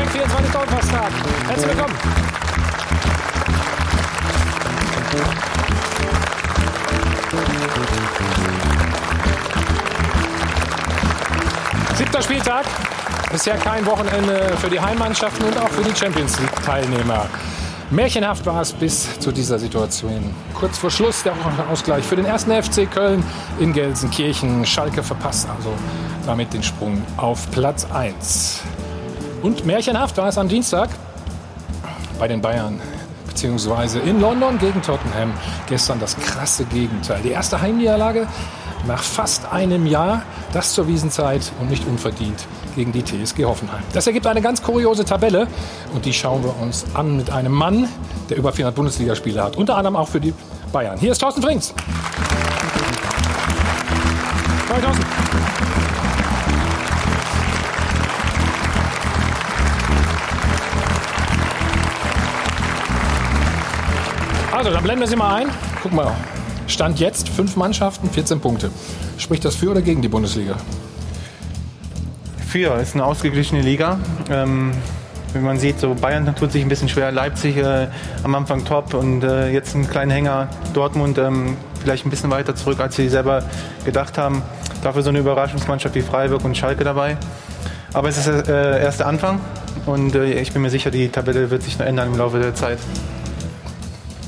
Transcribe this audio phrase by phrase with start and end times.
[0.00, 1.10] Check 24 Donnerstag.
[1.46, 1.94] Herzlich willkommen.
[11.96, 12.64] Siebter Spieltag.
[13.30, 17.26] Bisher kein Wochenende für die Heimmannschaften und auch für die Champions League-Teilnehmer.
[17.90, 20.34] Märchenhaft war es bis zu dieser Situation.
[20.54, 21.34] Kurz vor Schluss der
[21.70, 23.22] Ausgleich für den ersten FC Köln
[23.58, 24.64] in Gelsenkirchen.
[24.64, 25.74] Schalke verpasst also
[26.24, 28.62] damit den Sprung auf Platz 1.
[29.42, 30.90] Und märchenhaft war es am Dienstag
[32.18, 32.80] bei den Bayern
[33.26, 35.32] beziehungsweise in London gegen Tottenham.
[35.66, 37.20] Gestern das krasse Gegenteil.
[37.22, 38.26] Die erste Heimniederlage
[38.86, 40.22] nach fast einem Jahr,
[40.52, 43.82] das zur Wiesenzeit und nicht unverdient gegen die TSG Hoffenheim.
[43.92, 45.46] Das ergibt eine ganz kuriose Tabelle
[45.94, 47.88] und die schauen wir uns an mit einem Mann,
[48.28, 50.34] der über 400 Bundesligaspiele hat, unter anderem auch für die
[50.72, 50.98] Bayern.
[50.98, 51.74] Hier ist Thorsten Frings.
[54.68, 54.80] Hi,
[64.60, 65.48] Also, dann blenden wir sie mal ein.
[65.82, 66.14] Guck mal,
[66.66, 68.70] Stand jetzt fünf Mannschaften, 14 Punkte.
[69.16, 70.54] Spricht das für oder gegen die Bundesliga?
[72.46, 73.98] Für, ist eine ausgeglichene Liga.
[74.28, 74.72] Ähm,
[75.32, 77.86] wie man sieht, so Bayern tut sich ein bisschen schwer, Leipzig äh,
[78.22, 82.54] am Anfang top und äh, jetzt ein kleiner Hänger, Dortmund ähm, vielleicht ein bisschen weiter
[82.54, 83.42] zurück, als sie selber
[83.86, 84.42] gedacht haben.
[84.82, 87.16] Dafür so eine Überraschungsmannschaft wie Freiburg und Schalke dabei.
[87.94, 89.40] Aber es ist äh, erst der Anfang
[89.86, 92.54] und äh, ich bin mir sicher, die Tabelle wird sich noch ändern im Laufe der
[92.54, 92.78] Zeit.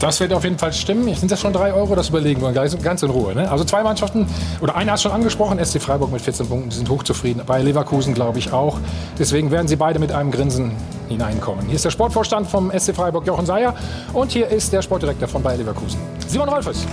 [0.02, 1.14] Das wird auf jeden Fall stimmen.
[1.14, 1.94] Sind das schon drei Euro?
[1.94, 3.36] Das überlegen wir ganz in Ruhe.
[3.36, 3.48] Ne?
[3.48, 4.26] Also zwei Mannschaften,
[4.60, 7.44] oder einer hat schon angesprochen, SC Freiburg mit 14 Punkten, die sind hochzufrieden.
[7.46, 8.80] Bei Leverkusen glaube ich auch.
[9.16, 10.72] Deswegen werden sie beide mit einem Grinsen
[11.08, 11.66] hineinkommen.
[11.66, 13.76] Hier ist der Sportvorstand vom SC Freiburg, Jochen Seyer.
[14.12, 16.84] Und hier ist der Sportdirektor von Bayer Leverkusen, Simon Rolfes.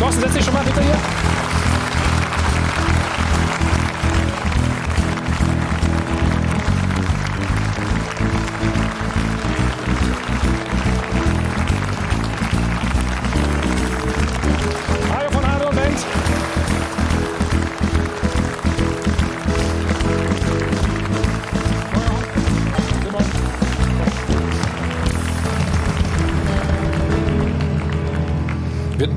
[0.00, 1.21] Thorsten, setz dich schon mal bitte hier.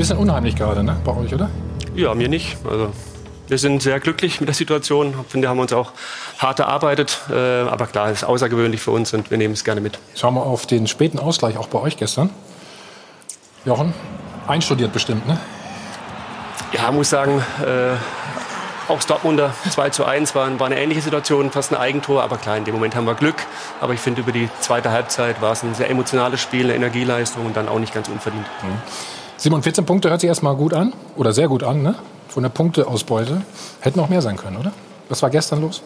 [0.06, 0.96] Bisschen unheimlich gerade, ne?
[1.04, 1.50] Bei euch, oder?
[1.96, 2.58] Ja, mir nicht.
[2.70, 2.92] Also
[3.48, 5.16] wir sind sehr glücklich mit der Situation.
[5.26, 5.94] Ich finde, haben uns auch
[6.38, 7.22] hart erarbeitet.
[7.32, 9.98] Äh, aber klar, es ist außergewöhnlich für uns und wir nehmen es gerne mit.
[10.14, 12.30] Schauen wir auf den späten Ausgleich auch bei euch gestern.
[13.66, 13.96] Jochen,
[14.46, 15.40] einstudiert bestimmt, ne?
[16.72, 17.96] Ja, muss sagen, äh,
[18.88, 22.22] auch Dortmunder 2 zu 1 war, war eine ähnliche Situation, fast ein Eigentor.
[22.22, 23.38] Aber klar, in dem Moment haben wir Glück.
[23.82, 27.48] Aber ich finde, über die zweite Halbzeit war es ein sehr emotionales Spiel, eine Energieleistung
[27.48, 28.46] und dann auch nicht ganz unverdient.
[29.38, 30.94] Simon, 14 Punkte hört sich erstmal gut an.
[31.18, 31.96] Oder sehr gut an, ne?
[32.29, 33.41] Von der Punkteausbeute.
[33.81, 34.72] Hätten noch mehr sein können, oder?
[35.09, 35.81] Was war gestern los?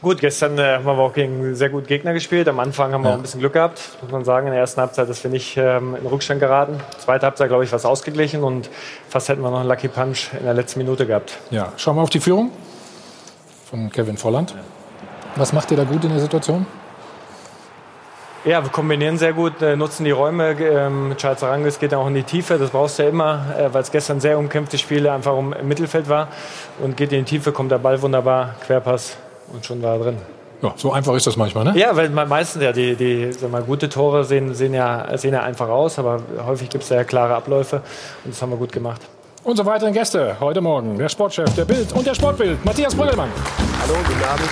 [0.00, 2.48] Gut, gestern äh, haben wir auch gegen sehr gut Gegner gespielt.
[2.48, 3.14] Am Anfang haben wir Ja.
[3.14, 4.46] auch ein bisschen Glück gehabt, muss man sagen.
[4.48, 6.80] In der ersten Halbzeit, dass wir nicht ähm, in Rückstand geraten.
[6.98, 8.68] Zweite Halbzeit, glaube ich, war es ausgeglichen und
[9.08, 11.38] fast hätten wir noch einen Lucky Punch in der letzten Minute gehabt.
[11.50, 12.50] Ja, schauen wir auf die Führung
[13.70, 14.54] von Kevin Volland.
[15.36, 16.66] Was macht ihr da gut in der Situation?
[18.44, 20.56] Ja, wir kombinieren sehr gut, äh, nutzen die Räume.
[20.60, 22.58] Ähm, Charles Arangis geht dann auch in die Tiefe.
[22.58, 25.68] Das brauchst du ja immer, äh, weil es gestern sehr umkämpfte Spiele einfach um, im
[25.68, 26.26] Mittelfeld war.
[26.80, 29.16] Und geht in die Tiefe, kommt der Ball wunderbar, Querpass
[29.52, 30.16] und schon war er drin.
[30.60, 31.72] Ja, so einfach ist das manchmal, ne?
[31.76, 35.34] Ja, weil me- meistens ja die, die sag mal, gute Tore sehen, sehen, ja, sehen
[35.34, 37.76] ja einfach aus, aber häufig gibt es ja klare Abläufe
[38.24, 39.00] und das haben wir gut gemacht.
[39.44, 43.28] Unsere weiteren Gäste heute Morgen, der Sportchef der Bild und der Sportbild, Matthias Brüggelmann.
[43.82, 44.48] Hallo, guten Abend.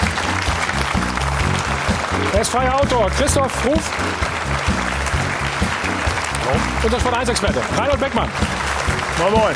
[2.41, 3.91] Er ist freier Autor, Christoph Ruf.
[6.83, 8.31] Unser Sport 1-Experte, Reinhold Beckmann.
[9.19, 9.55] Moin Moin.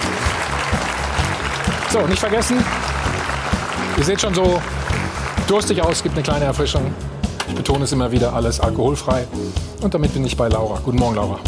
[1.91, 2.63] So, nicht vergessen,
[3.97, 4.61] ihr seht schon so
[5.47, 6.95] durstig aus, gibt eine kleine Erfrischung.
[7.49, 9.27] Ich betone es immer wieder, alles alkoholfrei.
[9.81, 10.79] Und damit bin ich bei Laura.
[10.85, 11.39] Guten Morgen, Laura.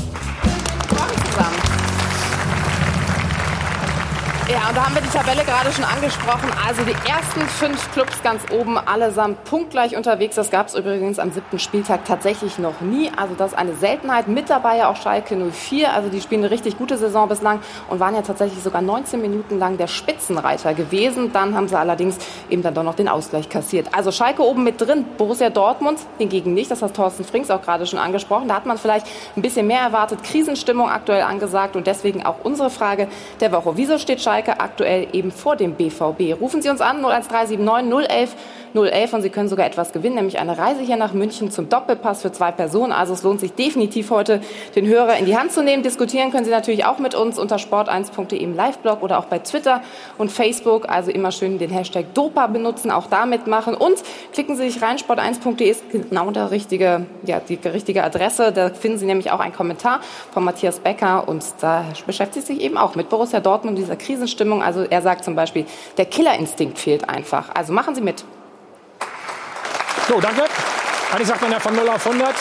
[4.48, 6.48] Ja, und da haben wir die Tabelle gerade schon angesprochen.
[6.64, 10.36] Also die ersten fünf Clubs ganz oben, allesamt punktgleich unterwegs.
[10.36, 13.10] Das gab es übrigens am siebten Spieltag tatsächlich noch nie.
[13.16, 14.28] Also das ist eine Seltenheit.
[14.28, 15.92] Mit dabei ja auch Schalke 04.
[15.92, 19.58] Also die spielen eine richtig gute Saison bislang und waren ja tatsächlich sogar 19 Minuten
[19.58, 21.32] lang der Spitzenreiter gewesen.
[21.32, 22.16] Dann haben sie allerdings
[22.48, 23.88] eben dann doch noch den Ausgleich kassiert.
[23.96, 26.70] Also Schalke oben mit drin, Borussia Dortmund hingegen nicht.
[26.70, 28.46] Das hat Thorsten Frings auch gerade schon angesprochen.
[28.46, 30.22] Da hat man vielleicht ein bisschen mehr erwartet.
[30.22, 33.08] Krisenstimmung aktuell angesagt und deswegen auch unsere Frage
[33.40, 33.72] der Woche.
[33.76, 36.38] Wieso steht Schalke Schalke aktuell eben vor dem BVB.
[36.38, 38.36] Rufen Sie uns an 01379 011
[38.76, 42.22] 011 und Sie können sogar etwas gewinnen, nämlich eine Reise hier nach München zum Doppelpass
[42.22, 42.92] für zwei Personen.
[42.92, 44.40] Also es lohnt sich definitiv heute,
[44.74, 45.82] den Hörer in die Hand zu nehmen.
[45.82, 49.82] Diskutieren können Sie natürlich auch mit uns unter sport1.de im Live-Blog oder auch bei Twitter
[50.18, 50.88] und Facebook.
[50.88, 53.74] Also immer schön den Hashtag DOPA benutzen, auch damit machen.
[53.74, 53.96] Und
[54.32, 58.52] klicken Sie sich rein, sport1.de ist genau der richtige, ja, die richtige Adresse.
[58.52, 60.00] Da finden Sie nämlich auch einen Kommentar
[60.32, 64.62] von Matthias Becker und da beschäftigt sich eben auch mit Borussia Dortmund, dieser Krisenstimmung.
[64.62, 67.54] Also er sagt zum Beispiel, der Killerinstinkt fehlt einfach.
[67.54, 68.24] Also machen Sie mit.
[70.08, 70.44] So, danke.
[71.12, 72.34] Eigentlich sagt man ja von 0 auf 100.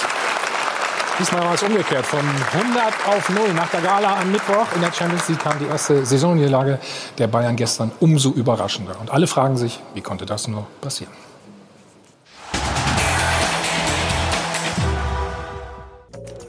[1.18, 2.06] Diesmal war es umgekehrt.
[2.06, 5.66] Von 100 auf 0 nach der Gala am Mittwoch in der Champions League kam die
[5.66, 6.80] erste Saisonniederlage
[7.18, 8.96] der Bayern gestern umso überraschender.
[9.00, 11.14] Und alle fragen sich, wie konnte das nur passieren?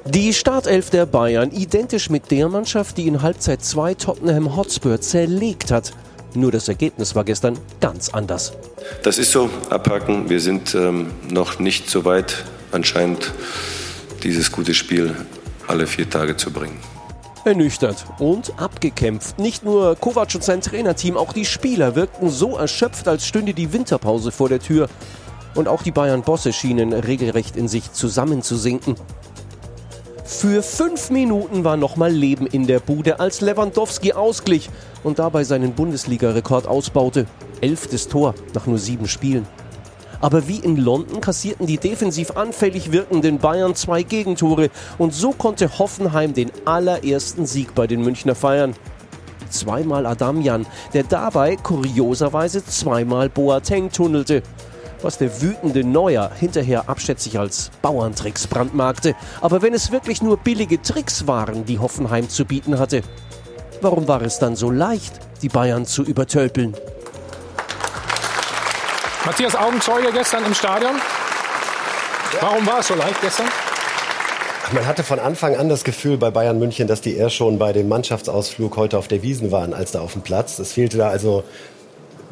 [0.04, 5.70] Die Startelf der Bayern identisch mit der Mannschaft, die in Halbzeit 2 Tottenham Hotspur zerlegt
[5.70, 5.92] hat.
[6.36, 8.52] Nur das Ergebnis war gestern ganz anders.
[9.02, 10.28] Das ist so, abhaken.
[10.28, 13.32] Wir sind ähm, noch nicht so weit, anscheinend
[14.22, 15.16] dieses gute Spiel
[15.66, 16.78] alle vier Tage zu bringen.
[17.46, 19.38] Ernüchtert und abgekämpft.
[19.38, 23.72] Nicht nur Kovac und sein Trainerteam, auch die Spieler wirkten so erschöpft, als stünde die
[23.72, 24.88] Winterpause vor der Tür.
[25.54, 28.96] Und auch die Bayern-Bosse schienen regelrecht in sich zusammenzusinken.
[30.26, 34.69] Für fünf Minuten war nochmal Leben in der Bude, als Lewandowski ausglich
[35.05, 37.26] und dabei seinen Bundesliga-Rekord ausbaute.
[37.61, 39.46] Elftes Tor nach nur sieben Spielen.
[40.20, 45.78] Aber wie in London kassierten die defensiv anfällig wirkenden Bayern zwei Gegentore und so konnte
[45.78, 48.75] Hoffenheim den allerersten Sieg bei den Münchner feiern.
[49.49, 54.43] Zweimal Adamjan, der dabei kurioserweise zweimal Boateng tunnelte
[55.02, 59.14] was der wütende Neuer hinterher abschätzig als Bauerntricks brandmarkte.
[59.40, 63.02] Aber wenn es wirklich nur billige Tricks waren, die Hoffenheim zu bieten hatte,
[63.81, 66.75] warum war es dann so leicht, die Bayern zu übertölpeln?
[69.25, 70.94] Matthias Augenzeuge gestern im Stadion.
[72.40, 73.46] Warum war es so leicht gestern?
[74.72, 77.72] Man hatte von Anfang an das Gefühl bei Bayern München, dass die eher schon bei
[77.72, 80.58] dem Mannschaftsausflug heute auf der Wiesen waren, als da auf dem Platz.
[80.58, 81.44] Es fehlte da also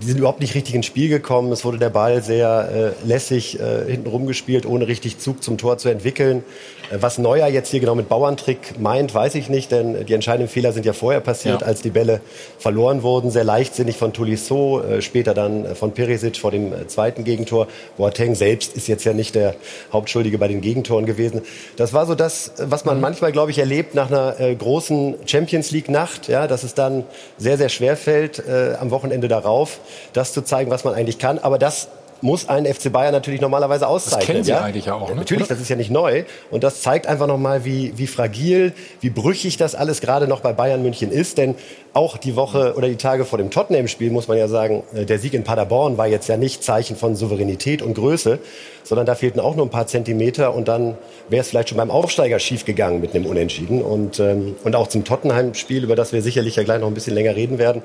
[0.00, 1.52] die sind überhaupt nicht richtig ins Spiel gekommen.
[1.52, 5.78] Es wurde der Ball sehr äh, lässig äh, hinten rumgespielt, ohne richtig Zug zum Tor
[5.78, 6.44] zu entwickeln.
[6.90, 10.48] Äh, was Neuer jetzt hier genau mit Bauerntrick meint, weiß ich nicht, denn die entscheidenden
[10.48, 11.66] Fehler sind ja vorher passiert, ja.
[11.66, 12.20] als die Bälle
[12.58, 13.30] verloren wurden.
[13.30, 17.68] Sehr leichtsinnig von Tolisso, äh, später dann äh, von Perisic vor dem zweiten Gegentor.
[17.96, 19.54] Boateng selbst ist jetzt ja nicht der
[19.92, 21.42] Hauptschuldige bei den Gegentoren gewesen.
[21.76, 23.02] Das war so das, was man mhm.
[23.02, 27.04] manchmal, glaube ich, erlebt nach einer großen Champions League Nacht, ja, dass es dann
[27.38, 29.80] sehr, sehr schwer fällt, äh, am Wochenende darauf,
[30.12, 31.38] das zu zeigen, was man eigentlich kann.
[31.38, 31.88] Aber das
[32.20, 34.18] muss ein FC Bayern natürlich normalerweise auszeichnen.
[34.18, 34.60] Das kennen Sie ja?
[34.62, 35.10] eigentlich ja auch.
[35.10, 35.16] Ne?
[35.16, 36.24] Natürlich, das ist ja nicht neu.
[36.50, 40.52] Und das zeigt einfach nochmal, wie, wie fragil, wie brüchig das alles gerade noch bei
[40.52, 41.36] Bayern München ist.
[41.38, 41.54] Denn
[41.94, 45.20] auch die Woche oder die Tage vor dem Tottenham-Spiel muss man ja sagen, äh, der
[45.20, 48.40] Sieg in Paderborn war jetzt ja nicht Zeichen von Souveränität und Größe,
[48.82, 50.98] sondern da fehlten auch nur ein paar Zentimeter und dann
[51.28, 53.80] wäre es vielleicht schon beim Aufsteiger schiefgegangen mit einem Unentschieden.
[53.80, 57.14] Und, ähm, und auch zum Tottenham-Spiel, über das wir sicherlich ja gleich noch ein bisschen
[57.14, 57.82] länger reden werden.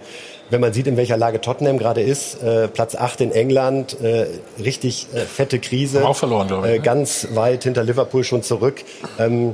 [0.50, 4.26] Wenn man sieht, in welcher Lage Tottenham gerade ist, äh, Platz 8 in England, äh,
[4.62, 6.04] richtig äh, fette Krise.
[6.06, 6.74] Auch verloren, glaube ich.
[6.74, 6.84] Äh, ne?
[6.84, 8.84] ganz weit hinter Liverpool schon zurück.
[9.20, 9.54] Ähm,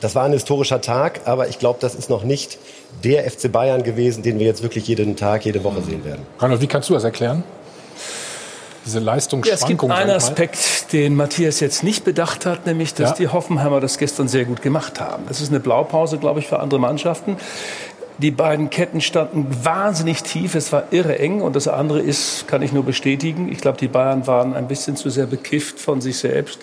[0.00, 2.58] das war ein historischer Tag, aber ich glaube, das ist noch nicht
[3.04, 6.26] der FC Bayern gewesen, den wir jetzt wirklich jeden Tag, jede Woche sehen werden.
[6.38, 7.44] Reinhold, wie kannst du das erklären?
[8.84, 9.58] Diese Leistungsschwankung.
[9.58, 13.16] Ja, es gibt einen Aspekt, den Matthias jetzt nicht bedacht hat, nämlich, dass ja.
[13.16, 15.24] die Hoffenheimer das gestern sehr gut gemacht haben.
[15.28, 17.36] Das ist eine Blaupause, glaube ich, für andere Mannschaften.
[18.18, 20.54] Die beiden Ketten standen wahnsinnig tief.
[20.54, 21.40] Es war irre eng.
[21.40, 24.96] Und das andere ist, kann ich nur bestätigen, ich glaube, die Bayern waren ein bisschen
[24.96, 26.58] zu sehr bekifft von sich selbst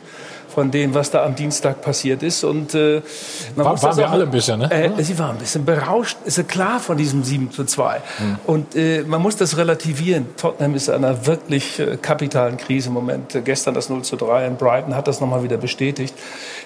[0.55, 2.45] von dem, was da am Dienstag passiert ist.
[2.45, 3.01] Und äh,
[3.55, 4.71] man war, waren wir alle ein bisschen, ne?
[4.71, 7.97] Äh, sie waren ein bisschen berauscht, ist ja klar von diesem 7 zu 2.
[7.97, 8.37] Mhm.
[8.45, 10.27] Und äh, man muss das relativieren.
[10.37, 13.37] Tottenham ist in einer wirklich äh, kapitalen Krise im Moment.
[13.43, 16.15] Gestern das 0 zu 3 in Brighton hat das nochmal wieder bestätigt.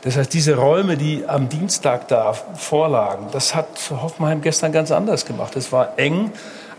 [0.03, 5.25] Das heißt, diese Räume, die am Dienstag da vorlagen, das hat Hoffenheim gestern ganz anders
[5.25, 5.55] gemacht.
[5.55, 6.31] Es war eng.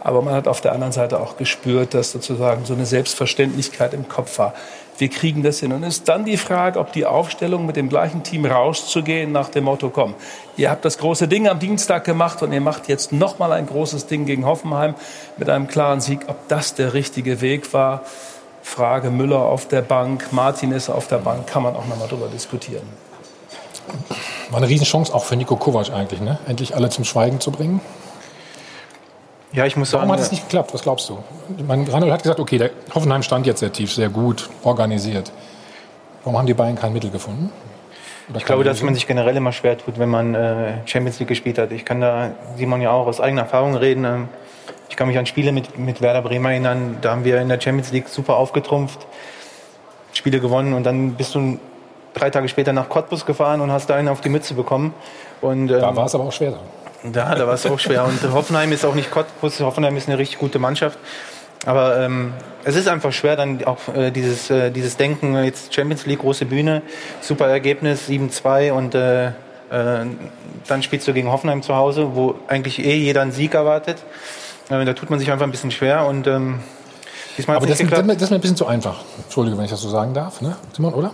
[0.02, 4.09] Aber man hat auf der anderen Seite auch gespürt, dass sozusagen so eine Selbstverständlichkeit im
[4.09, 4.55] Kopf war
[5.00, 5.73] wir kriegen das hin.
[5.73, 9.64] Und ist dann die Frage, ob die Aufstellung mit dem gleichen Team rauszugehen nach dem
[9.64, 10.14] Motto, komm,
[10.57, 14.07] ihr habt das große Ding am Dienstag gemacht und ihr macht jetzt nochmal ein großes
[14.07, 14.95] Ding gegen Hoffenheim
[15.37, 16.21] mit einem klaren Sieg.
[16.28, 18.02] Ob das der richtige Weg war,
[18.62, 22.87] Frage Müller auf der Bank, Martinez auf der Bank, kann man auch nochmal drüber diskutieren.
[24.50, 26.38] War eine Riesenchance auch für Nico Kovac eigentlich, ne?
[26.47, 27.80] endlich alle zum Schweigen zu bringen.
[29.52, 30.02] Ja, ich muss sagen.
[30.02, 30.73] Warum hat es nicht geklappt?
[30.75, 31.19] Was glaubst du?
[31.66, 35.33] Mein Ranold hat gesagt, okay, der Hoffenheim stand jetzt sehr tief, sehr gut organisiert.
[36.25, 37.50] Warum haben die Bayern kein Mittel gefunden?
[38.28, 41.28] Oder ich glaube, dass man sich generell immer schwer tut, wenn man äh, Champions League
[41.28, 41.73] gespielt hat.
[41.73, 44.04] Ich kann da Simon ja auch aus eigener Erfahrung reden.
[44.04, 44.28] Ähm,
[44.88, 47.61] ich kann mich an Spiele mit, mit Werder Bremen erinnern, da haben wir in der
[47.61, 49.07] Champions League super aufgetrumpft,
[50.12, 51.59] Spiele gewonnen und dann bist du
[52.12, 54.92] drei Tage später nach Cottbus gefahren und hast da einen auf die Mütze bekommen.
[55.40, 56.54] Und, ähm, Da war es aber auch schwer.
[57.02, 58.04] Da, da war es auch schwer.
[58.04, 59.61] Und Hoffenheim ist auch nicht Cottbus.
[59.61, 60.99] Hoffenheim ist eine richtig gute Mannschaft.
[61.66, 62.33] Aber ähm,
[62.64, 66.21] es ist einfach schwer, dann auch äh, dieses, äh, dieses Denken, äh, jetzt Champions League,
[66.21, 66.83] große Bühne,
[67.21, 69.33] super Ergebnis, 7-2 und äh, äh,
[69.71, 73.99] dann spielst du gegen Hoffenheim zu Hause, wo eigentlich eh jeder einen Sieg erwartet.
[74.71, 76.61] Äh, da tut man sich einfach ein bisschen schwer und ähm,
[77.37, 78.16] diesmal Aber das, nicht das, geklappt.
[78.16, 79.00] das ist mir ein bisschen zu einfach.
[79.23, 80.57] Entschuldige, wenn ich das so sagen darf, ne?
[80.75, 81.12] Simon, oder?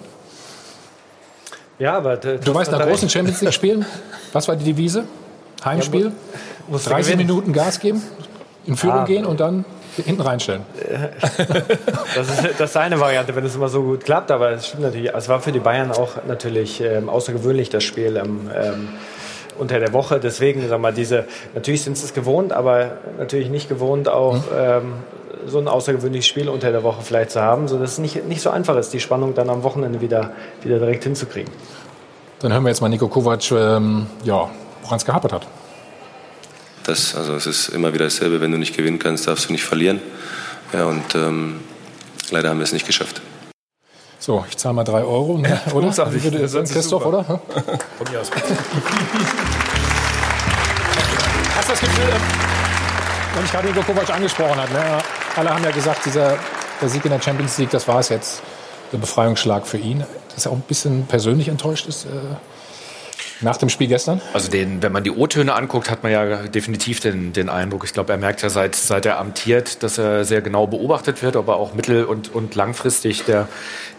[1.81, 3.85] Ja, aber Du weißt, nach großen Champions League spielen,
[4.33, 5.07] was war die Devise?
[5.65, 6.13] Heimspiel,
[6.71, 8.03] 30 Minuten Gas geben,
[8.67, 9.05] in Führung Ah.
[9.05, 9.65] gehen und dann
[9.97, 10.63] hinten reinstellen.
[12.15, 14.31] Das ist, das ist eine Variante, wenn es immer so gut klappt.
[14.31, 15.13] Aber es stimmt natürlich.
[15.15, 18.89] Es war für die Bayern auch natürlich ähm, außergewöhnlich das Spiel ähm, ähm,
[19.59, 20.19] unter der Woche.
[20.19, 24.95] Deswegen, sag mal, diese natürlich sind sie es gewohnt, aber natürlich nicht gewohnt auch ähm,
[25.47, 28.41] so ein außergewöhnliches Spiel unter der Woche vielleicht zu haben, so dass es nicht nicht
[28.41, 30.31] so einfach ist, die Spannung dann am Wochenende wieder
[30.63, 31.53] wieder direkt hinzukriegen.
[32.41, 34.49] Dann hören wir jetzt mal Nico Kovac, ähm, ja,
[34.87, 35.47] woran es gehapert hat.
[36.85, 39.65] Das, also es ist immer wieder dasselbe, wenn du nicht gewinnen kannst, darfst du nicht
[39.65, 40.01] verlieren.
[40.73, 41.61] Ja, und ähm,
[42.31, 43.21] leider haben wir es nicht geschafft.
[44.19, 45.83] So, ich zahle mal drei Euro, ne, oder?
[45.83, 46.23] großartig.
[46.23, 47.19] Würde, Das ist Christoph, super.
[47.19, 47.25] oder?
[47.25, 47.43] Von
[48.11, 48.31] mir aus.
[51.57, 52.21] Hast du das Gefühl, ähm,
[53.35, 54.99] wenn ich gerade Nico Kovac angesprochen habe, ne,
[55.37, 56.39] alle haben ja gesagt, dieser
[56.81, 58.43] der Sieg in der Champions League, das war es jetzt,
[58.93, 60.05] der Befreiungsschlag für ihn.
[60.35, 62.09] Dass er auch ein bisschen persönlich enttäuscht ist äh,
[63.41, 64.21] nach dem Spiel gestern.
[64.33, 67.85] Also den, wenn man die O-Töne anguckt, hat man ja definitiv den, den Eindruck.
[67.85, 71.37] Ich glaube, er merkt ja seit, seit er amtiert, dass er sehr genau beobachtet wird,
[71.37, 73.49] ob er auch mittel- und, und langfristig der,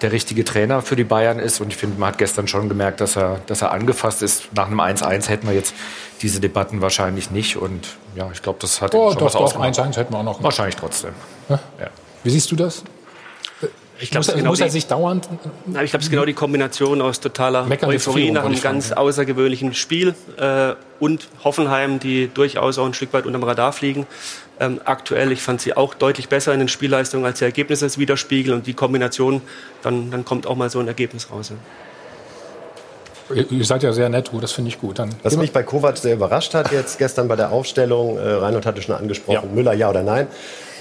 [0.01, 1.61] der richtige Trainer für die Bayern ist.
[1.61, 4.49] Und ich finde, man hat gestern schon gemerkt, dass er, dass er angefasst ist.
[4.55, 5.73] Nach einem 1-1 hätten wir jetzt
[6.21, 7.57] diese Debatten wahrscheinlich nicht.
[7.57, 9.79] Und ja, ich glaube, das hat Oh, schon doch, was doch, ausgemacht.
[9.79, 10.41] 1-1 hätten wir auch noch.
[10.43, 11.11] Wahrscheinlich trotzdem.
[11.49, 11.59] Ja.
[12.23, 12.83] Wie siehst du das?
[13.99, 15.27] Ich glaube, Muss, es ist er, genau muss er die- sich dauernd
[15.65, 18.91] Nein, ich glaube, es ist genau die Kombination aus totaler Meckernde Euphorie nach einem ganz
[18.91, 24.05] außergewöhnlichen Spiel äh, und Hoffenheim, die durchaus auch ein Stück weit unterm Radar fliegen.
[24.59, 27.97] Ähm, aktuell, ich fand sie auch deutlich besser in den Spielleistungen, als die Ergebnisse es
[27.97, 29.41] widerspiegeln und die Kombination,
[29.81, 31.51] dann, dann kommt auch mal so ein Ergebnis raus.
[31.51, 31.55] Ja.
[33.49, 34.99] Ihr, seid ja sehr nett, das finde ich gut.
[34.99, 38.65] Dann Was mich bei Kovac sehr überrascht hat jetzt gestern bei der Aufstellung, äh, Reinhold
[38.65, 39.53] hatte schon angesprochen, Ja.
[39.53, 40.27] Müller ja oder nein.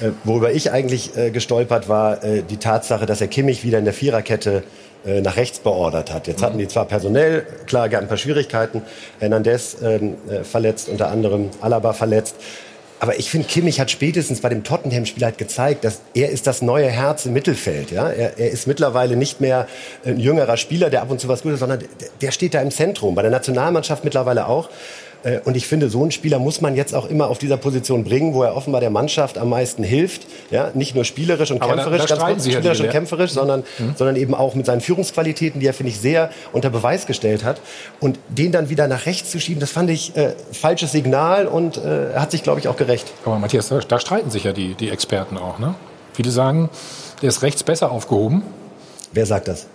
[0.00, 3.84] Äh, worüber ich eigentlich äh, gestolpert war, äh, die Tatsache, dass er Kimmich wieder in
[3.84, 4.62] der Viererkette
[5.06, 6.26] äh, nach rechts beordert hat.
[6.26, 8.82] Jetzt hatten die zwar personell, klar, gab ein paar Schwierigkeiten,
[9.20, 12.34] Hernandez ähm, äh, verletzt, unter anderem Alaba verletzt.
[12.98, 16.62] Aber ich finde, Kimmich hat spätestens bei dem Tottenham-Spiel halt gezeigt, dass er ist das
[16.62, 17.90] neue Herz im Mittelfeld.
[17.90, 18.08] Ja?
[18.08, 19.68] Er, er ist mittlerweile nicht mehr
[20.04, 21.88] ein jüngerer Spieler, der ab und zu was Gutes, sondern der,
[22.22, 23.14] der steht da im Zentrum.
[23.14, 24.70] Bei der Nationalmannschaft mittlerweile auch.
[25.26, 28.04] Äh, Und ich finde, so einen Spieler muss man jetzt auch immer auf dieser Position
[28.04, 30.22] bringen, wo er offenbar der Mannschaft am meisten hilft.
[30.50, 33.64] Ja, nicht nur spielerisch und Aber da- kämpferisch, da ganz kurz, spielerisch und kämpferisch, sondern,
[33.96, 37.60] sondern eben auch mit seinen Führungsqualitäten, die er, finde ich, sehr unter Beweis gestellt hat.
[38.00, 41.76] Und den dann wieder nach rechts zu schieben, das fand ich äh, falsches Signal und
[41.78, 43.12] äh, er hat sich, glaube ich, auch gerecht.
[43.24, 45.58] Aber Matthias, da, da streiten sich ja die, die Experten auch.
[45.58, 45.74] Ne?
[46.12, 46.70] Viele sagen,
[47.22, 48.42] der ist rechts besser aufgehoben.
[49.12, 49.66] Wer sagt das?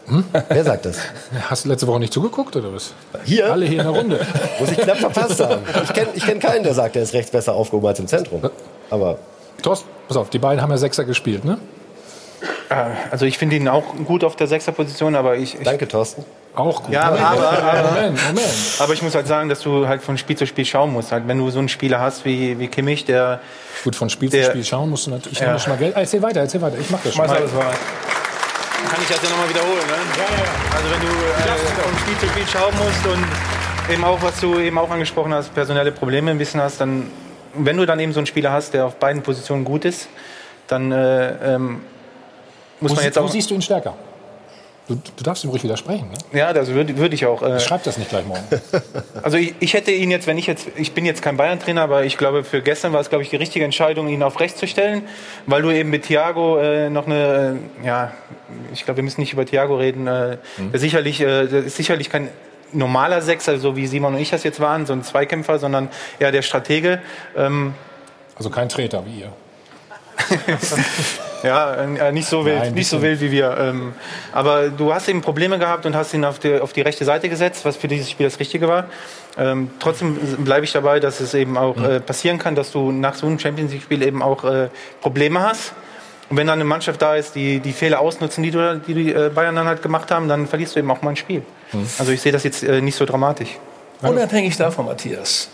[0.49, 0.97] Wer sagt das?
[1.49, 2.93] Hast du letzte Woche nicht zugeguckt oder was?
[3.23, 3.51] Hier?
[3.51, 4.19] Alle hier in der Runde.
[4.59, 5.61] Muss ich knapp verpasst haben.
[5.83, 8.41] Ich kenne ich kenn keinen, der sagt, er ist rechts besser aufgehoben als im Zentrum.
[8.89, 9.17] Aber
[9.63, 11.57] Thorsten, pass auf, die beiden haben ja Sechser gespielt, ne?
[13.11, 16.23] Also ich finde ihn auch gut auf der Sechserposition, aber ich, ich danke, Thorsten.
[16.55, 16.93] Auch gut.
[16.93, 18.47] Ja, aber, aber, Moment, Moment.
[18.79, 21.11] aber ich muss halt sagen, dass du halt von Spiel zu Spiel schauen musst.
[21.11, 23.39] Halt, wenn du so einen Spieler hast wie, wie Kimmich, der
[23.83, 25.33] Gut, von Spiel Der- zu Spiel schauen musst du natürlich.
[25.33, 25.47] Ich Ja.
[25.47, 25.95] nehme schon mal Geld.
[25.95, 26.77] Ah, Erzähl weiter, erzähl weiter.
[26.79, 27.25] Ich mach das schon.
[27.29, 27.65] Alles rein.
[28.91, 29.93] Kann ich das ja nochmal wiederholen, ne?
[30.75, 33.25] Also wenn du äh, von Spiel zu Spiel schauen musst und
[33.93, 37.09] eben auch, was du eben auch angesprochen hast, personelle Probleme ein bisschen hast, dann,
[37.53, 40.09] wenn du dann eben so einen Spieler hast, der auf beiden Positionen gut ist,
[40.67, 41.81] dann äh, ähm,
[42.81, 43.29] muss Wo, man jetzt wo auch...
[43.29, 43.93] siehst du ihn stärker?
[44.87, 46.09] Du, du darfst ihm ruhig widersprechen.
[46.09, 46.39] Ne?
[46.39, 47.41] Ja, das würde würd ich auch.
[47.43, 48.43] Äh, Schreib das nicht gleich morgen.
[49.23, 52.05] Also ich, ich hätte ihn jetzt, wenn ich jetzt, ich bin jetzt kein Bayern-Trainer, aber
[52.05, 54.67] ich glaube, für gestern war es, glaube ich, die richtige Entscheidung, ihn auf rechts zu
[54.67, 55.03] stellen,
[55.45, 58.11] weil du eben mit Thiago äh, noch eine, äh, ja,
[58.73, 62.09] ich glaube, wir müssen nicht über Thiago reden, äh, der sicherlich, äh, der ist sicherlich
[62.09, 62.29] kein
[62.73, 66.31] normaler Sechser, so wie Simon und ich das jetzt waren, so ein Zweikämpfer, sondern eher
[66.31, 66.99] der Stratege.
[67.37, 67.75] Ähm,
[68.37, 69.31] Also kein Treter wie ihr.
[71.43, 73.57] Ja, äh, nicht so wild, Nein, ein nicht so wild wie wir.
[73.57, 73.93] Ähm,
[74.31, 77.29] aber du hast eben Probleme gehabt und hast ihn auf die, auf die rechte Seite
[77.29, 78.85] gesetzt, was für dieses Spiel das Richtige war.
[79.37, 83.15] Ähm, trotzdem bleibe ich dabei, dass es eben auch äh, passieren kann, dass du nach
[83.15, 84.69] so einem Champions League-Spiel eben auch äh,
[85.01, 85.73] Probleme hast.
[86.29, 89.13] Und wenn dann eine Mannschaft da ist, die die Fehler ausnutzen, die, du, die die
[89.13, 91.43] äh, Bayern dann halt gemacht haben, dann verlierst du eben auch mal ein Spiel.
[91.99, 93.57] Also ich sehe das jetzt äh, nicht so dramatisch.
[94.01, 95.49] Unabhängig davon, Matthias.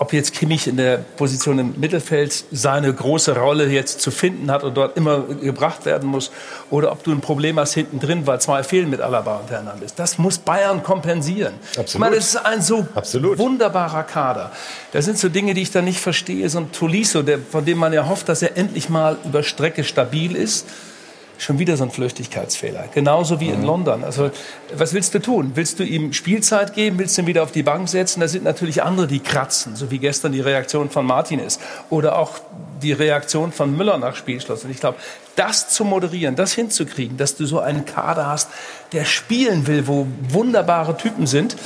[0.00, 4.64] Ob jetzt Kimmich in der Position im Mittelfeld seine große Rolle jetzt zu finden hat
[4.64, 6.30] und dort immer gebracht werden muss,
[6.70, 9.94] oder ob du ein Problem hast hinten drin, weil zwei fehlen mit Alaba und Hernandez.
[9.94, 11.52] Das muss Bayern kompensieren.
[11.72, 11.88] Absolut.
[11.88, 13.36] Ich meine, es ist ein so Absolut.
[13.36, 14.52] wunderbarer Kader.
[14.92, 16.48] Das sind so Dinge, die ich da nicht verstehe.
[16.48, 19.84] So ein Tolisso, der, von dem man ja hofft, dass er endlich mal über Strecke
[19.84, 20.64] stabil ist
[21.40, 22.84] schon wieder so ein Flüchtigkeitsfehler.
[22.92, 24.04] Genauso wie in London.
[24.04, 24.30] Also,
[24.74, 25.52] was willst du tun?
[25.54, 26.98] Willst du ihm Spielzeit geben?
[26.98, 28.20] Willst du ihn wieder auf die Bank setzen?
[28.20, 32.38] Da sind natürlich andere, die kratzen, so wie gestern die Reaktion von Martinez oder auch
[32.82, 34.64] die Reaktion von Müller nach Spielschluss.
[34.64, 34.98] Und ich glaube,
[35.36, 38.50] das zu moderieren, das hinzukriegen, dass du so einen Kader hast,
[38.92, 41.56] der spielen will, wo wunderbare Typen sind,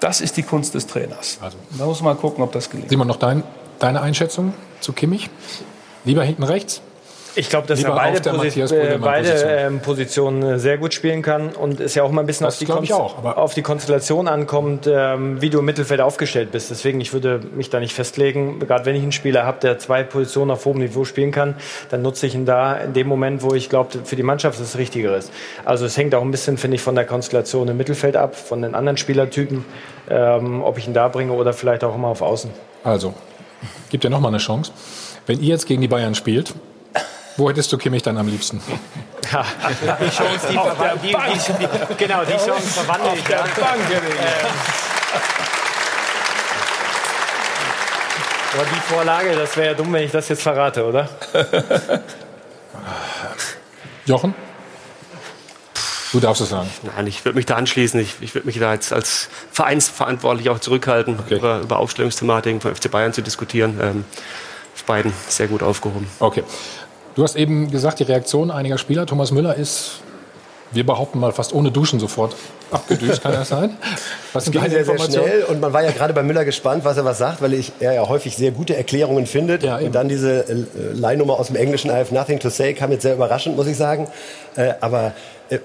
[0.00, 1.38] das ist die Kunst des Trainers.
[1.40, 1.56] Also.
[1.78, 2.90] Da muss man mal gucken, ob das gelingt.
[2.90, 3.44] Simon, noch dein,
[3.78, 5.30] deine Einschätzung zu Kimmich?
[6.04, 6.82] Lieber hinten rechts?
[7.36, 9.50] Ich glaube, dass Lieber er beide, Posi äh, beide Position.
[9.56, 12.58] ähm, Positionen äh, sehr gut spielen kann und es ja auch mal ein bisschen auf
[12.58, 16.70] die, auch, auf die Konstellation ankommt, ähm, wie du im Mittelfeld aufgestellt bist.
[16.70, 18.60] Deswegen, ich würde mich da nicht festlegen.
[18.60, 21.56] Gerade wenn ich einen Spieler habe, der zwei Positionen auf hohem Niveau spielen kann,
[21.90, 24.78] dann nutze ich ihn da in dem Moment, wo ich glaube, für die Mannschaft das
[24.78, 25.32] Richtigere ist.
[25.64, 28.62] Also es hängt auch ein bisschen, finde ich, von der Konstellation im Mittelfeld ab, von
[28.62, 29.64] den anderen Spielertypen,
[30.08, 32.50] ähm, ob ich ihn da bringe oder vielleicht auch immer auf Außen.
[32.84, 33.14] Also,
[33.90, 34.72] gibt ja noch mal eine Chance.
[35.26, 36.54] Wenn ihr jetzt gegen die Bayern spielt,
[37.36, 38.60] wo hättest du Kimmich dann am liebsten?
[39.24, 43.28] Die Chance, die, verwa- die, die, die, genau, die Chance verwandle ich.
[43.28, 43.44] Ja.
[48.52, 51.08] Aber die Vorlage, das wäre ja dumm, wenn ich das jetzt verrate, oder?
[54.06, 54.34] Jochen?
[56.12, 56.70] Du darfst es sagen.
[56.94, 57.98] Nein, ich würde mich da anschließen.
[57.98, 61.36] Ich, ich würde mich da jetzt als Vereinsverantwortlich auch zurückhalten, Okay.
[61.38, 63.80] über, über Aufstellungsthematiken von FC Bayern zu diskutieren.
[63.82, 64.04] Ähm,
[64.76, 66.06] auf beiden sehr gut aufgehoben.
[66.20, 66.44] Okay.
[67.14, 69.06] Du hast eben gesagt, die Reaktion einiger Spieler.
[69.06, 70.00] Thomas Müller ist,
[70.72, 72.34] wir behaupten mal, fast ohne Duschen sofort
[72.72, 73.22] abgedüst.
[73.22, 73.76] Kann das sein?
[74.32, 77.04] Was ging sehr, sehr schnell und man war ja gerade bei Müller gespannt, was er
[77.04, 79.62] was sagt, weil ich, er ja häufig sehr gute Erklärungen findet.
[79.62, 82.90] Ja, und dann diese äh, Leihnummer aus dem Englischen, I have nothing to say, kam
[82.90, 84.08] jetzt sehr überraschend, muss ich sagen.
[84.56, 85.12] Äh, aber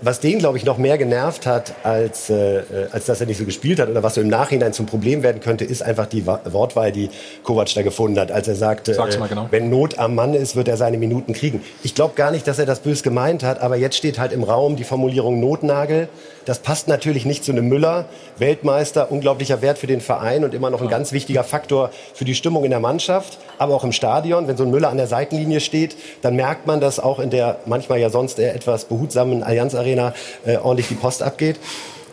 [0.01, 3.37] was den, glaube ich, noch mehr genervt hat, als, äh, äh, als dass er nicht
[3.37, 6.27] so gespielt hat oder was so im Nachhinein zum Problem werden könnte, ist einfach die
[6.27, 7.09] Wa- Wortwahl, die
[7.43, 9.47] Kovac da gefunden hat, als er sagte, mal genau.
[9.51, 11.63] wenn Not am Mann ist, wird er seine Minuten kriegen.
[11.83, 14.43] Ich glaube gar nicht, dass er das bös gemeint hat, aber jetzt steht halt im
[14.43, 16.09] Raum die Formulierung Notnagel.
[16.45, 18.05] Das passt natürlich nicht zu einem Müller,
[18.37, 22.35] Weltmeister, unglaublicher Wert für den Verein und immer noch ein ganz wichtiger Faktor für die
[22.35, 24.47] Stimmung in der Mannschaft, aber auch im Stadion.
[24.47, 27.57] Wenn so ein Müller an der Seitenlinie steht, dann merkt man, dass auch in der
[27.65, 30.13] manchmal ja sonst eher etwas behutsamen Allianz Arena
[30.45, 31.59] äh, ordentlich die Post abgeht.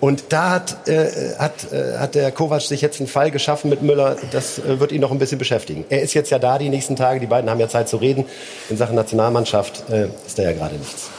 [0.00, 3.82] Und da hat, äh, hat, äh, hat der Kovac sich jetzt einen Fall geschaffen mit
[3.82, 4.16] Müller.
[4.30, 5.84] Das äh, wird ihn noch ein bisschen beschäftigen.
[5.88, 7.18] Er ist jetzt ja da die nächsten Tage.
[7.20, 8.26] Die beiden haben ja Zeit zu reden.
[8.68, 11.10] In Sachen Nationalmannschaft äh, ist da ja gerade nichts.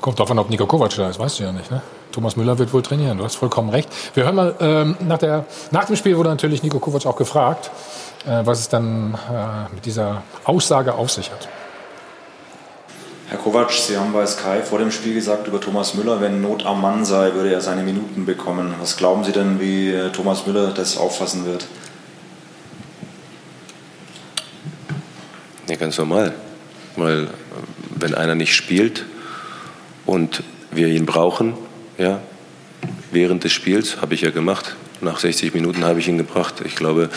[0.00, 1.70] Kommt davon, ob Nico Kovac da ist, weißt du ja nicht.
[1.70, 1.82] Ne?
[2.12, 3.88] Thomas Müller wird wohl trainieren, du hast vollkommen recht.
[4.14, 7.70] Wir hören mal, ähm, nach, der, nach dem Spiel wurde natürlich Nico Kovac auch gefragt,
[8.26, 11.48] äh, was es dann äh, mit dieser Aussage auf sich hat.
[13.28, 16.66] Herr Kovac, Sie haben bei Sky vor dem Spiel gesagt über Thomas Müller, wenn Not
[16.66, 18.74] am Mann sei, würde er seine Minuten bekommen.
[18.78, 21.66] Was glauben Sie denn, wie äh, Thomas Müller das auffassen wird?
[25.66, 26.34] Ja, ganz normal.
[26.96, 27.28] Weil äh,
[27.94, 29.06] wenn einer nicht spielt
[30.04, 31.54] und wir ihn brauchen,
[32.02, 32.20] ja,
[33.12, 34.74] während des Spiels, habe ich ja gemacht.
[35.00, 36.62] Nach 60 Minuten habe ich ihn gebracht.
[36.64, 37.10] Ich glaube,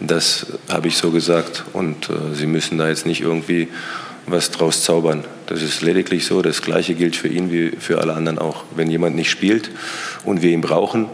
[0.00, 1.64] das habe ich so gesagt.
[1.72, 3.68] Und äh, Sie müssen da jetzt nicht irgendwie
[4.26, 5.24] was draus zaubern.
[5.46, 6.42] Das ist lediglich so.
[6.42, 8.64] Das Gleiche gilt für ihn wie für alle anderen auch.
[8.74, 9.70] Wenn jemand nicht spielt
[10.24, 11.06] und wir ihn brauchen,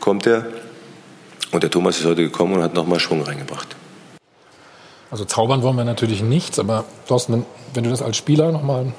[0.00, 0.46] kommt er.
[1.52, 3.76] Und der Thomas ist heute gekommen und hat nochmal Schwung reingebracht.
[5.10, 8.92] Also zaubern wollen wir natürlich nichts, aber Thorsten, wenn, wenn du das als Spieler nochmal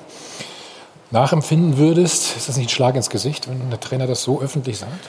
[1.12, 4.78] nachempfinden würdest, ist das nicht ein Schlag ins Gesicht, wenn der Trainer das so öffentlich
[4.78, 5.08] sagt?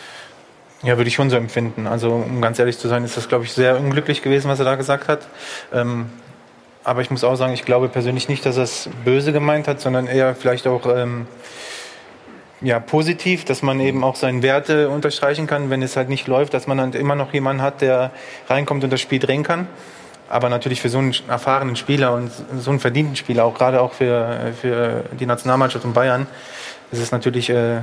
[0.82, 1.86] Ja, würde ich schon so empfinden.
[1.88, 4.64] Also, um ganz ehrlich zu sein, ist das, glaube ich, sehr unglücklich gewesen, was er
[4.64, 5.26] da gesagt hat.
[5.72, 6.10] Ähm,
[6.84, 9.80] aber ich muss auch sagen, ich glaube persönlich nicht, dass er es böse gemeint hat,
[9.80, 11.26] sondern eher vielleicht auch ähm,
[12.60, 16.54] ja, positiv, dass man eben auch seine Werte unterstreichen kann, wenn es halt nicht läuft,
[16.54, 18.10] dass man dann immer noch jemanden hat, der
[18.48, 19.66] reinkommt und das Spiel drehen kann.
[20.28, 23.94] Aber natürlich für so einen erfahrenen Spieler und so einen verdienten Spieler, auch gerade auch
[23.94, 26.26] für, für die Nationalmannschaft und Bayern,
[26.90, 27.80] ist es natürlich äh,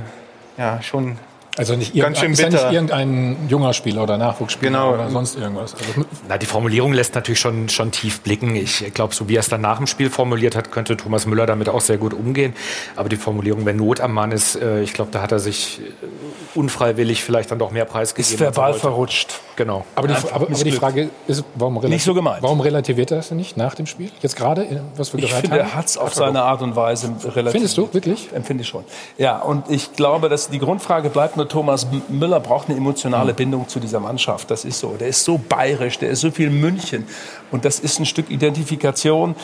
[0.56, 1.18] ja, schon
[1.58, 4.92] Also nicht, Ganz schön ist ja nicht irgendein junger Spieler oder Nachwuchsspieler Genau.
[4.94, 5.74] oder sonst irgendwas.
[5.74, 8.54] Also, Na, die Formulierung lässt natürlich schon, schon tief blicken.
[8.56, 11.46] Ich glaube, so wie er es dann nach dem Spiel formuliert hat, könnte Thomas Müller
[11.46, 12.54] damit auch sehr gut umgehen.
[12.94, 15.80] Aber die Formulierung, wenn Not am Mann ist, äh, ich glaube, da hat er sich
[15.80, 18.34] äh, unfreiwillig vielleicht dann doch mehr Preis Ist gegeben.
[18.42, 19.40] er verbal verrutscht.
[19.56, 19.86] Genau.
[19.94, 20.72] aber, die, aber, aber die.
[20.72, 22.42] Frage ist, warum, Nicht so gemeint.
[22.42, 24.10] warum relativiert er das denn nicht nach dem Spiel?
[24.20, 25.70] Jetzt gerade, in- was wir Ich gehört finde, haben?
[25.70, 27.52] er hat es auf seine Art und Weise relativ.
[27.52, 28.28] Findest du, wirklich?
[28.34, 28.84] Empfinde ich schon.
[29.16, 33.34] Ja, und ich glaube, dass die Grundfrage bleibt nur glaube, Thomas Müller braucht eine emotionale
[33.34, 34.50] Bindung zu dieser Mannschaft.
[34.50, 34.96] Das ist so.
[34.98, 37.06] Der ist so bayerisch, der ist so viel München.
[37.50, 39.34] Und das ist ein Stück Identifikation,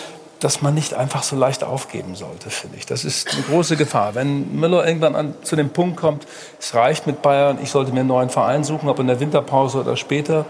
[0.40, 2.86] das man nicht einfach so leicht aufgeben sollte, finde ich.
[2.86, 4.14] Das ist eine große Gefahr.
[4.14, 6.26] Wenn Müller irgendwann an, zu dem Punkt kommt,
[6.58, 9.78] es reicht mit Bayern, ich sollte mir einen neuen Verein suchen, ob in der Winterpause
[9.78, 10.44] oder später,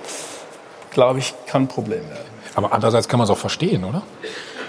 [0.90, 2.32] glaube ich, kann ein Problem werden.
[2.54, 4.02] Aber andererseits kann man es auch verstehen, oder?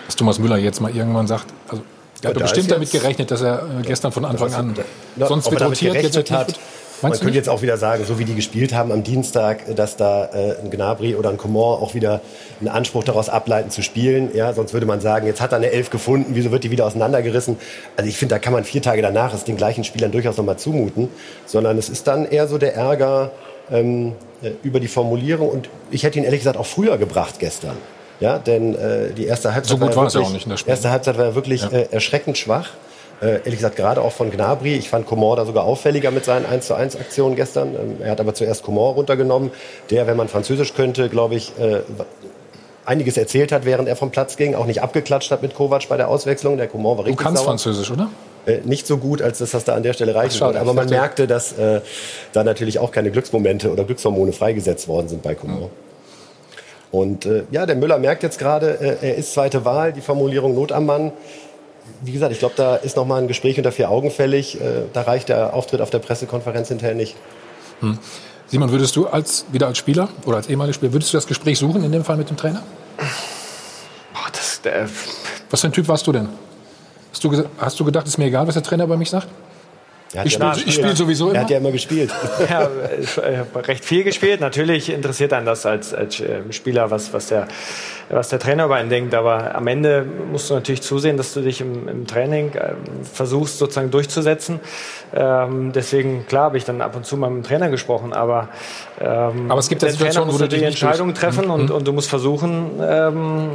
[0.06, 1.84] Dass Thomas Müller jetzt mal irgendwann sagt, also
[2.24, 4.76] er hat bestimmt damit gerechnet, dass er äh, gestern von Anfang an.
[5.16, 6.60] Ja, Sonst wird er rotiert, jetzt wird hat.
[7.04, 7.36] Man könnte nicht?
[7.36, 10.72] jetzt auch wieder sagen, so wie die gespielt haben am Dienstag, dass da äh, ein
[10.72, 12.22] Gnabry oder ein Coman auch wieder
[12.62, 14.32] einen Anspruch daraus ableiten zu spielen.
[14.34, 16.86] Ja, sonst würde man sagen, jetzt hat er eine Elf gefunden, wieso wird die wieder
[16.86, 17.58] auseinandergerissen?
[17.98, 20.58] Also ich finde, da kann man vier Tage danach es den gleichen Spielern durchaus nochmal
[20.58, 21.10] zumuten,
[21.46, 23.32] sondern es ist dann eher so der Ärger
[23.70, 27.76] ähm, äh, über die Formulierung und ich hätte ihn ehrlich gesagt auch früher gebracht gestern.
[28.20, 30.58] Ja, denn äh, die erste Halbzeit So gut war, war wirklich, auch nicht in der
[30.58, 30.72] Spiel.
[30.72, 31.70] erste Halbzeit war wirklich Ja.
[31.70, 32.70] äh, erschreckend schwach.
[33.22, 34.76] Äh, ehrlich gesagt, gerade auch von Gnabry.
[34.76, 37.74] Ich fand Coman da sogar auffälliger mit seinen 1 zu 1 Aktionen gestern.
[37.76, 39.52] Ähm, er hat aber zuerst Coman runtergenommen,
[39.92, 41.82] der, wenn man Französisch könnte, glaube ich, äh,
[42.86, 45.96] einiges erzählt hat, während er vom Platz ging, auch nicht abgeklatscht hat mit Kovac bei
[45.98, 46.58] der Auswechslung.
[46.58, 47.48] Der Coman war Du richtig kannst sauer.
[47.52, 48.10] Französisch, oder?
[48.46, 50.60] Äh, nicht so gut, als dass das da an der Stelle reichen würde.
[50.60, 51.80] Aber man merkte, dass äh,
[52.34, 55.70] da natürlich auch keine Glücksmomente oder Glückshormone freigesetzt worden sind bei Coman.
[56.94, 60.54] Und äh, ja, der Müller merkt jetzt gerade, äh, er ist zweite Wahl, die Formulierung
[60.54, 61.12] Not am Mann.
[62.04, 64.62] Wie gesagt, ich glaube, da ist noch mal ein Gespräch unter vier Augen fällig.
[64.62, 67.16] Äh, da reicht der Auftritt auf der Pressekonferenz hinterher nicht.
[68.46, 71.58] Simon, würdest du als, wieder als Spieler oder als ehemaliger Spieler, würdest du das Gespräch
[71.58, 72.62] suchen in dem Fall mit dem Trainer?
[74.14, 74.88] Boah, das, der,
[75.50, 76.30] Was für ein Typ warst du denn?
[77.12, 79.28] Hast du, hast du gedacht, ist mir egal, was der Trainer über mich sagt?
[80.14, 81.42] Er Ich ja spiel- ich spiel sowieso Er immer.
[81.42, 82.12] hat ja immer gespielt.
[82.50, 82.70] ja,
[83.02, 84.42] ich habe recht viel gespielt.
[84.42, 87.48] Natürlich interessiert einen das als, als äh, Spieler, was, was, der,
[88.10, 89.16] was der Trainer über einen denkt.
[89.16, 93.58] Aber am Ende musst du natürlich zusehen, dass du dich im, im Training ähm, versuchst,
[93.58, 94.60] sozusagen durchzusetzen.
[95.16, 98.14] Ähm, deswegen, klar, habe ich dann ab und zu mal mit dem Trainer gesprochen.
[98.14, 98.50] Aber,
[99.02, 101.72] ähm, Aber es gibt ja Situationen, wo du natürlich dich nicht durch- Entscheidungen treffen und,
[101.72, 103.50] und du musst versuchen, ähm, ähm,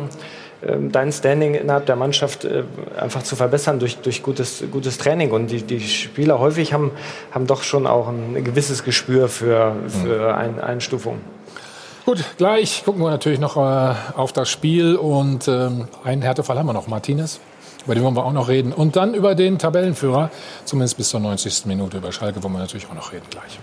[0.61, 2.65] dein Standing innerhalb der Mannschaft äh,
[2.99, 5.31] einfach zu verbessern durch, durch gutes, gutes Training.
[5.31, 6.91] Und die, die Spieler häufig haben,
[7.31, 11.21] haben doch schon auch ein gewisses Gespür für, für ein, Einstufung.
[12.05, 16.67] Gut, gleich gucken wir natürlich noch äh, auf das Spiel und ähm, einen Härtefall haben
[16.67, 17.39] wir noch, Martinez.
[17.85, 18.73] Über den wollen wir auch noch reden.
[18.73, 20.31] Und dann über den Tabellenführer,
[20.65, 21.67] zumindest bis zur 90.
[21.67, 23.59] Minute über Schalke, wollen wir natürlich auch noch reden gleich.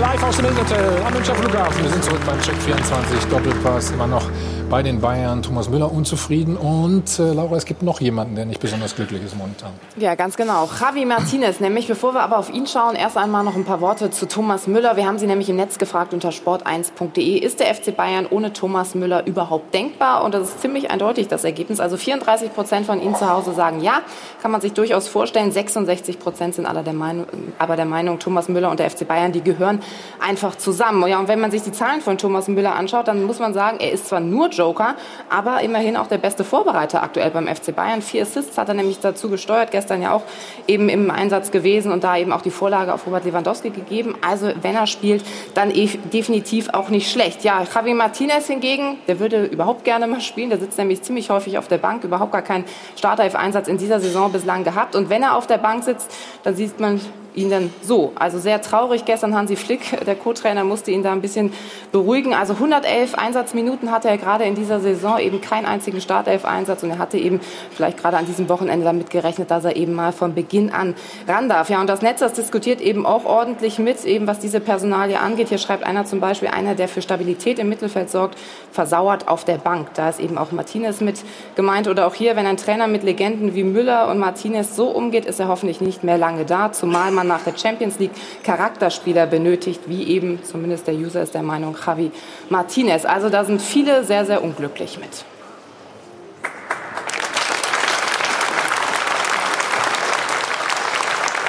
[0.00, 1.82] Live aus dem Hotel am Münchner Flughafen.
[1.82, 3.90] Wir sind zurück beim Check 24 Doppelpass.
[3.92, 4.28] Immer noch
[4.70, 5.42] bei den Bayern.
[5.42, 6.56] Thomas Müller unzufrieden.
[6.56, 9.70] Und äh, Laura, es gibt noch jemanden, der nicht besonders glücklich ist momentan.
[9.96, 10.68] Ja, ganz genau.
[10.80, 14.10] Javi Martinez, nämlich bevor wir aber auf ihn schauen, erst einmal noch ein paar Worte
[14.10, 14.96] zu Thomas Müller.
[14.96, 17.38] Wir haben Sie nämlich im Netz gefragt unter sport1.de.
[17.38, 20.24] Ist der FC Bayern ohne Thomas Müller überhaupt denkbar?
[20.24, 21.80] Und das ist ziemlich eindeutig, das Ergebnis.
[21.80, 24.00] Also 34 Prozent von Ihnen zu Hause sagen ja,
[24.40, 25.52] kann man sich durchaus vorstellen.
[25.52, 27.26] 66 Prozent sind der Meinung,
[27.58, 29.80] aber der Meinung, Thomas Müller und der FC Bayern, die gehören
[30.20, 31.06] einfach zusammen.
[31.08, 33.78] Ja, und wenn man sich die Zahlen von Thomas Müller anschaut, dann muss man sagen,
[33.80, 34.94] er ist zwar nur Joker,
[35.28, 38.02] aber immerhin auch der beste Vorbereiter aktuell beim FC Bayern.
[38.02, 40.22] Vier Assists hat er nämlich dazu gesteuert, gestern ja auch
[40.66, 44.14] eben im Einsatz gewesen und da eben auch die Vorlage auf Robert Lewandowski gegeben.
[44.26, 47.44] Also wenn er spielt, dann eh definitiv auch nicht schlecht.
[47.44, 50.50] Ja, Javi Martinez hingegen, der würde überhaupt gerne mal spielen.
[50.50, 52.64] Der sitzt nämlich ziemlich häufig auf der Bank, überhaupt gar keinen
[52.96, 54.96] Startelf-Einsatz in dieser Saison bislang gehabt.
[54.96, 56.10] Und wenn er auf der Bank sitzt,
[56.42, 57.00] dann sieht man
[57.34, 58.12] ihn dann so.
[58.14, 61.52] Also sehr traurig gestern Hansi Flick, der Co-Trainer, musste ihn da ein bisschen
[61.92, 62.34] beruhigen.
[62.34, 66.98] Also 111 Einsatzminuten hatte er gerade in dieser Saison, eben keinen einzigen Startelf-Einsatz und er
[66.98, 70.72] hatte eben vielleicht gerade an diesem Wochenende damit gerechnet, dass er eben mal von Beginn
[70.72, 70.94] an
[71.28, 71.70] ran darf.
[71.70, 75.48] Ja, und das Netz, das diskutiert eben auch ordentlich mit, eben was diese Personalie angeht.
[75.48, 78.38] Hier schreibt einer zum Beispiel, einer, der für Stabilität im Mittelfeld sorgt,
[78.72, 79.88] versauert auf der Bank.
[79.94, 81.18] Da ist eben auch Martinez mit
[81.56, 81.88] gemeint.
[81.88, 85.40] Oder auch hier, wenn ein Trainer mit Legenden wie Müller und Martinez so umgeht, ist
[85.40, 90.04] er hoffentlich nicht mehr lange da, zumal man nach der Champions League Charakterspieler benötigt, wie
[90.04, 92.10] eben, zumindest der User ist der Meinung, Javi
[92.48, 93.04] Martinez.
[93.04, 95.24] Also da sind viele sehr, sehr unglücklich mit.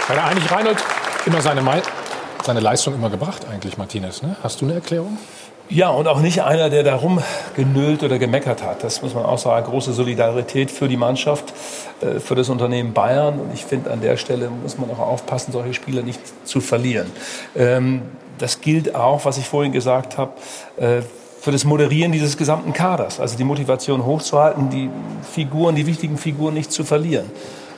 [0.07, 0.77] Er eigentlich Reinhold
[1.25, 1.81] immer seine, Mei-
[2.43, 4.21] seine Leistung immer gebracht, eigentlich, Martinez?
[4.21, 4.35] Ne?
[4.43, 5.17] Hast du eine Erklärung?
[5.69, 8.83] Ja, und auch nicht einer, der da rumgenüllt oder gemeckert hat.
[8.83, 9.65] Das muss man auch sagen.
[9.65, 11.53] Große Solidarität für die Mannschaft,
[12.01, 13.39] äh, für das Unternehmen Bayern.
[13.39, 17.11] Und ich finde, an der Stelle muss man auch aufpassen, solche Spieler nicht zu verlieren.
[17.55, 18.03] Ähm,
[18.37, 20.33] Das gilt auch, was ich vorhin gesagt habe,
[20.75, 21.01] äh,
[21.39, 23.19] für das Moderieren dieses gesamten Kaders.
[23.21, 24.89] Also die Motivation hochzuhalten, die
[25.33, 27.31] Figuren, die wichtigen Figuren nicht zu verlieren.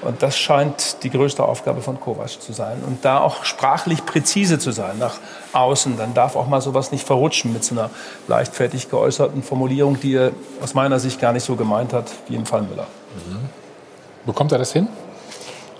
[0.07, 2.81] Und das scheint die größte Aufgabe von Kovac zu sein.
[2.87, 5.15] Und da auch sprachlich präzise zu sein nach
[5.51, 5.97] außen.
[5.97, 7.89] Dann darf auch mal sowas nicht verrutschen mit so einer
[8.27, 10.31] leichtfertig geäußerten Formulierung, die er
[10.63, 12.87] aus meiner Sicht gar nicht so gemeint hat, wie im Fall Müller.
[13.15, 13.49] Mhm.
[14.25, 14.87] Bekommt er das hin?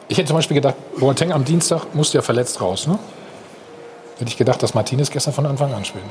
[0.09, 2.85] Ich hätte zum Beispiel gedacht, Boateng am Dienstag musste ja verletzt raus.
[2.85, 2.99] Ne?
[4.17, 6.03] Hätte ich gedacht, dass Martinez gestern von Anfang an spielt.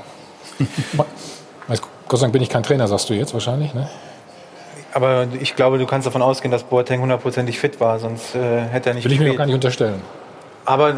[2.09, 3.75] Gott sei Dank bin ich kein Trainer, sagst du jetzt wahrscheinlich.
[3.75, 3.89] Ne?
[4.97, 8.89] Aber ich glaube, du kannst davon ausgehen, dass Boateng hundertprozentig fit war, sonst äh, hätte
[8.89, 10.01] er nicht Will ich mir doch gar nicht unterstellen.
[10.65, 10.95] Aber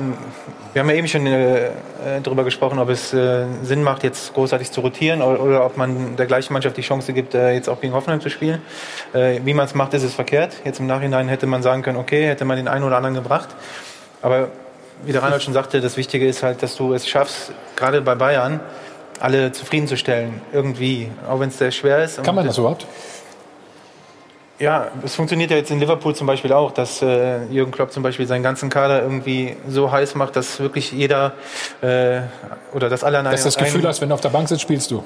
[0.73, 1.71] wir haben ja eben schon äh,
[2.23, 6.15] darüber gesprochen, ob es äh, Sinn macht, jetzt großartig zu rotieren oder, oder, ob man
[6.15, 8.63] der gleichen Mannschaft die Chance gibt, äh, jetzt auch gegen Hoffenheim zu spielen.
[9.15, 10.55] Äh, wie man es macht, ist es verkehrt.
[10.65, 13.49] Jetzt im Nachhinein hätte man sagen können, okay, hätte man den einen oder anderen gebracht.
[14.23, 14.51] Aber
[15.05, 18.15] wie der Reinhold schon sagte, das Wichtige ist halt, dass du es schaffst, gerade bei
[18.15, 18.61] Bayern,
[19.19, 20.41] alle zufriedenzustellen.
[20.53, 22.23] Irgendwie, auch wenn es sehr schwer ist.
[22.23, 22.87] Kann man das überhaupt?
[24.59, 28.03] Ja, es funktioniert ja jetzt in Liverpool zum Beispiel auch, dass äh, Jürgen Klopp zum
[28.03, 31.33] Beispiel seinen ganzen Kader irgendwie so heiß macht, dass wirklich jeder
[31.81, 32.23] äh,
[32.75, 34.63] oder dass alle an Dass du das Gefühl hast, wenn du auf der Bank sitzt,
[34.63, 35.05] spielst du.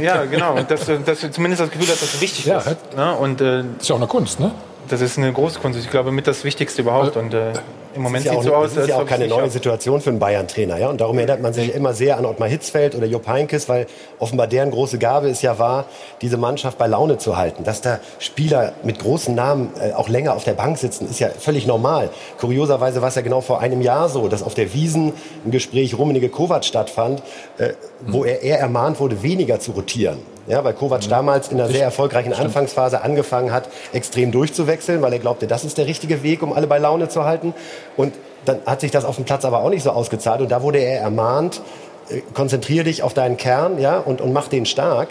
[0.00, 0.62] ja, genau.
[0.62, 2.96] Dass, dass du zumindest das Gefühl hast, dass es wichtig ja, ist.
[2.96, 3.12] Ne?
[3.16, 4.52] Und, äh, das ist ja auch eine Kunst, ne?
[4.88, 5.78] Das ist eine große Kunst.
[5.78, 7.16] Ich glaube, mit das Wichtigste überhaupt.
[7.16, 7.52] Und äh,
[7.94, 8.74] im Moment sieht es so aus.
[8.74, 10.78] Das ist ja auch keine neue Situation für einen Bayern-Trainer.
[10.78, 10.88] Ja?
[10.88, 13.86] Und darum erinnert man sich immer sehr an Ottmar Hitzfeld oder Jupp Heynckes, weil
[14.18, 15.86] offenbar deren große Gabe ist ja war,
[16.22, 17.64] diese Mannschaft bei Laune zu halten.
[17.64, 21.28] Dass da Spieler mit großen Namen äh, auch länger auf der Bank sitzen, ist ja
[21.28, 22.10] völlig normal.
[22.38, 25.12] Kurioserweise war es ja genau vor einem Jahr so, dass auf der Wiesen
[25.44, 27.22] ein Gespräch Rummenige Kovac stattfand,
[27.58, 27.70] äh,
[28.06, 30.18] wo er eher ermahnt wurde, weniger zu rotieren.
[30.46, 31.10] Ja, weil Kovac mhm.
[31.10, 35.78] damals in einer sehr erfolgreichen Anfangsphase angefangen hat, extrem durchzuwechseln, weil er glaubte, das ist
[35.78, 37.54] der richtige Weg, um alle bei Laune zu halten.
[37.96, 40.40] Und dann hat sich das auf dem Platz aber auch nicht so ausgezahlt.
[40.40, 41.60] Und da wurde er ermahnt,
[42.08, 45.08] äh, konzentriere dich auf deinen Kern ja, und, und mach den stark.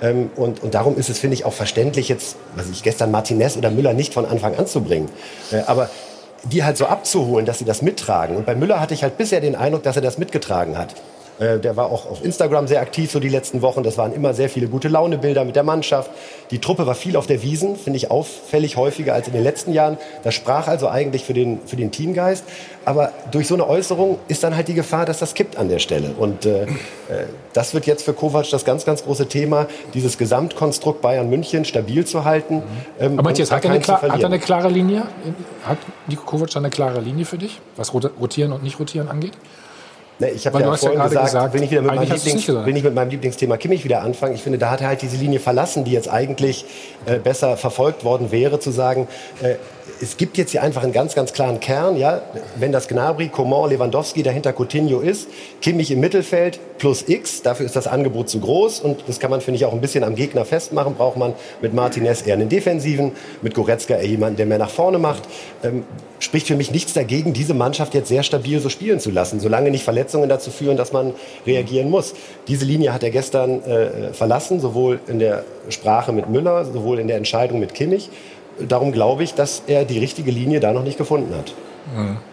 [0.00, 3.56] Ähm, und, und darum ist es, finde ich, auch verständlich, jetzt, was ich gestern Martinez
[3.56, 5.08] oder Müller nicht von Anfang an zu bringen.
[5.50, 5.90] Äh, aber
[6.44, 8.36] die halt so abzuholen, dass sie das mittragen.
[8.36, 10.94] Und bei Müller hatte ich halt bisher den Eindruck, dass er das mitgetragen hat.
[11.38, 13.82] Äh, der war auch auf Instagram sehr aktiv so die letzten Wochen.
[13.82, 16.10] Das waren immer sehr viele gute Launebilder mit der Mannschaft.
[16.50, 19.72] Die Truppe war viel auf der Wiesen, finde ich auffällig häufiger als in den letzten
[19.72, 19.98] Jahren.
[20.24, 22.44] Das sprach also eigentlich für den, für den Teamgeist.
[22.84, 25.78] Aber durch so eine Äußerung ist dann halt die Gefahr, dass das kippt an der
[25.78, 26.12] Stelle.
[26.18, 26.66] Und äh, äh
[27.52, 32.06] das wird jetzt für Kovac das ganz, ganz große Thema, dieses Gesamtkonstrukt Bayern München stabil
[32.06, 32.56] zu halten.
[32.56, 32.62] Mhm.
[33.00, 35.02] Ähm, Aber Matthias, hat er, eine, klar, hat er eine klare Linie?
[35.64, 39.32] Hat Nico Kovac eine klare Linie für dich, was Rotieren und Nicht-Rotieren angeht?
[40.20, 42.76] Ne, ich habe ja vorhin ja gesagt, gesagt, will, ich wieder mit meinem Lieblings, will
[42.76, 44.34] ich mit meinem Lieblingsthema Kimmich wieder anfangen.
[44.34, 46.64] Ich finde, da hat er halt diese Linie verlassen, die jetzt eigentlich
[47.06, 49.06] äh, besser verfolgt worden wäre, zu sagen,
[49.42, 49.54] äh,
[50.00, 51.96] es gibt jetzt hier einfach einen ganz, ganz klaren Kern.
[51.96, 52.22] Ja?
[52.56, 55.28] Wenn das Gnabry, Coman, Lewandowski dahinter Coutinho ist,
[55.60, 58.80] Kimmich im Mittelfeld plus X, dafür ist das Angebot zu groß.
[58.80, 60.94] Und das kann man, finde ich, auch ein bisschen am Gegner festmachen.
[60.94, 64.98] Braucht man mit Martinez eher einen Defensiven, mit Goretzka eher jemanden, der mehr nach vorne
[64.98, 65.22] macht.
[65.62, 65.84] Ähm,
[66.20, 69.70] spricht für mich nichts dagegen, diese Mannschaft jetzt sehr stabil so spielen zu lassen, solange
[69.70, 71.12] nicht Verletzungen dazu führen, dass man
[71.46, 72.14] reagieren muss.
[72.48, 77.06] Diese Linie hat er gestern äh, verlassen, sowohl in der Sprache mit Müller, sowohl in
[77.06, 78.10] der Entscheidung mit Kimmich
[78.66, 81.54] darum glaube ich, dass er die richtige Linie da noch nicht gefunden hat.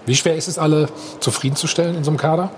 [0.05, 0.87] Wie schwer ist es, alle
[1.19, 2.49] zufriedenzustellen in so einem Kader?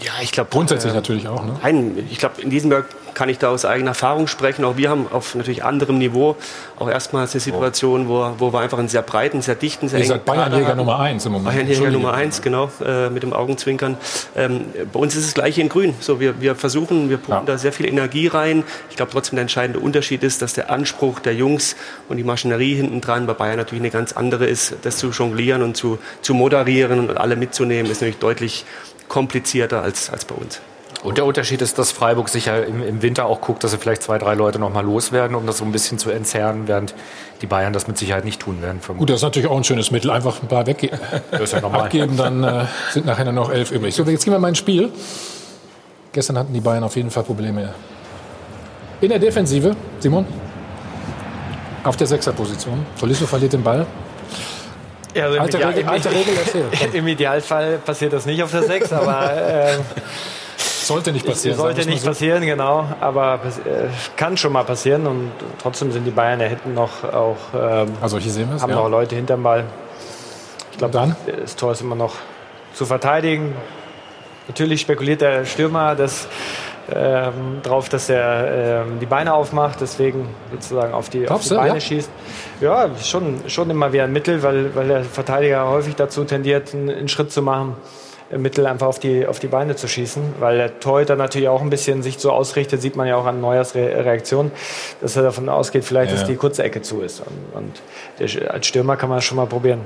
[0.00, 0.50] Ja, ich glaube.
[0.50, 1.44] Grundsätzlich äh, natürlich auch.
[1.44, 1.56] Ne?
[1.62, 4.64] Nein, ich glaube, in diesem Berg kann ich da aus eigener Erfahrung sprechen.
[4.64, 6.36] Auch wir haben auf natürlich anderem Niveau
[6.78, 10.06] auch erstmals eine Situation, wo, wo wir einfach einen sehr breiten, sehr dichten, sehr Ihr
[10.06, 11.54] seid Bayernjäger Nummer eins im Moment.
[11.54, 13.96] Bayernjäger Nummer eins, genau, äh, mit dem Augenzwinkern.
[14.36, 15.94] Ähm, bei uns ist es gleich in Grün.
[16.00, 17.52] So, wir, wir versuchen, wir pumpen ja.
[17.52, 18.64] da sehr viel Energie rein.
[18.90, 21.76] Ich glaube trotzdem, der entscheidende Unterschied ist, dass der Anspruch der Jungs
[22.08, 24.74] und die Maschinerie hinten dran bei Bayern natürlich eine ganz andere ist.
[24.82, 28.64] Das zu jonglieren und zu, zu moderieren und alle mitzunehmen, ist natürlich deutlich
[29.12, 30.60] komplizierter als, als bei uns.
[31.02, 34.02] Und der Unterschied ist, dass Freiburg sicher im, im, Winter auch guckt, dass sie vielleicht
[34.02, 36.94] zwei, drei Leute noch mal loswerden, um das so ein bisschen zu entzerren, während
[37.42, 38.80] die Bayern das mit Sicherheit nicht tun werden.
[38.96, 40.10] Gut, das ist natürlich auch ein schönes Mittel.
[40.10, 40.90] Einfach ein paar wegge
[41.32, 43.94] ja abgeben, dann äh, sind nachher noch elf übrig.
[43.94, 44.90] So, jetzt gehen wir mal ins Spiel.
[46.12, 47.74] Gestern hatten die Bayern auf jeden Fall Probleme.
[49.00, 50.24] In der Defensive, Simon,
[51.84, 52.86] auf der Sechserposition.
[52.98, 53.86] Tolisso verliert den Ball.
[55.14, 56.34] Also im, alte Ideal, Regel, alte Regel
[56.92, 59.78] Im Idealfall passiert das nicht auf der Sechs, aber äh,
[60.56, 61.56] sollte nicht passieren.
[61.56, 62.86] Sollte nicht passieren, genau.
[63.00, 67.36] Aber äh, kann schon mal passieren und trotzdem sind die Bayern ja hinten noch auch.
[67.54, 68.62] Ähm, also hier sehen wir es.
[68.62, 68.76] Haben ja.
[68.76, 69.64] noch Leute hinterm Ball.
[70.72, 72.14] Ich glaube, das Tor ist immer noch
[72.74, 73.54] zu verteidigen.
[74.48, 76.26] Natürlich spekuliert der Stürmer, dass
[76.94, 81.74] ähm, drauf, dass er ähm, die Beine aufmacht, deswegen sozusagen auf die, auf die Beine
[81.74, 81.80] ja?
[81.80, 82.10] schießt.
[82.60, 86.90] Ja, schon, schon immer wieder ein Mittel, weil, weil der Verteidiger häufig dazu tendiert, einen,
[86.90, 87.76] einen Schritt zu machen.
[88.38, 91.68] Mittel einfach auf die, auf die Beine zu schießen, weil der Torhüter natürlich auch ein
[91.68, 94.50] bisschen sich so ausrichtet, sieht man ja auch an Neuers Re Reaktion,
[95.02, 96.16] dass er davon ausgeht, vielleicht, Ja.
[96.16, 97.20] dass die kurze Ecke zu ist.
[97.20, 97.82] Und, und
[98.18, 99.82] der, als Stürmer kann man das schon mal probieren.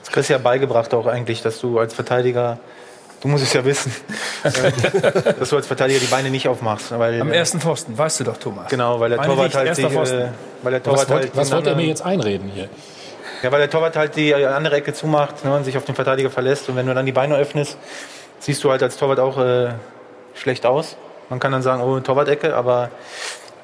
[0.00, 2.58] Das kriegst du ja beigebracht auch eigentlich, dass du als Verteidiger,
[3.20, 3.94] du musst es ja wissen,
[4.42, 6.96] dass du als Verteidiger die Beine nicht aufmachst.
[6.98, 8.68] Weil, Am ersten Pfosten, weißt du doch, Thomas.
[8.68, 10.28] Genau, weil der Meine Torwart halt, die, äh,
[10.62, 12.68] weil der Was, Torwart wollt, halt was den wollt ihr mir jetzt einreden hier?
[13.42, 16.30] Ja, weil der Torwart halt die andere Ecke zumacht ne, und sich auf den Verteidiger
[16.30, 16.68] verlässt.
[16.68, 17.78] Und wenn du dann die Beine öffnest,
[18.40, 19.70] siehst du halt als Torwart auch äh,
[20.34, 20.96] schlecht aus.
[21.28, 22.90] Man kann dann sagen, oh, Torwart-Ecke, aber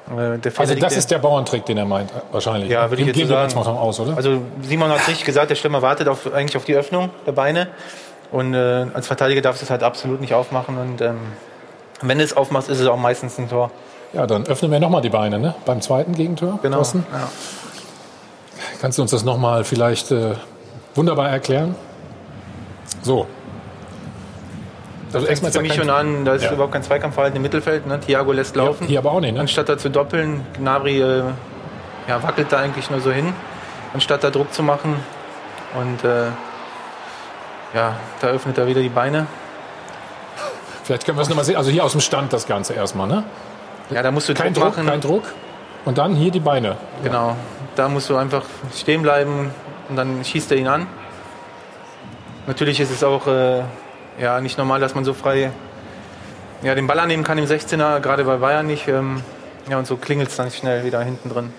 [0.07, 2.69] äh, der Fehler Also das ist der Bauerntrick, den er meint, äh, wahrscheinlich.
[2.69, 3.67] Ja, würde ich jetzt wir so jetzt sagen.
[3.77, 4.15] aus, oder?
[4.15, 7.67] Also Simon hat richtig gesagt, der Stürmer wartet auf, eigentlich auf die Öffnung der Beine.
[8.35, 10.77] Und äh, als Verteidiger darfst du es halt absolut nicht aufmachen.
[10.77, 11.15] Und ähm,
[12.01, 13.71] wenn du es aufmachst, ist es auch meistens ein Tor.
[14.11, 15.55] Ja, dann öffnen wir nochmal die Beine, ne?
[15.65, 16.59] Beim zweiten Gegentor.
[16.61, 16.81] Genau.
[16.81, 17.29] Ja.
[18.81, 20.33] Kannst du uns das nochmal vielleicht äh,
[20.95, 21.75] wunderbar erklären?
[23.03, 23.25] So.
[25.13, 26.51] Also erstmal für mich schon an, da ist Ja.
[26.51, 27.87] überhaupt kein Zweikampfverhalten im Mittelfeld.
[27.87, 28.01] Ne?
[28.01, 28.85] Thiago lässt laufen.
[28.85, 29.39] Hier aber auch nicht, ne?
[29.39, 31.23] Anstatt da zu doppeln, Gnabry äh,
[32.09, 33.31] ja, wackelt da eigentlich nur so hin,
[33.93, 34.97] anstatt da Druck zu machen.
[35.79, 36.31] Und äh,
[37.75, 39.27] ja, da öffnet er wieder die Beine.
[40.83, 41.57] Vielleicht können wir es nochmal sehen.
[41.57, 43.23] Also hier aus dem Stand das Ganze erstmal, ne?
[43.89, 44.87] Ja, da musst du Kein Druck machen.
[44.87, 45.23] kein Druck.
[45.83, 46.77] Und dann hier die Beine.
[47.03, 47.35] Genau.
[47.75, 49.51] Da musst du einfach stehen bleiben
[49.89, 50.87] und dann schießt er ihn an.
[52.47, 53.63] Natürlich ist es auch äh,
[54.19, 55.51] ja, nicht normal, dass man so frei
[56.61, 58.87] ja, den Ball annehmen kann im 16er, gerade bei Bayern nicht.
[58.87, 59.21] Ähm,
[59.69, 61.53] ja, und so klingelt es dann schnell wieder hinten drin.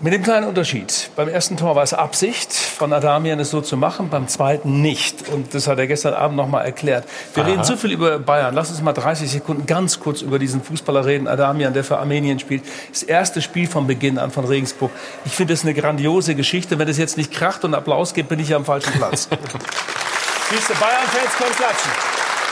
[0.00, 1.10] Mit dem kleinen Unterschied.
[1.16, 5.28] Beim ersten Tor war es Absicht von Adamian, es so zu machen, beim zweiten nicht.
[5.28, 7.04] Und das hat er gestern Abend noch mal erklärt.
[7.34, 7.50] Wir Aha.
[7.50, 8.54] reden zu viel über Bayern.
[8.54, 11.26] Lass uns mal 30 Sekunden ganz kurz über diesen Fußballer reden.
[11.26, 12.62] Adamian, der für Armenien spielt.
[12.92, 14.92] Das erste Spiel von Beginn an von Regensburg.
[15.24, 16.78] Ich finde das eine grandiose Geschichte.
[16.78, 19.28] Wenn es jetzt nicht kracht und Applaus gibt, bin ich ja am falschen Platz.
[20.50, 21.90] Siehst du, Bayern-Fans können klatschen.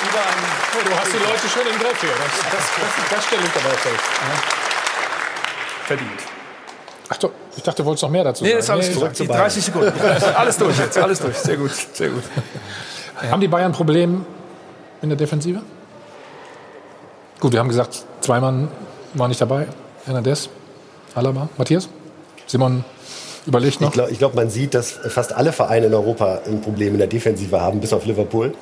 [0.03, 2.11] Über einen Du hast die Leute schon im Griff hier.
[2.11, 4.05] Das, das, das, das stelle ich dabei fest.
[5.87, 6.36] verdient.
[7.09, 8.61] Ach doch, ich dachte, du wolltest noch mehr dazu Nee, sagen.
[8.61, 9.19] ist alles Nee, gesagt.
[9.21, 9.93] Die 30 Sekunden.
[10.37, 10.99] Alles durch jetzt.
[10.99, 11.37] Alles durch.
[11.37, 11.71] Sehr gut.
[11.93, 12.23] Sehr gut.
[13.31, 14.25] Haben die Bayern ein Problem
[15.03, 15.61] in der Defensive?
[17.41, 18.69] Gut, wir haben gesagt, zwei Mann
[19.15, 19.67] waren nicht dabei.
[20.05, 20.49] Hernandez,
[21.15, 21.89] Alaba, Matthias,
[22.47, 22.85] Simon
[23.47, 23.89] überlegt noch.
[23.89, 27.07] Ich glaube, glaub, man sieht, dass fast alle Vereine in Europa ein Problem in der
[27.09, 28.55] Defensive haben, bis auf Liverpool.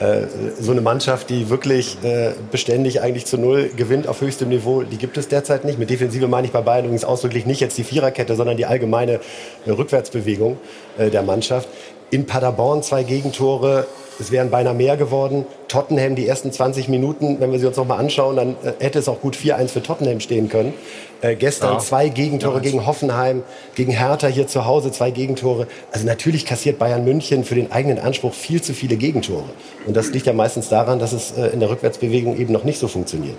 [0.00, 0.22] Äh,
[0.58, 4.96] so eine Mannschaft, die wirklich äh, beständig eigentlich zu Null gewinnt auf höchstem Niveau, die
[4.96, 5.78] gibt es derzeit nicht.
[5.78, 9.20] Mit Defensive meine ich bei Bayern übrigens ausdrücklich nicht jetzt die Viererkette, sondern die allgemeine
[9.66, 10.56] Rückwärtsbewegung
[10.96, 11.68] äh, der Mannschaft.
[12.10, 13.86] In Paderborn zwei Gegentore,
[14.20, 15.46] es wären beinahe mehr geworden.
[15.68, 18.98] Tottenham die ersten 20 Minuten, wenn wir sie uns noch mal anschauen, dann äh, hätte
[18.98, 20.74] es auch gut 4-1 für Tottenham stehen können.
[21.22, 21.78] Äh, gestern Ja.
[21.78, 22.60] zwei Gegentore Ja.
[22.60, 23.42] gegen Hoffenheim,
[23.74, 25.66] gegen Hertha hier zu Hause zwei Gegentore.
[25.92, 29.44] Also natürlich kassiert Bayern München für den eigenen Anspruch viel zu viele Gegentore.
[29.86, 32.78] Und das liegt ja meistens daran, dass es äh, in der Rückwärtsbewegung eben noch nicht
[32.78, 33.36] so funktioniert.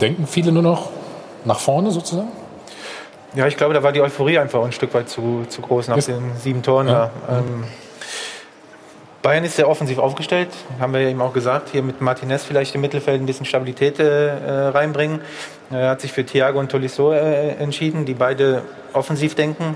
[0.00, 0.90] Denken viele nur noch
[1.44, 2.28] nach vorne sozusagen?
[3.34, 5.96] Ja, ich glaube, da war die Euphorie einfach ein Stück weit zu, zu groß nach
[5.98, 6.88] Ist- den sieben Toren.
[6.88, 7.10] Ja.
[7.26, 7.38] Da.
[7.38, 7.64] Ähm,
[9.28, 10.48] Bayern ist sehr offensiv aufgestellt,
[10.80, 11.68] haben wir eben auch gesagt.
[11.68, 15.20] Hier mit Martinez vielleicht im Mittelfeld ein bisschen Stabilität äh, reinbringen.
[15.70, 18.62] Er hat sich für Thiago und Tolisso äh, entschieden, die beide
[18.94, 19.74] offensiv denken.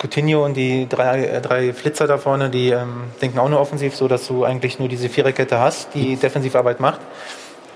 [0.00, 3.96] Coutinho und die drei, äh, drei Flitzer da vorne, die ähm, denken auch nur offensiv,
[3.96, 7.00] so dass du eigentlich nur diese Viererkette hast, die Defensivarbeit macht.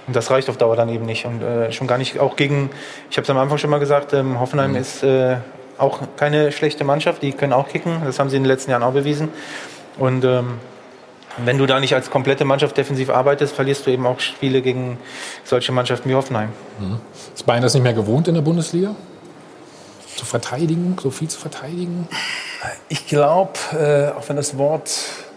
[0.07, 1.25] Und das reicht auf Dauer dann eben nicht.
[1.25, 2.71] Und äh, schon gar nicht, auch gegen,
[3.11, 4.77] ich habe es am Anfang schon mal gesagt, ähm, Hoffenheim Mhm.
[4.77, 5.39] ist äh,
[5.79, 8.03] auch keine schlechte Mannschaft, die können auch kicken.
[8.05, 9.31] Das haben sie in den letzten Jahren auch bewiesen.
[9.99, 10.59] Und ähm,
[11.39, 14.99] wenn du da nicht als komplette Mannschaft defensiv arbeitest, verlierst du eben auch Spiele gegen
[15.45, 16.51] solche Mannschaften wie Hoffenheim.
[17.35, 18.95] Ist Bayern das nicht mehr gewohnt in der Bundesliga?
[20.17, 22.09] Zu verteidigen, so viel zu verteidigen?
[22.89, 24.91] Ich glaube, äh, auch wenn das Wort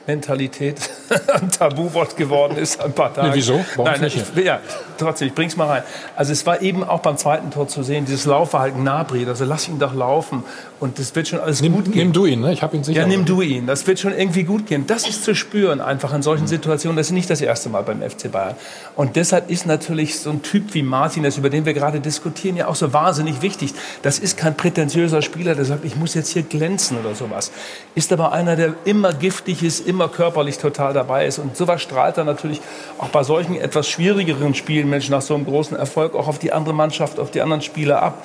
[0.07, 0.89] Mentalität
[1.33, 3.29] ein Tabuwort geworden ist, ein paar Tage.
[3.29, 3.55] Nee, wieso?
[3.55, 4.59] Uns Nein, nicht ich, ja,
[4.99, 5.83] trotzdem, ich bring's mal rein.
[6.15, 9.67] Also es war eben auch beim zweiten Tor zu sehen, dieses Laufverhalten Nabri, also lass
[9.67, 10.43] ihn doch laufen
[10.79, 11.95] und das wird schon alles Nimm, gut gehen.
[11.95, 12.53] nimm du ihn, ne?
[12.53, 13.01] ich habe ihn sicher.
[13.01, 13.67] Ja, nimm du ihn.
[13.67, 14.85] Das wird schon irgendwie gut gehen.
[14.87, 16.95] Das ist zu spüren, einfach in solchen Situationen.
[16.97, 18.55] Das ist nicht das erste Mal beim FC Bayern.
[18.95, 22.55] Und deshalb ist natürlich so ein Typ wie Martin, das über den wir gerade diskutieren,
[22.55, 23.73] ja auch so wahnsinnig wichtig.
[24.01, 27.51] Das ist kein prätentiöser Spieler, der sagt, ich muss jetzt hier glänzen oder sowas.
[27.95, 31.39] Ist aber einer, der immer giftig ist, immer körperlich total dabei ist.
[31.39, 32.61] Und sowas strahlt er natürlich
[32.97, 36.51] auch bei solchen etwas schwierigeren Spielen, Mensch, nach so einem großen Erfolg auch auf die
[36.51, 38.23] andere Mannschaft, auf die anderen Spieler ab.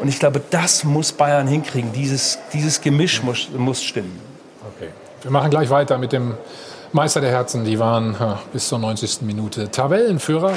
[0.00, 1.92] Und ich glaube, das muss Bayern hinkriegen.
[1.92, 4.18] Dieses, dieses Gemisch muss, muss stimmen.
[4.76, 4.90] Okay.
[5.22, 6.34] Wir machen gleich weiter mit dem
[6.92, 7.64] Meister der Herzen.
[7.64, 8.16] Die waren
[8.52, 9.22] bis zur 90.
[9.22, 10.52] Minute Tabellenführer.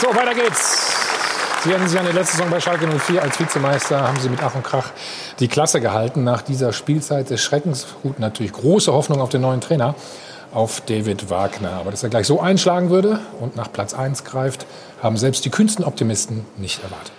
[0.00, 0.96] So, weiter geht's.
[1.62, 4.40] Sie erinnern sich an die letzte Saison bei Schalke 04 als Vizemeister, haben Sie mit
[4.40, 4.90] Ach und Krach
[5.40, 6.22] die Klasse gehalten.
[6.22, 9.96] Nach dieser Spielzeit des Schreckens, gut, natürlich große Hoffnung auf den neuen Trainer,
[10.56, 11.72] auf David Wagner.
[11.72, 14.66] Aber dass er gleich so einschlagen würde und nach Platz 1 greift,
[15.02, 17.12] haben selbst die kühnsten Optimisten nicht erwartet.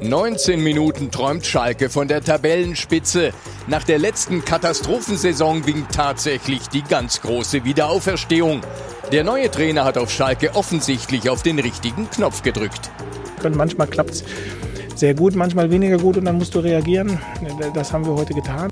[0.00, 3.32] 19 Minuten träumt Schalke von der Tabellenspitze.
[3.66, 8.60] Nach der letzten Katastrophensaison winkt tatsächlich die ganz große Wiederauferstehung.
[9.10, 12.90] Der neue Trainer hat auf Schalke offensichtlich auf den richtigen Knopf gedrückt.
[13.42, 14.24] Und manchmal klappt es
[14.98, 17.18] sehr gut, manchmal weniger gut und dann musst du reagieren.
[17.74, 18.70] Das haben wir heute getan.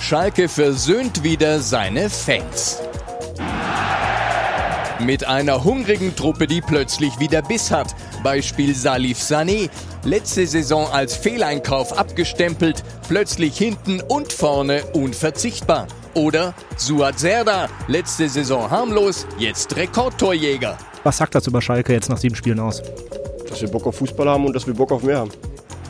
[0.00, 2.80] Schalke versöhnt wieder seine Fans.
[5.00, 7.94] Mit einer hungrigen Truppe, die plötzlich wieder Biss hat.
[8.22, 9.68] Beispiel Salif Sané.
[10.04, 15.88] Letzte Saison als Fehleinkauf abgestempelt, plötzlich hinten und vorne unverzichtbar.
[16.14, 20.78] Oder Suat Serda, letzte Saison harmlos, jetzt Rekordtorjäger.
[21.02, 22.82] Was sagt das über Schalke jetzt nach sieben Spielen aus?
[23.48, 25.30] Dass wir Bock auf Fußball haben und dass wir Bock auf mehr haben.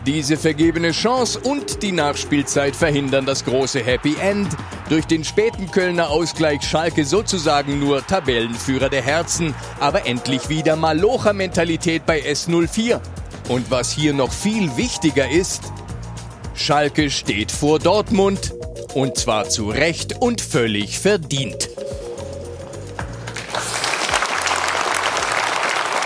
[0.06, 4.46] Diese vergebene Chance und die Nachspielzeit verhindern das große Happy End.
[4.88, 12.06] Durch den späten Kölner Ausgleich Schalke sozusagen nur Tabellenführer der Herzen, aber endlich wieder Malocher-Mentalität
[12.06, 13.00] bei S04.
[13.48, 15.72] Und was hier noch viel wichtiger ist,
[16.54, 18.54] Schalke steht vor Dortmund
[18.94, 21.68] und zwar zu Recht und völlig verdient.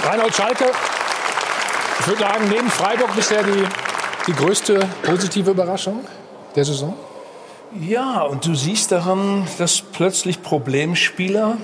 [0.05, 0.71] Reinhold Schalke,
[2.01, 3.90] ich würde sagen, neben Freiburg bisher die
[4.27, 6.01] die größte positive Überraschung
[6.55, 6.95] der Saison?
[7.81, 11.57] Ja, und du siehst daran, dass plötzlich Problemspieler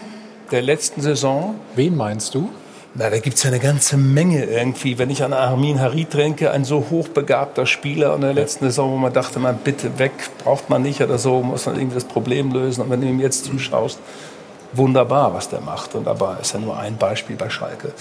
[0.51, 1.57] der letzten Saison.
[1.75, 2.49] Wen meinst du?
[2.95, 4.99] Na, da gibt es ja eine ganze Menge irgendwie.
[4.99, 8.97] Wenn ich an Armin Harit denke, ein so hochbegabter Spieler in der letzten Saison, wo
[8.97, 12.53] man dachte, man bitte weg, braucht man nicht oder so, muss man irgendwie das Problem
[12.53, 12.83] lösen.
[12.83, 13.99] Und wenn du ihm jetzt zuschaust,
[14.73, 15.95] wunderbar, was der macht.
[15.95, 17.93] Und aber ist ja nur ein Beispiel bei Schalke.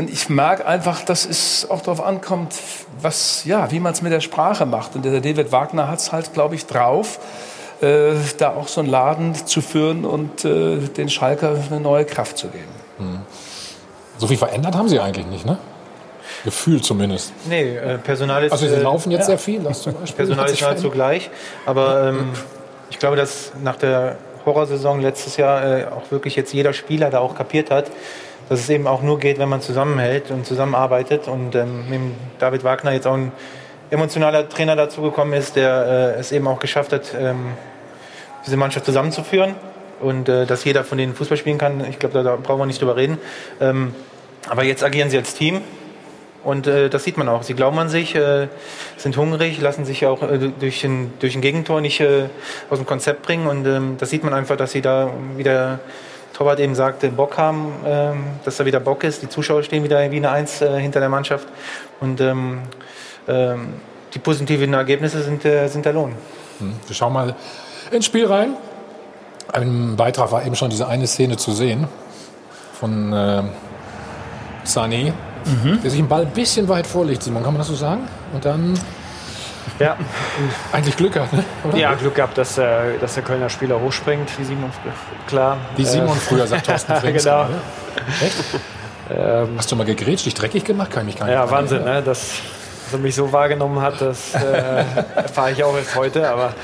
[0.00, 2.54] Und ich merke einfach, dass es auch darauf ankommt,
[3.02, 4.96] was, ja, wie man es mit der Sprache macht.
[4.96, 7.20] Und der David Wagner hat es halt, glaube ich, drauf,
[7.82, 12.38] äh, da auch so einen Laden zu führen und äh, den Schalker eine neue Kraft
[12.38, 12.72] zu geben.
[12.96, 13.18] Hm.
[14.16, 15.58] So viel verändert haben sie eigentlich nicht, ne?
[16.44, 17.34] Gefühl zumindest.
[17.46, 18.52] Nee, äh, Personal ist.
[18.52, 19.36] Also sie laufen jetzt ja.
[19.36, 20.24] sehr viel, das zum Beispiel.
[20.24, 21.28] Personal ist nahezu gleich.
[21.66, 22.30] Aber ähm,
[22.88, 27.18] ich glaube, dass nach der Horrorsaison letztes Jahr äh, auch wirklich jetzt jeder Spieler da
[27.18, 27.90] auch kapiert hat,
[28.50, 31.28] dass es eben auch nur geht, wenn man zusammenhält und zusammenarbeitet.
[31.28, 32.00] Und ähm, mit
[32.40, 33.30] David Wagner jetzt auch ein
[33.90, 37.52] emotionaler Trainer dazugekommen ist, der äh, es eben auch geschafft hat, ähm,
[38.44, 39.54] diese Mannschaft zusammenzuführen
[40.00, 41.84] und äh, dass jeder von denen Fußball spielen kann.
[41.88, 43.18] Ich glaube, da, da, brauchen wir nicht drüber reden.
[43.60, 43.94] Ähm,
[44.48, 45.60] aber jetzt agieren sie als Team
[46.42, 47.44] und äh, das sieht man auch.
[47.44, 48.48] Sie glauben an sich, äh,
[48.96, 52.24] sind hungrig, lassen sich auch äh, durch, ein, durch ein Gegentor nicht äh,
[52.68, 55.78] aus dem Konzept bringen und ähm, das sieht man einfach, dass sie da wieder
[56.40, 59.20] Torwart eben sagte, Bock haben, ähm, dass da wieder Bock ist.
[59.20, 61.46] Die Zuschauer stehen wieder wie eine Eins äh, hinter der Mannschaft.
[62.00, 62.60] Und ähm,
[63.28, 63.74] ähm,
[64.14, 66.14] die positiven Ergebnisse sind, äh, sind der Lohn.
[66.58, 66.72] Hm.
[66.86, 67.36] Wir schauen mal
[67.90, 68.54] ins Spiel rein.
[69.54, 71.86] Im Beitrag war eben schon diese eine Szene zu sehen
[72.72, 73.42] von äh,
[74.64, 75.12] Sani,
[75.44, 75.82] mhm.
[75.82, 78.08] der sich den Ball ein bisschen weit vorlegt, Simon, kann man das so sagen?
[78.32, 78.80] Und dann
[79.78, 79.96] ja.
[80.72, 81.44] Eigentlich Glück gehabt, ne?
[81.64, 81.76] Oder?
[81.76, 84.38] Ja, Glück gehabt, dass, äh, dass der Kölner Spieler hochspringt.
[84.38, 84.92] Wie Simon früher.
[85.26, 85.56] Klar.
[85.76, 87.24] Wie Simon äh, früher, sagt Thorsten Frings.
[87.24, 87.46] genau.
[88.20, 88.34] Echt?
[89.10, 90.90] Ähm, Hast du mal gegrätscht, dich dreckig gemacht?
[90.90, 92.02] Kann ich mich gar nicht Ja, Wahnsinn, ne?
[92.02, 92.34] dass,
[92.84, 94.38] dass er mich so wahrgenommen hat, das äh,
[95.16, 96.28] erfahre ich auch erst heute.
[96.28, 96.54] Aber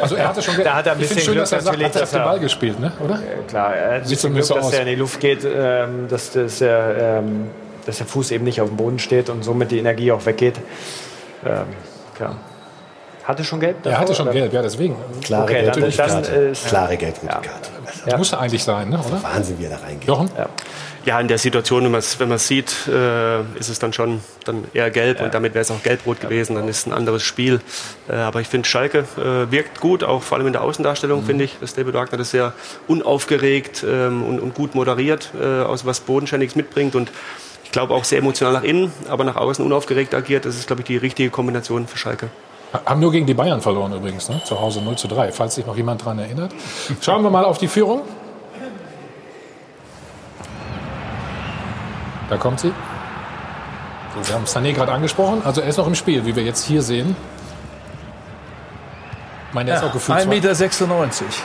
[0.00, 1.94] also er hatte schon da hat er ein bisschen schön, Glück dass er sagt, natürlich,
[1.94, 2.92] hat er den Ball gespielt, ne?
[3.04, 3.14] oder?
[3.14, 6.08] Äh, klar, er hat ein bisschen Glück, so dass er in die Luft geht, ähm,
[6.08, 7.50] dass, dass, der, ähm,
[7.86, 10.56] dass der Fuß eben nicht auf dem Boden steht und somit die Energie auch weggeht.
[11.44, 11.66] Ähm,
[12.14, 12.36] klar.
[13.24, 13.86] Hatte schon gelb?
[13.86, 14.34] Er hatte schon oder?
[14.34, 14.96] gelb, ja, deswegen.
[15.22, 17.40] Klare okay, gelb dann, dann, äh, Klare gelb-rote ja.
[17.40, 17.70] Karte.
[18.04, 19.22] Das muss eigentlich sein, ne, oder?
[19.22, 20.08] Wahnsinn, wie er da reingeht.
[20.08, 20.28] Jochen?
[20.36, 20.48] Ja.
[21.04, 24.64] ja, in der Situation, wenn man es wenn sieht, äh, ist es dann schon dann
[24.74, 25.24] eher gelb ja.
[25.24, 26.56] und damit wäre es auch gelb-rot gewesen.
[26.56, 27.60] Dann ist es ein anderes Spiel.
[28.08, 31.26] Äh, aber ich finde, Schalke äh, wirkt gut, auch vor allem in der Außendarstellung, mhm.
[31.26, 31.58] finde ich.
[31.60, 32.54] dass David Wagner das sehr
[32.88, 36.96] unaufgeregt ähm, und, und, gut moderiert, äh, aus was Bodenständiges mitbringt.
[36.96, 37.12] Und
[37.72, 40.44] ich glaube auch sehr emotional nach innen, aber nach außen unaufgeregt agiert.
[40.44, 42.28] Das ist, glaube ich, die richtige Kombination für Schalke.
[42.84, 44.42] Haben nur gegen die Bayern verloren übrigens, ne?
[44.44, 46.54] zu Hause 0 zu 3, falls sich noch jemand daran erinnert.
[47.00, 48.02] Schauen wir mal auf die Führung.
[52.28, 52.74] Da kommt sie.
[54.22, 55.40] Wir haben Sané gerade angesprochen.
[55.42, 57.16] Also er ist noch im Spiel, wie wir jetzt hier sehen.
[59.52, 60.54] Ich meine, der ja, ist auch gefühlt 1,96 Meter.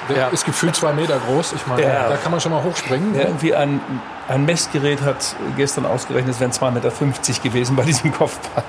[0.07, 0.27] Der ja.
[0.29, 1.51] ist gefühlt zwei Meter groß.
[1.51, 3.13] Ich meine, der, da kann man schon mal hochspringen.
[3.13, 3.81] Der irgendwie ein,
[4.29, 8.63] ein Messgerät hat gestern ausgerechnet, es wären 2,50 Meter gewesen bei diesem Kopfball.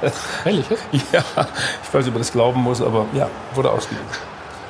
[0.44, 0.66] Ehrlich?
[1.12, 4.18] Ja, ich weiß nicht, ob man das glauben muss, aber ja, wurde ausgelegt.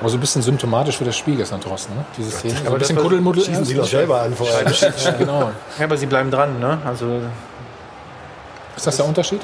[0.00, 2.04] Aber so ein bisschen symptomatisch für das Spiel gestern, Thorsten, ne?
[2.18, 2.54] Diese Szene.
[2.56, 3.44] So Aber ein bisschen Kuddelmuddel.
[3.44, 4.70] schießen Sie doch selber an vorher.
[4.70, 5.50] Ja, genau.
[5.78, 6.76] Ja, aber sie bleiben dran, ne?
[6.84, 7.22] Also
[8.76, 9.40] Ist das der Unterschied?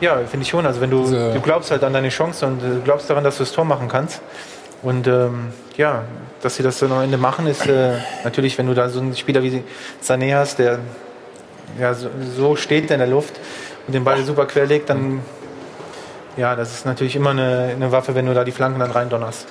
[0.00, 0.66] Ja, finde ich schon.
[0.66, 3.44] Also wenn du, du glaubst halt an deine Chance und du glaubst daran, dass du
[3.44, 4.20] das Tor machen kannst.
[4.82, 6.02] Und ähm, ja,
[6.42, 9.16] dass sie das dann am Ende machen, ist äh, natürlich, wenn du da so einen
[9.16, 9.62] Spieler wie
[10.02, 10.78] Sané hast, der
[11.80, 13.40] ja, so, so steht in der Luft
[13.86, 15.22] und den Ball super querlegt, dann
[16.36, 19.46] ja, das ist natürlich immer eine, eine Waffe, wenn du da die Flanken dann reindonnerst.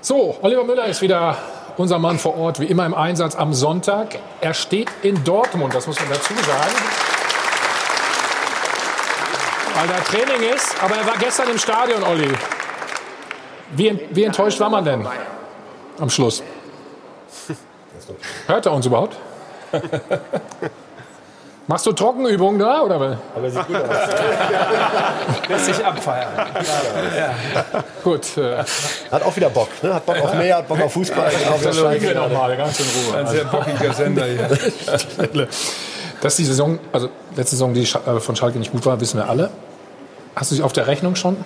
[0.00, 1.38] So, Oliver Müller ist wieder
[1.76, 4.18] unser Mann vor Ort, wie immer im Einsatz am Sonntag.
[4.40, 7.15] Er steht in Dortmund, das muss man dazu sagen.
[9.76, 12.32] Weil da Training ist, aber er war gestern im Stadion, Olli.
[13.72, 15.06] Wie, wie enttäuscht war man denn
[15.98, 16.42] am Schluss?
[18.46, 19.16] Hört er uns überhaupt?
[21.66, 23.16] Machst du Trockenübungen da oder was?
[23.34, 25.48] Aber sieht gut aus.
[25.48, 26.28] Lässt sich abfeiern.
[28.04, 28.38] Gut.
[28.38, 28.64] Äh,
[29.10, 29.68] Hat auch wieder Bock.
[29.82, 29.92] Ne?
[29.92, 31.28] Hat Bock auf mehr, hat Bock auf Fußball.
[31.28, 32.34] Genau, wie das Wir noch gerade.
[32.34, 33.18] mal, ganz in Ruhe.
[33.18, 35.48] Ein sehr bockiger Sender hier.
[36.20, 39.28] Dass die Saison, also letzte Saison, die äh, von Schalke nicht gut war, wissen wir
[39.28, 39.50] alle.
[40.36, 41.38] Hast du sie auf der Rechnung schon,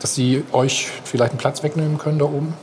[0.00, 2.54] dass sie euch vielleicht einen Platz wegnehmen können da oben?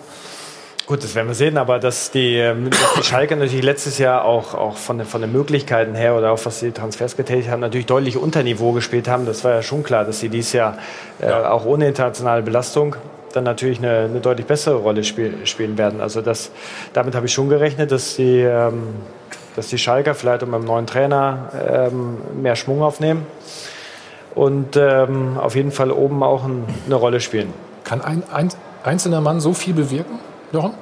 [0.88, 4.26] Gut, das werden wir sehen, aber dass die, ähm, dass die Schalke natürlich letztes Jahr
[4.26, 7.60] auch, auch von, den, von den Möglichkeiten her oder auch was die Transfers getätigt haben,
[7.60, 9.28] natürlich deutlich unter Niveau gespielt haben.
[9.28, 10.80] Das war ja schon klar, dass sie dieses Jahr
[11.22, 12.96] äh, auch ohne internationale Belastung
[13.34, 16.02] dann natürlich eine, eine deutlich bessere Rolle spiel, spielen werden.
[16.02, 16.50] Also das,
[16.94, 18.96] damit habe ich schon gerechnet, dass die, ähm,
[19.56, 21.52] dass die Schalker vielleicht mit einem neuen Trainer
[21.92, 23.28] ähm, mehr Schwung aufnehmen
[24.36, 27.54] und ähm, auf jeden Fall oben auch ein, eine Rolle spielen.
[27.84, 28.50] Kann ein, ein
[28.84, 30.20] einzelner Mann so viel bewirken,
[30.52, 30.74] Jochen?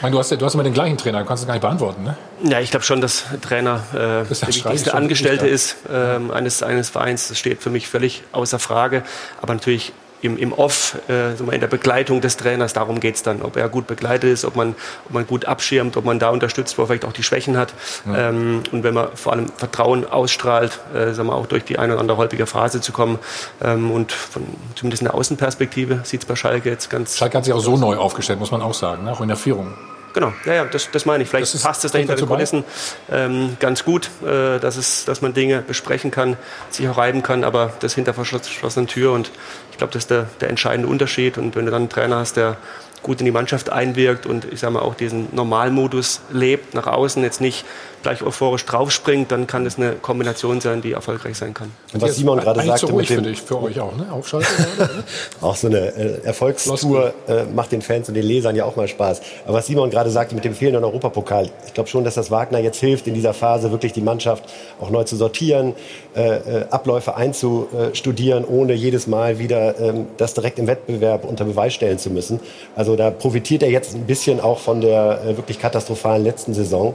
[0.00, 1.52] Ich meine, du hast ja, du hast immer den gleichen Trainer, du kannst es gar
[1.52, 2.16] nicht beantworten, ne?
[2.42, 6.62] Ja, ich glaube schon, dass Trainer äh, der Das ich wichtigste Angestellte ist ähm, eines,
[6.62, 7.28] eines Vereins.
[7.28, 9.02] Das steht für mich völlig außer Frage.
[9.42, 9.92] Aber natürlich
[10.22, 13.42] im, im Off, äh, in der Begleitung des Trainers, darum geht's dann.
[13.42, 14.74] Ob er gut begleitet ist, ob man,
[15.06, 17.72] ob man gut abschirmt, ob man da unterstützt, wo er vielleicht auch die Schwächen hat.
[18.06, 18.28] Ja.
[18.28, 21.94] Ähm, und wenn man vor allem Vertrauen ausstrahlt, äh, sagen wir, auch durch die eine
[21.94, 23.18] oder andere holprige Phase zu kommen.
[23.62, 24.42] Ähm, und von,
[24.74, 27.16] zumindest in der Außenperspektive sieht's bei Schalke jetzt ganz...
[27.16, 29.12] Schalke hat sich auch so neu aufgestellt, muss man auch sagen, ne?
[29.12, 29.74] auch in der Führung.
[30.12, 31.30] Genau, ja, ja das, das meine ich.
[31.30, 32.26] Vielleicht Das passt es dahinter den?
[32.26, 32.64] Kulissen
[33.10, 36.36] ähm, ganz gut, äh, dass, es, dass man Dinge besprechen kann,
[36.70, 39.12] sich auch reiben kann, aber das hinter verschloss- verschlossenen Tür.
[39.12, 39.30] Und
[39.70, 41.38] ich glaube, das ist der, der entscheidende Unterschied.
[41.38, 42.56] Und wenn du dann einen Trainer hast, der
[43.02, 47.22] gut in die Mannschaft einwirkt und ich sage mal auch diesen Normalmodus lebt, nach außen
[47.22, 47.64] jetzt nicht
[48.02, 51.70] gleich euphorisch draufspringt, dann kann das eine Kombination sein, die erfolgreich sein kann.
[51.92, 53.96] Und was Simon gerade Eigentlich sagte zu ruhig mit dem, für dich, für euch auch,
[53.96, 54.06] ne?
[54.12, 54.48] Aufschalten.
[55.40, 58.88] Auch so eine äh, Erfolgstour äh, macht den Fans und den Lesern ja auch mal
[58.88, 59.20] Spaß.
[59.44, 62.58] Aber was Simon gerade sagte mit dem fehlenden Europapokal, ich glaube schon, dass das Wagner
[62.58, 64.44] jetzt hilft, in dieser Phase wirklich die Mannschaft
[64.80, 65.74] auch neu zu sortieren,
[66.14, 71.74] äh, äh, Abläufe einzustudieren, ohne jedes Mal wieder ähm, das direkt im Wettbewerb unter Beweis
[71.74, 72.40] stellen zu müssen.
[72.76, 76.94] Also da profitiert er jetzt ein bisschen auch von der äh, wirklich katastrophalen letzten Saison.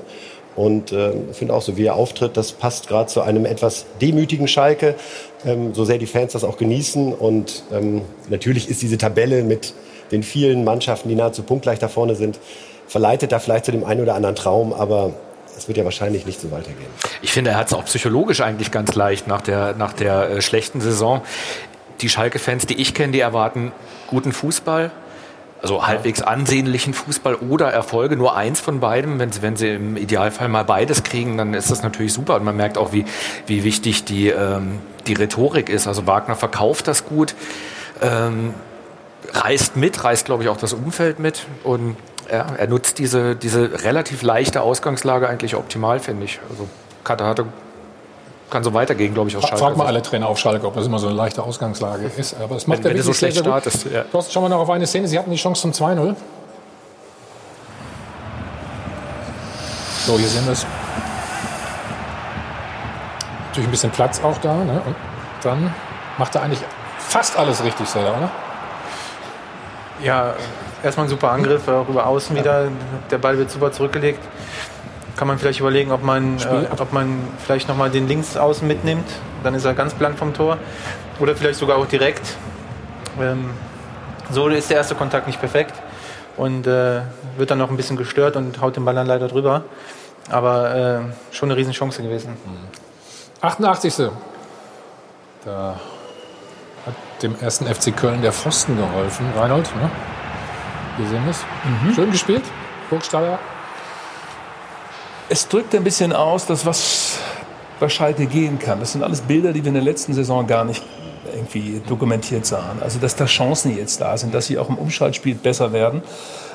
[0.55, 4.47] Und ähm, finde auch so, wie er auftritt, das passt gerade zu einem etwas demütigen
[4.47, 4.95] Schalke,
[5.45, 7.13] ähm, so sehr die Fans das auch genießen.
[7.13, 9.73] Und ähm, natürlich ist diese Tabelle mit
[10.11, 12.39] den vielen Mannschaften, die nahezu punktgleich da vorne sind,
[12.87, 15.13] verleitet da vielleicht zu dem einen oder anderen Traum, aber
[15.57, 16.89] es wird ja wahrscheinlich nicht so weitergehen.
[17.21, 20.41] Ich finde, er hat es auch psychologisch eigentlich ganz leicht nach der, nach der äh,
[20.41, 21.21] schlechten Saison.
[22.01, 23.71] Die Schalke-Fans, die ich kenne, die erwarten
[24.07, 24.91] guten Fußball,
[25.65, 29.17] also halbwegs ansehnlichen Fußball oder Erfolge, nur eins von beidem.
[29.17, 32.35] Wenn sie, wenn sie im Idealfall mal beides kriegen, dann ist das natürlich super.
[32.35, 33.03] Und man merkt auch, wie,
[33.47, 35.87] wie wichtig die, ähm, die Rhetorik ist.
[35.87, 37.33] Also Wagner verkauft das gut,
[37.99, 38.53] ähm,
[39.33, 41.47] reißt mit, reißt, glaube ich, auch das Umfeld mit.
[41.63, 41.97] Und
[42.31, 46.41] ja, er nutzt diese, diese relativ leichte Ausgangslage eigentlich optimal, finde ich.
[46.47, 46.69] Also
[47.03, 47.47] Katar hatte
[48.49, 49.63] kann so weitergehen, glaube ich, aus Fra- Schalke.
[49.65, 52.35] Frag mal alle Trainer auf Schalke, ob das immer so eine leichte Ausgangslage ist.
[52.41, 54.03] Aber es macht Wenn- er wenn du so sehr, schlecht sehr startest, ja.
[54.03, 55.07] Thorsten, schauen wir noch auf eine Szene.
[55.07, 56.15] Sie hatten die Chance zum 2-0.
[60.05, 60.65] So, hier sehen wir es.
[63.47, 64.53] Natürlich ein bisschen Platz auch da.
[64.53, 64.81] Ne?
[64.85, 64.95] Und
[65.41, 65.73] dann
[66.17, 66.59] macht er eigentlich
[66.99, 68.29] fast alles richtig, Seller, oder?
[70.03, 70.33] Ja,
[70.83, 72.67] erstmal ein super Angriff, auch über außen wieder.
[73.09, 74.19] Der Ball wird super zurückgelegt.
[75.15, 79.07] Kann man vielleicht überlegen, ob man, äh, ob man vielleicht nochmal den Linksaußen mitnimmt.
[79.43, 80.57] Dann ist er ganz blank vom Tor.
[81.19, 82.35] Oder vielleicht sogar auch direkt.
[83.21, 83.51] Ähm,
[84.31, 85.73] so ist der erste Kontakt nicht perfekt.
[86.35, 87.01] Und äh,
[87.37, 89.63] wird dann noch ein bisschen gestört und haut den Ball dann leider drüber.
[90.29, 90.99] Aber äh,
[91.33, 92.35] schon eine Riesenchance gewesen.
[93.39, 94.09] 88.
[95.45, 95.79] Da
[96.85, 99.27] hat dem ersten FC Köln der Pfosten geholfen.
[99.37, 99.89] Reinhold, ne?
[100.97, 101.95] Hier sehen wir es.
[101.95, 102.43] Schön gespielt.
[102.89, 103.39] Burgstaller.
[105.27, 107.17] Es drückt ein bisschen aus, dass was
[107.79, 108.79] bei Schalke gehen kann.
[108.79, 110.83] Das sind alles Bilder, die wir in der letzten Saison gar nicht
[111.33, 112.81] irgendwie dokumentiert sahen.
[112.81, 116.03] Also dass da Chancen jetzt da sind, dass sie auch im Umschaltspiel besser werden.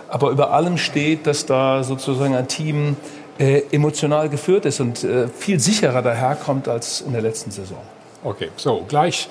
[0.08, 2.96] Aber über allem steht, dass da sozusagen ein Team
[3.38, 7.78] äh, emotional geführt ist und äh, viel sicherer daherkommt als in der letzten Saison.
[8.22, 9.28] Okay, so gleich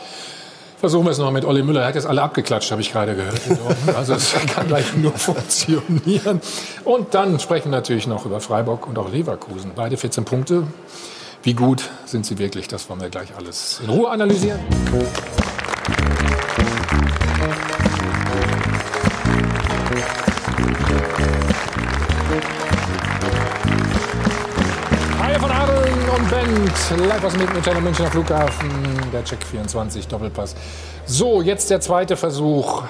[0.80, 1.82] versuchen wir es noch mit Olli Müller.
[1.82, 3.40] Er hat jetzt alle abgeklatscht, habe ich gerade gehört.
[3.96, 6.42] Also es kann gleich nur funktionieren.
[6.86, 9.72] Und dann sprechen wir natürlich noch über Freiburg und auch Leverkusen.
[9.76, 10.64] Beide 14 Punkte.
[11.44, 12.68] Wie gut sind sie wirklich?
[12.68, 14.60] Das wollen wir gleich alles in Ruhe analysieren.
[26.70, 28.70] Bent, live aus dem Mittelmeer Münchner Flughafen,
[29.12, 30.56] der Check 24 Doppelpass.
[31.06, 32.84] So, jetzt der zweite Versuch.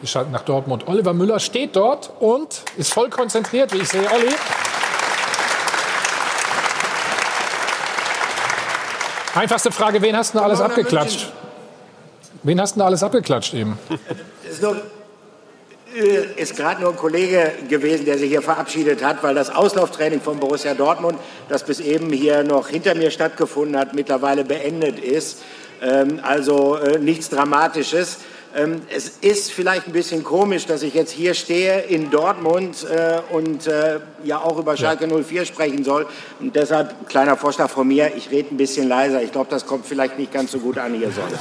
[0.00, 0.86] Wir schalten nach Dortmund.
[0.86, 4.02] Oliver Müller steht dort und ist voll konzentriert, wie ich sehe.
[4.10, 4.34] Olli.
[9.34, 11.32] Einfachste Frage, wen hast du denn alles abgeklatscht?
[12.42, 13.78] Wen hast du denn alles abgeklatscht eben?
[15.92, 19.50] Ist, äh, ist gerade nur ein Kollege gewesen, der sich hier verabschiedet hat, weil das
[19.50, 21.18] Auslauftraining von Borussia Dortmund,
[21.48, 25.42] das bis eben hier noch hinter mir stattgefunden hat, mittlerweile beendet ist.
[25.82, 28.18] Ähm, also äh, nichts Dramatisches.
[28.54, 33.20] Ähm, es ist vielleicht ein bisschen komisch, dass ich jetzt hier stehe in Dortmund äh,
[33.30, 33.68] und
[34.24, 36.06] ja auch über Schalke 04 sprechen soll.
[36.40, 39.22] Und deshalb kleiner Vorschlag von mir, ich rede ein bisschen leiser.
[39.22, 41.38] Ich glaube, das kommt vielleicht nicht ganz so gut an hier sonst.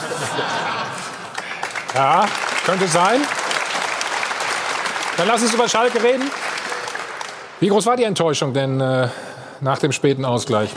[1.93, 2.26] Ja,
[2.66, 3.22] könnte sein.
[5.18, 6.24] Dann lass uns über Schalke reden.
[7.59, 9.07] Wie groß war die Enttäuschung denn äh,
[9.59, 10.72] nach dem späten Ausgleich?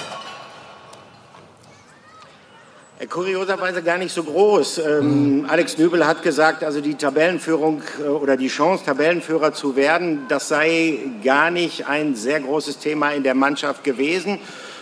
[3.08, 4.78] Kurioserweise gar nicht so groß.
[4.78, 10.26] Ähm, Alex Nübel hat gesagt, also die Tabellenführung äh, oder die Chance, Tabellenführer zu werden,
[10.28, 14.38] das sei gar nicht ein sehr großes Thema in der Mannschaft gewesen.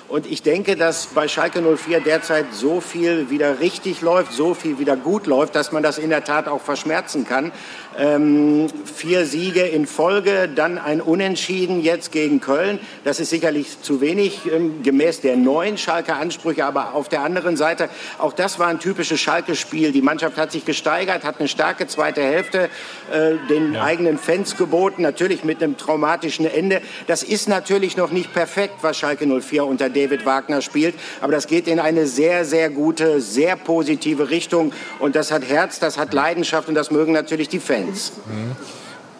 [0.09, 4.79] Und ich denke, dass bei Schalke 04 derzeit so viel wieder richtig läuft, so viel
[4.79, 7.51] wieder gut läuft, dass man das in der Tat auch verschmerzen kann.
[7.99, 12.79] Ähm, vier Siege in Folge, dann ein Unentschieden jetzt gegen Köln.
[13.05, 16.65] Das ist sicherlich zu wenig ähm, gemäß der neuen Schalke Ansprüche.
[16.65, 17.89] Aber auf der anderen Seite,
[18.19, 19.93] auch das war ein typisches Schalke-Spiel.
[19.93, 22.71] Die Mannschaft hat sich gesteigert, hat eine starke zweite Hälfte
[23.13, 23.83] äh, den ja.
[23.83, 26.81] eigenen Fans geboten, natürlich mit einem traumatischen Ende.
[27.07, 30.95] Das ist natürlich noch nicht perfekt, was Schalke 04 unter David Wagner spielt.
[31.21, 34.73] Aber das geht in eine sehr, sehr gute, sehr positive Richtung.
[34.99, 37.82] Und das hat Herz, das hat Leidenschaft und das mögen natürlich die Fans.
[37.85, 38.13] Fans.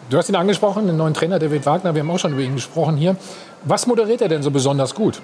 [0.09, 1.95] Du hast ihn angesprochen, den neuen Trainer David Wagner.
[1.95, 3.15] Wir haben auch schon über ihn gesprochen hier.
[3.63, 5.21] Was moderiert er denn so besonders gut?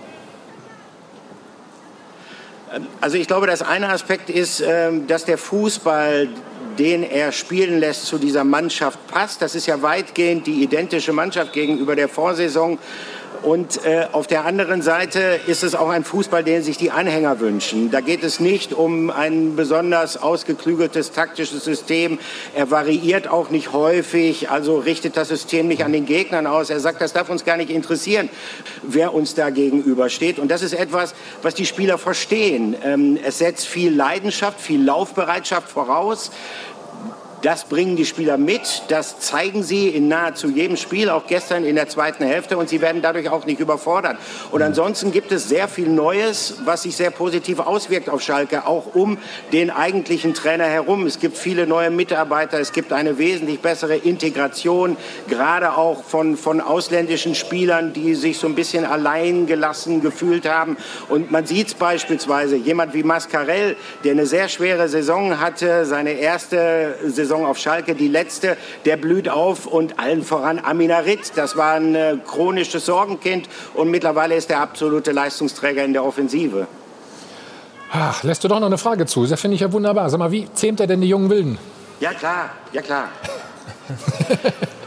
[3.01, 6.29] Also ich glaube, das eine Aspekt ist, ähm, dass der Fußball,
[6.77, 9.41] den er spielen lässt, zu dieser Mannschaft passt.
[9.41, 12.77] Das ist ja weitgehend die identische Mannschaft gegenüber der Vorsaison.
[13.41, 17.39] Und äh, auf der anderen Seite ist es auch ein Fußball, den sich die Anhänger
[17.39, 17.89] wünschen.
[17.89, 22.19] Da geht es nicht um ein besonders ausgeklügeltes taktisches System.
[22.53, 26.69] Er variiert auch nicht häufig, also richtet das System nicht an den Gegnern aus.
[26.69, 28.29] Er sagt, das darf uns gar nicht interessieren,
[28.83, 30.37] wer uns da gegenübersteht.
[30.37, 32.75] Und das ist etwas, was die Spieler verstehen.
[32.83, 36.31] Ähm, es setzt viel Leidenschaft, viel Laufbereitschaft voraus.
[37.41, 41.75] Das bringen die Spieler mit, das zeigen sie in nahezu jedem Spiel, auch gestern in
[41.75, 44.17] der zweiten Hälfte und sie werden dadurch auch nicht überfordert.
[44.51, 48.93] Und ansonsten gibt es sehr viel Neues, was sich sehr positiv auswirkt auf Schalke, auch
[48.93, 49.17] um
[49.53, 51.05] den eigentlichen Trainer herum.
[51.05, 54.97] Es gibt viele neue Mitarbeiter, es gibt eine wesentlich bessere Integration,
[55.29, 60.75] gerade auch von, von ausländischen Spielern, die sich so ein bisschen allein gelassen gefühlt haben.
[61.07, 66.11] Und man sieht es beispielsweise, jemand wie Mascarell, der eine sehr schwere Saison hatte, seine
[66.11, 71.31] erste Saison Saison auf Schalke, die letzte, der blüht auf und allen voran Aminarit.
[71.35, 76.65] Das war ein äh, chronisches Sorgenkind und mittlerweile ist er absolute Leistungsträger in der Offensive.
[77.91, 79.27] Ach, lässt du doch noch eine Frage zu.
[79.27, 80.09] Das finde ich ja wunderbar.
[80.09, 81.59] Sag mal, wie zähmt er denn die jungen Wilden?
[81.99, 83.09] Ja klar, ja klar.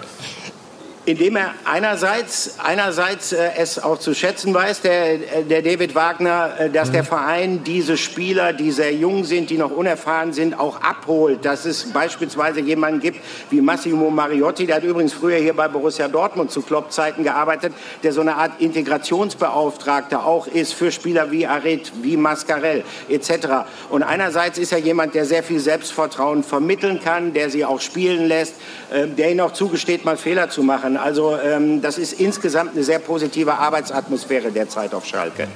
[1.04, 6.52] Indem er einerseits, einerseits äh, es auch zu schätzen weiß, der, äh, der David Wagner,
[6.60, 6.92] äh, dass mhm.
[6.92, 11.44] der Verein diese Spieler, die sehr jung sind, die noch unerfahren sind, auch abholt.
[11.44, 13.18] Dass es beispielsweise jemanden gibt
[13.50, 17.72] wie Massimo Mariotti, der hat übrigens früher hier bei Borussia Dortmund zu Klopp-Zeiten gearbeitet,
[18.04, 23.66] der so eine Art Integrationsbeauftragter auch ist für Spieler wie Aret, wie Mascarell etc.
[23.90, 28.28] Und einerseits ist er jemand, der sehr viel Selbstvertrauen vermitteln kann, der sie auch spielen
[28.28, 28.54] lässt,
[28.92, 31.02] äh, der ihnen auch zugesteht, mal Fehler zu machen kann.
[31.02, 35.48] Also ähm, das ist insgesamt eine sehr positive Arbeitsatmosphäre derzeit auf Schalke.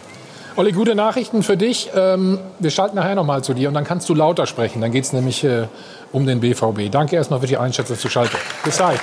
[0.56, 1.90] Olli, gute Nachrichten für dich.
[1.94, 4.80] Ähm, wir schalten nachher noch mal zu dir und dann kannst du lauter sprechen.
[4.80, 5.66] Dann geht es nämlich äh,
[6.12, 6.90] um den BVB.
[6.90, 8.38] Danke erstmal für die Einschätzung zu Schalke.
[8.64, 8.98] Bis dahin.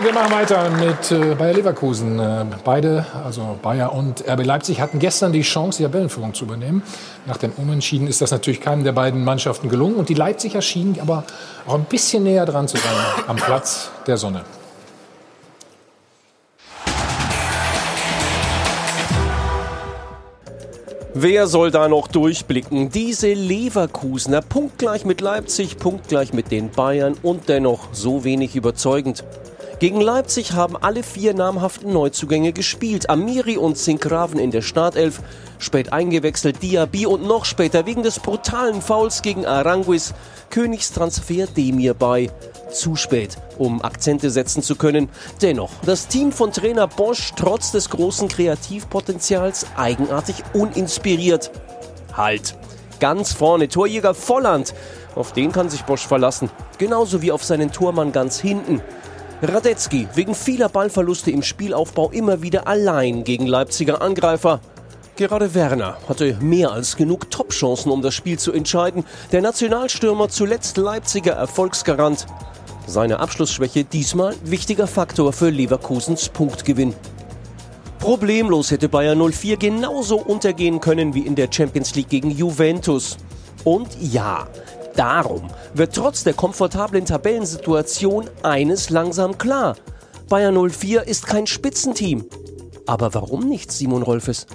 [0.00, 2.18] So, wir machen weiter mit äh, Bayer Leverkusen.
[2.18, 6.82] Äh, beide, also Bayer und RB Leipzig, hatten gestern die Chance, die Tabellenführung zu übernehmen.
[7.26, 9.96] Nach dem Unentschieden ist das natürlich keinem der beiden Mannschaften gelungen.
[9.96, 11.24] Und die Leipziger schienen aber
[11.66, 12.94] auch ein bisschen näher dran zu sein
[13.26, 14.44] am Platz der Sonne.
[21.12, 22.88] Wer soll da noch durchblicken?
[22.88, 29.24] Diese Leverkusener, punktgleich mit Leipzig, punktgleich mit den Bayern und dennoch so wenig überzeugend.
[29.80, 33.08] Gegen Leipzig haben alle vier namhaften Neuzugänge gespielt.
[33.08, 35.22] Amiri und Zinkraven in der Startelf,
[35.58, 40.12] spät eingewechselt Diaby und noch später wegen des brutalen Fouls gegen Aranguis
[40.50, 42.30] Königstransfer Demir bei.
[42.70, 45.08] Zu spät, um Akzente setzen zu können.
[45.40, 51.50] Dennoch, das Team von Trainer Bosch trotz des großen Kreativpotenzials eigenartig uninspiriert.
[52.14, 52.54] Halt!
[53.00, 54.74] Ganz vorne Torjäger Volland.
[55.14, 56.50] Auf den kann sich Bosch verlassen.
[56.76, 58.82] Genauso wie auf seinen Tormann ganz hinten.
[59.42, 64.60] Radetzky wegen vieler Ballverluste im Spielaufbau immer wieder allein gegen Leipziger Angreifer.
[65.16, 69.04] Gerade Werner hatte mehr als genug Topchancen, um das Spiel zu entscheiden.
[69.32, 72.26] Der Nationalstürmer zuletzt Leipziger Erfolgsgarant.
[72.86, 76.94] Seine Abschlussschwäche diesmal wichtiger Faktor für Leverkusens Punktgewinn.
[77.98, 83.16] Problemlos hätte Bayern 04 genauso untergehen können wie in der Champions League gegen Juventus.
[83.64, 84.48] Und ja,
[84.96, 89.76] Darum wird trotz der komfortablen Tabellensituation eines langsam klar.
[90.28, 92.24] Bayern 04 ist kein Spitzenteam.
[92.86, 94.46] Aber warum nicht, Simon Rolfes?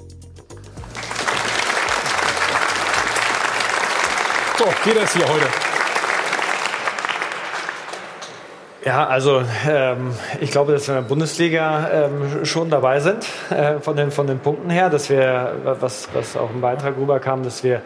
[4.58, 5.46] So, geht das hier heute?
[8.86, 10.12] Ja, also ähm,
[10.42, 14.28] ich glaube, dass wir in der Bundesliga ähm, schon dabei sind äh, von, den, von
[14.28, 17.82] den Punkten her, dass wir, was, was auch im Beitrag rüberkam, dass wir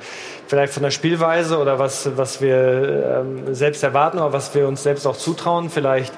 [0.49, 4.81] vielleicht von der Spielweise oder was, was wir ähm, selbst erwarten oder was wir uns
[4.81, 6.11] selbst auch zutrauen, vielleicht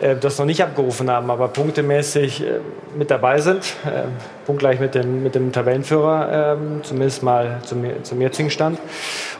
[0.00, 2.58] äh, das noch nicht abgerufen haben, aber punktemäßig äh,
[2.98, 4.08] mit dabei sind, äh,
[4.44, 8.80] punktgleich mit dem, mit dem Tabellenführer, ähm, zumindest mal zum, zum jetzigen Stand.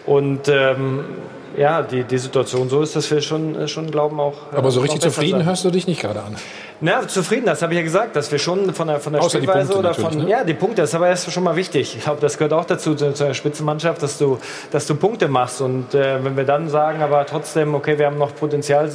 [0.07, 1.05] Und ähm,
[1.57, 4.53] ja, die, die Situation so ist, dass wir schon, schon glauben auch.
[4.53, 6.37] Aber so richtig zufrieden hörst du dich nicht gerade an.
[6.81, 9.39] Na, zufrieden, das habe ich ja gesagt, dass wir schon von der, von der Außer
[9.39, 10.15] Spielweise oder von.
[10.15, 10.29] ne?
[10.29, 11.97] Ja, die Punkte, das ist aber erst schon mal wichtig.
[11.97, 14.39] Ich glaube, das gehört auch dazu, zu, zu einer Spitzenmannschaft, dass du,
[14.71, 15.63] dass du Punkte machst.
[15.63, 18.91] Und äh, wenn wir dann sagen, aber trotzdem, okay, wir haben noch Potenzial,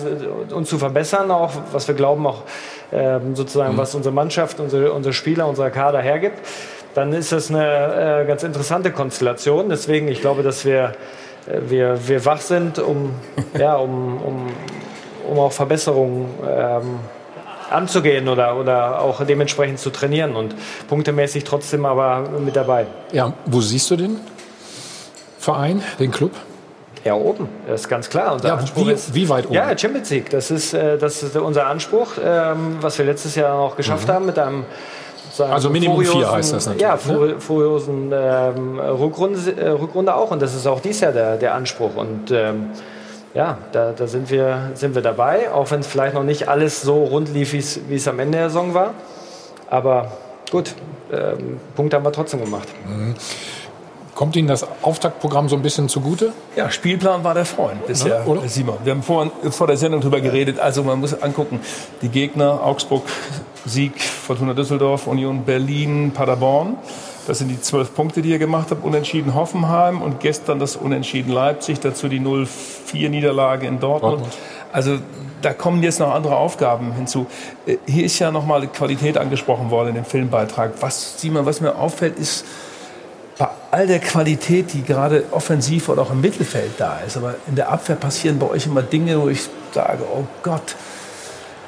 [0.54, 2.44] uns zu verbessern, auch was wir glauben, auch
[2.92, 3.78] ähm, sozusagen, Mhm.
[3.78, 6.38] was unsere Mannschaft, unsere, unsere Spieler, unser Kader hergibt,
[6.94, 9.70] dann ist das eine äh, ganz interessante Konstellation.
[9.70, 10.92] Deswegen, ich glaube, dass wir,
[11.48, 13.16] äh, wir, wir wach sind, um,
[13.58, 14.48] ja, um, um,
[15.32, 17.00] um auch Verbesserungen ähm,
[17.72, 20.56] anzugehen oder, oder auch dementsprechend zu trainieren und
[20.88, 22.86] punktemäßig trotzdem aber mit dabei.
[23.12, 24.20] Ja, wo siehst du den
[25.40, 26.32] Verein, den Club?
[27.04, 28.34] Ja, oben, das ist ganz klar.
[28.34, 29.56] Unser Ja, Anspruch wie- ist, wie weit oben?
[29.56, 33.56] Ja, Champions League, das ist, äh, das ist unser Anspruch, ähm, was wir letztes Jahr
[33.56, 34.66] auch geschafft haben mit einem
[35.40, 36.98] Also Minimum vier furiosen- heißt das natürlich, Ja, ne?
[37.00, 41.96] fur- furiosen ähm, Rückrunde, Rückrunde auch und das ist auch dies Jahr der, der Anspruch.
[41.96, 42.70] Und ähm,
[43.34, 46.82] ja, da, da sind, wir, sind wir dabei, auch wenn es vielleicht noch nicht alles
[46.82, 48.94] so rund lief, wie es am Ende der Saison war.
[49.70, 50.12] Aber
[50.52, 50.76] gut,
[51.12, 52.68] ähm, Punkte haben wir trotzdem gemacht.
[52.86, 53.16] Mhm.
[54.14, 56.34] Kommt Ihnen das Auftaktprogramm so ein bisschen zugute?
[56.56, 58.48] Ja, Spielplan war der Freund bisher, Ja, oder?
[58.48, 58.78] Simon.
[58.84, 60.60] Wir haben vor, vor der Sendung darüber geredet.
[60.60, 61.62] Also man muss angucken,
[62.02, 63.04] die Gegner, Augsburg,
[63.66, 66.78] Sieg, Fortuna Düsseldorf, Union Berlin, Paderborn.
[67.28, 68.84] Das sind die zwölf Punkte, die ihr gemacht habt.
[68.84, 71.80] Unentschieden Hoffenheim und gestern das Unentschieden Leipzig.
[71.80, 74.22] Dazu die 0-4-Niederlage in Dortmund.
[74.22, 74.38] Dortmund.
[74.72, 74.98] Also
[75.42, 77.28] da kommen jetzt noch andere Aufgaben hinzu.
[77.66, 80.74] Äh, Hier ist ja nochmal Qualität angesprochen worden in dem Filmbeitrag.
[80.82, 82.46] Was, Simon, was mir auffällt, ist,
[83.38, 87.56] bei all der Qualität, die gerade offensiv oder auch im Mittelfeld da ist, aber in
[87.56, 90.76] der Abwehr passieren bei euch immer Dinge, wo ich sage, oh Gott,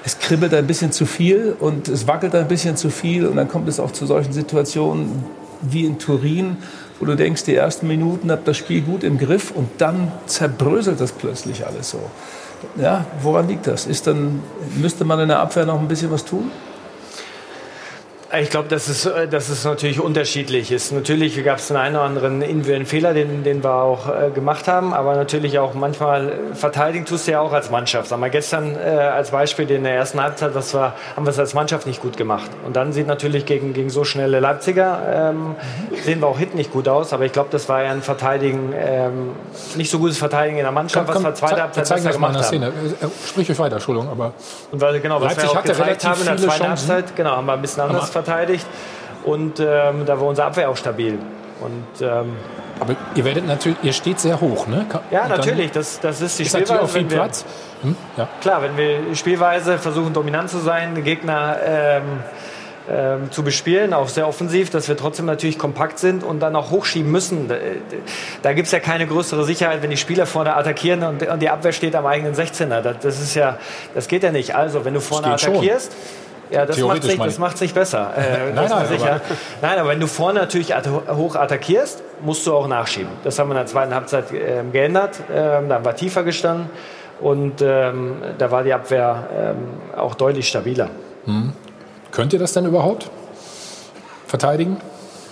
[0.06, 3.48] es kribbelt ein bisschen zu viel und es wackelt ein bisschen zu viel und dann
[3.48, 5.26] kommt es auch zu solchen Situationen
[5.64, 6.58] wie in Turin,
[7.00, 11.00] wo du denkst, die ersten Minuten habt das Spiel gut im Griff und dann zerbröselt
[11.02, 12.00] das plötzlich alles so.
[12.78, 13.88] Ja, woran liegt das?
[13.88, 14.42] Ist dann,
[14.76, 16.52] müsste man in der Abwehr noch ein bisschen was tun?
[18.40, 20.92] Ich glaube, dass es, äh, dass es natürlich unterschiedlich ist.
[20.92, 24.68] Natürlich gab es den einen oder anderen individuellen Fehler, den, den wir auch äh, gemacht
[24.68, 28.10] haben, aber natürlich auch manchmal äh, verteidigen tust du ja auch als Mannschaft.
[28.10, 31.38] Sagen wir gestern äh, als Beispiel in der ersten Halbzeit, was war, haben wir es
[31.38, 32.50] als Mannschaft nicht gut gemacht.
[32.66, 35.56] Und dann sieht natürlich gegen, gegen so schnelle Leipziger, ähm,
[36.04, 38.74] sehen wir auch hinten nicht gut aus, aber ich glaube, das war ja ein Verteidigen,
[38.76, 39.32] ähm,
[39.76, 42.36] nicht so gutes Verteidigen in der Mannschaft, was wir zweite Halbzeit besser das mal gemacht
[42.36, 42.44] haben.
[42.44, 42.68] Szene.
[42.68, 44.34] Äh, Sprich euch weiter, Entschuldigung, aber
[44.72, 46.90] Und weil, genau, was Leipzig wir auch hatte gezeigt haben in der zweiten Chancen.
[46.90, 48.66] Halbzeit, genau, haben wir ein bisschen anders Aber- verteidigt.
[49.24, 51.18] Und ähm, da war unsere Abwehr auch stabil.
[51.62, 52.34] Und, ähm,
[52.80, 54.86] Aber ihr werdet natürlich, ihr steht sehr hoch, ne?
[54.90, 56.88] Ka- ja, natürlich, das, das ist die Ist Spielweise.
[56.88, 57.46] viel wenn wir- Platz.
[57.84, 57.96] Hm?
[58.18, 58.28] Ja.
[58.42, 62.04] Klar, wenn wir Spielweise versuchen, dominant zu sein, den Gegner ähm,
[62.92, 66.70] ähm, zu bespielen, auch sehr offensiv, dass wir trotzdem natürlich kompakt sind und dann auch
[66.70, 67.48] hochschieben müssen.
[67.48, 67.56] Da,
[68.42, 71.50] da gibt es ja keine größere Sicherheit, wenn die Spieler vorne attackieren und, und die
[71.50, 72.82] Abwehr steht am eigenen 16er.
[72.82, 73.58] Das, das ist ja,
[73.96, 74.54] das geht ja nicht.
[74.56, 75.64] Also, wenn du vorne geht schon.
[76.54, 77.40] Ja, das macht meine das ich.
[77.40, 78.12] macht's nicht besser.
[78.16, 79.12] Äh, Nein, nein, sicher.
[79.12, 79.22] aber-
[79.62, 83.10] Nein, aber wenn du vorne natürlich at hoch attackierst, musst du auch nachschieben.
[83.24, 85.20] Das haben wir in der zweiten Halbzeit ähm, geändert.
[85.34, 86.70] Ähm, da haben wir tiefer gestanden
[87.20, 90.90] und ähm, da war die Abwehr ähm, auch deutlich stabiler.
[91.26, 91.54] Hm.
[92.12, 93.10] Könnt ihr das denn überhaupt
[94.28, 94.78] verteidigen?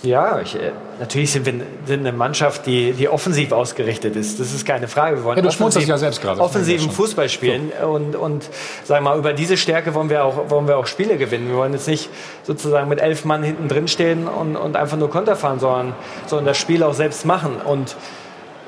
[0.02, 1.54] Ja, ich, äh, natürlich sind wir
[1.86, 4.40] sind eine Mannschaft, die, die offensiv ausgerichtet ist.
[4.40, 5.18] Das ist keine Frage.
[5.18, 6.40] Wir wollen Ja, du offensiv- ja selbst gerade.
[6.40, 6.90] Offensiven.
[6.90, 8.48] Fußball spielen und, und
[8.84, 11.48] sagen mal, über diese Stärke wollen wir, auch, wollen wir auch Spiele gewinnen.
[11.48, 12.10] Wir wollen jetzt nicht
[12.42, 15.94] sozusagen mit elf Mann hinten drin stehen und, und einfach nur Konter fahren, sondern,
[16.26, 17.56] sondern das Spiel auch selbst machen.
[17.64, 17.94] Und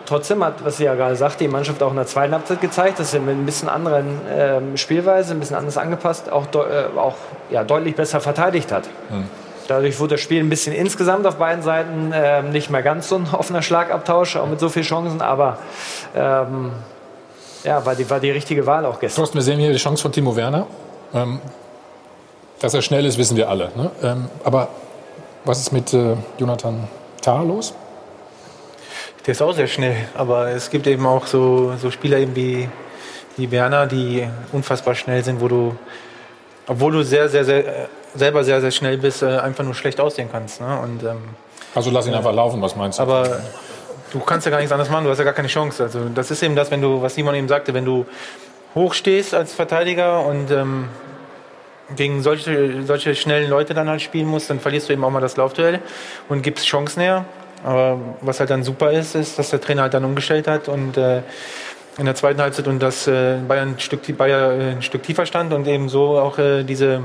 [0.06, 3.00] trotzdem hat, was sie ja gerade sagt, die Mannschaft auch in der zweiten Halbzeit gezeigt,
[3.00, 7.16] dass sie mit ein bisschen anderen ähm, Spielweise, ein bisschen anders angepasst, auch, äh, auch
[7.50, 8.84] ja, deutlich besser verteidigt hat.
[9.08, 9.24] Hm.
[9.68, 13.16] Dadurch wurde das Spiel ein bisschen insgesamt auf beiden Seiten ähm, nicht mehr ganz so
[13.16, 15.58] ein offener Schlagabtausch, auch mit so vielen Chancen, aber
[16.14, 16.72] ähm,
[17.64, 19.22] ja, war die, war die richtige Wahl auch gestern.
[19.22, 20.66] Thorsten, wir sehen hier die Chance von Timo Werner.
[21.14, 21.40] Ähm,
[22.60, 23.70] dass er schnell ist, wissen wir alle.
[23.76, 23.90] Ne?
[24.02, 24.68] Ähm, aber
[25.44, 26.88] was ist mit äh, Jonathan
[27.20, 27.74] Tah los?
[29.26, 32.68] Der ist auch sehr schnell, aber es gibt eben auch so, so Spieler eben wie,
[33.36, 35.76] wie Werner, die unfassbar schnell sind, wo du,
[36.66, 40.00] obwohl du sehr, sehr, sehr, äh, selber sehr, sehr schnell bist, äh, einfach nur schlecht
[40.00, 40.60] aussehen kannst.
[40.60, 40.78] Ne?
[40.82, 41.18] Und, ähm,
[41.74, 43.02] Also lass ihn einfach laufen, was meinst du?
[43.02, 43.40] aber
[44.12, 45.82] du kannst ja gar nichts anderes machen, du hast ja gar keine Chance.
[45.82, 48.06] Also das ist eben das, wenn du, was Simon eben sagte, wenn du
[48.74, 50.88] hoch stehst als Verteidiger und ähm,
[51.96, 55.20] gegen solche, solche schnellen Leute dann halt spielen musst, dann verlierst du eben auch mal
[55.20, 55.80] das Laufduell
[56.28, 57.24] und gibst Chancen her.
[57.64, 60.96] Aber was halt dann super ist, ist, dass der Trainer halt dann umgestellt hat und
[60.96, 61.22] äh,
[61.96, 65.52] in der zweiten Halbzeit und dass äh, Bayern ein Stück, Bayern ein Stück tiefer stand
[65.52, 67.02] und eben so auch äh, diese,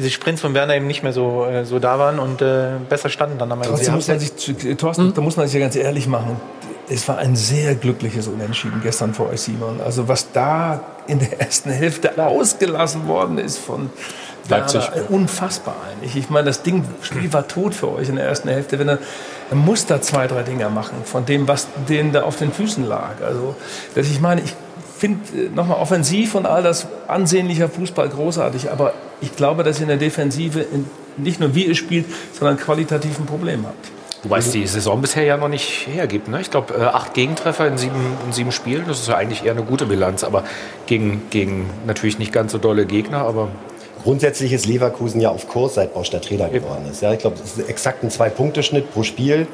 [0.00, 3.10] diese Sprints von Werner eben nicht mehr so, äh, so da waren und äh, besser
[3.10, 3.74] standen dann am Ende.
[3.74, 6.40] Trotzdem muss man sich, äh, Thorsten, da muss man sich ja ganz ehrlich machen.
[6.88, 9.80] Es war ein sehr glückliches Unentschieden gestern für euch, Simon.
[9.80, 13.90] Also was da in der ersten Hälfte ausgelassen worden ist von
[14.48, 14.82] Leipzig.
[14.82, 16.16] Werner, äh, unfassbar eigentlich.
[16.16, 18.78] Ich meine, das Ding, Spiel war tot für euch in der ersten Hälfte.
[18.78, 18.98] Wenn er,
[19.50, 22.84] er muss da zwei, drei Dinger machen von dem, was denen da auf den Füßen
[22.84, 23.22] lag.
[23.24, 23.54] Also,
[23.94, 24.56] dass ich meine, ich
[25.00, 29.88] finde nochmal offensiv und all das ansehnlicher Fußball großartig, aber ich glaube, dass ihr in
[29.88, 30.86] der Defensive in,
[31.16, 32.06] nicht nur wie ihr spielt,
[32.38, 33.90] sondern qualitativ ein Problem habt.
[34.22, 36.28] Wobei es die Saison bisher ja noch nicht hergibt.
[36.28, 36.42] Ne?
[36.42, 39.52] Ich glaube, äh, acht Gegentreffer in sieben, in sieben Spielen, das ist ja eigentlich eher
[39.52, 40.24] eine gute Bilanz.
[40.24, 40.44] Aber
[40.84, 43.48] gegen, gegen natürlich nicht ganz so dolle Gegner, aber
[44.02, 47.02] Grundsätzlich ist Leverkusen ja auf Kurs, seit Bosch der Trainer geworden ist.
[47.02, 49.46] Ja, ich glaube, es ist exakt ein Zwei-Punkte-Schnitt pro Spiel.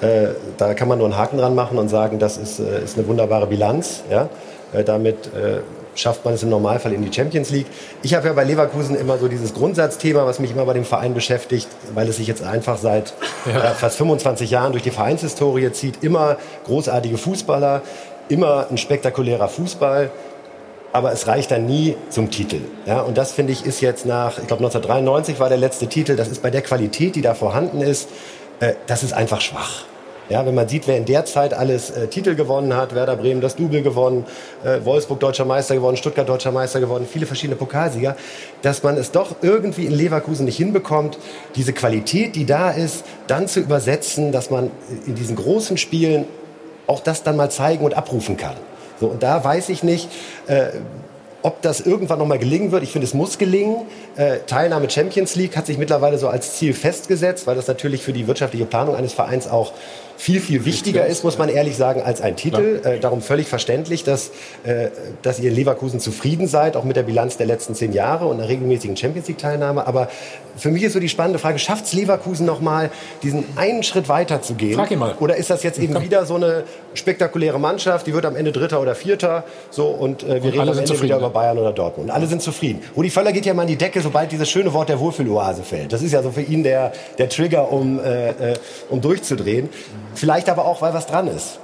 [0.00, 2.98] Äh, da kann man nur einen Haken dran machen und sagen, das ist, äh, ist
[2.98, 4.02] eine wunderbare Bilanz.
[4.10, 4.28] Ja?
[4.72, 5.60] Äh, damit äh,
[5.94, 7.66] schafft man es im Normalfall in die Champions League.
[8.02, 11.14] Ich habe ja bei Leverkusen immer so dieses Grundsatzthema, was mich immer bei dem Verein
[11.14, 13.12] beschäftigt, weil es sich jetzt einfach seit
[13.46, 13.72] Ja.
[13.72, 16.02] äh, fast 25 Jahren durch die Vereinshistorie zieht.
[16.02, 17.82] Immer großartige Fußballer,
[18.28, 20.10] immer ein spektakulärer Fußball
[20.94, 22.60] aber es reicht dann nie zum Titel.
[22.84, 26.16] Ja, und das finde ich ist jetzt nach, ich glaube 1993 war der letzte Titel,
[26.16, 28.10] das ist bei der Qualität, die da vorhanden ist,
[28.86, 29.84] das ist einfach schwach.
[30.32, 33.42] Ja, wenn man sieht, wer in der Zeit alles äh, Titel gewonnen hat, Werder Bremen
[33.42, 34.24] das Double gewonnen,
[34.64, 38.16] äh, Wolfsburg deutscher Meister gewonnen, Stuttgart deutscher Meister gewonnen, viele verschiedene Pokalsieger,
[38.62, 41.18] dass man es doch irgendwie in Leverkusen nicht hinbekommt,
[41.54, 44.70] diese Qualität, die da ist, dann zu übersetzen, dass man
[45.06, 46.24] in diesen großen Spielen
[46.86, 48.56] auch das dann mal zeigen und abrufen kann.
[49.00, 50.08] So, und da weiß ich nicht,
[50.46, 50.68] äh,
[51.42, 52.82] ob das irgendwann noch mal gelingen wird.
[52.82, 53.82] Ich finde, es muss gelingen.
[54.16, 58.12] Äh, Teilnahme Champions League hat sich mittlerweile so als Ziel festgesetzt, weil das natürlich für
[58.12, 59.72] die wirtschaftliche Planung eines Vereins auch
[60.22, 62.80] viel, viel wichtiger ist, muss man ehrlich sagen, als ein Titel.
[62.84, 64.30] Äh, darum völlig verständlich, dass,
[64.62, 64.90] äh,
[65.22, 68.48] dass ihr Leverkusen zufrieden seid, auch mit der Bilanz der letzten zehn Jahre und einer
[68.48, 69.84] regelmäßigen Champions League-Teilnahme.
[69.84, 70.08] Aber
[70.56, 72.90] für mich ist so die spannende Frage, schafft es Leverkusen noch mal,
[73.24, 74.74] diesen einen Schritt weiter zu gehen?
[74.74, 75.16] Frag ihn mal.
[75.18, 76.62] Oder ist das jetzt eben wieder so eine
[76.94, 80.60] spektakuläre Mannschaft, die wird am Ende Dritter oder Vierter so und äh, wir Und reden
[80.60, 81.22] am Ende zufrieden, wieder ne?
[81.22, 82.10] über Bayern oder Dortmund.
[82.10, 82.80] Und alle sind zufrieden.
[82.96, 85.92] Rudi Völler geht ja mal in die Decke, sobald dieses schöne Wort der Wohlfühloase fällt.
[85.92, 88.54] Das ist ja so für ihn der, der Trigger, um, äh, äh,
[88.88, 89.68] um durchzudrehen.
[90.14, 91.58] Vielleicht aber auch, weil was dran ist.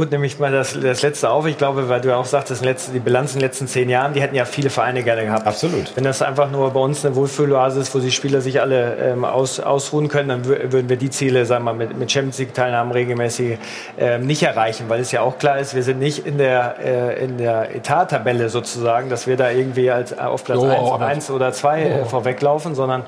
[0.00, 1.44] Gut, nehme ich mal das, das letzte auf.
[1.44, 4.22] Ich glaube, weil du auch sagtest, letzte, die Bilanz in den letzten zehn Jahren, die
[4.22, 5.46] hätten ja viele Vereine gerne gehabt.
[5.46, 5.94] Absolut.
[5.94, 9.26] Wenn das einfach nur bei uns eine Wohlfühloase ist, wo die Spieler sich alle ähm,
[9.26, 12.38] aus, ausruhen können, dann wür- würden wir die Ziele, sagen wir mal, mit, mit Champions
[12.38, 13.58] League-Teilnahmen regelmäßig
[13.98, 17.22] ähm, nicht erreichen, weil es ja auch klar ist, wir sind nicht in der, äh,
[17.22, 21.30] in der Etat-Tabelle sozusagen, dass wir da irgendwie als, auf Platz Jo, 1 aber- eins
[21.30, 22.04] oder 2 äh, Oh.
[22.06, 23.02] vorweglaufen, sondern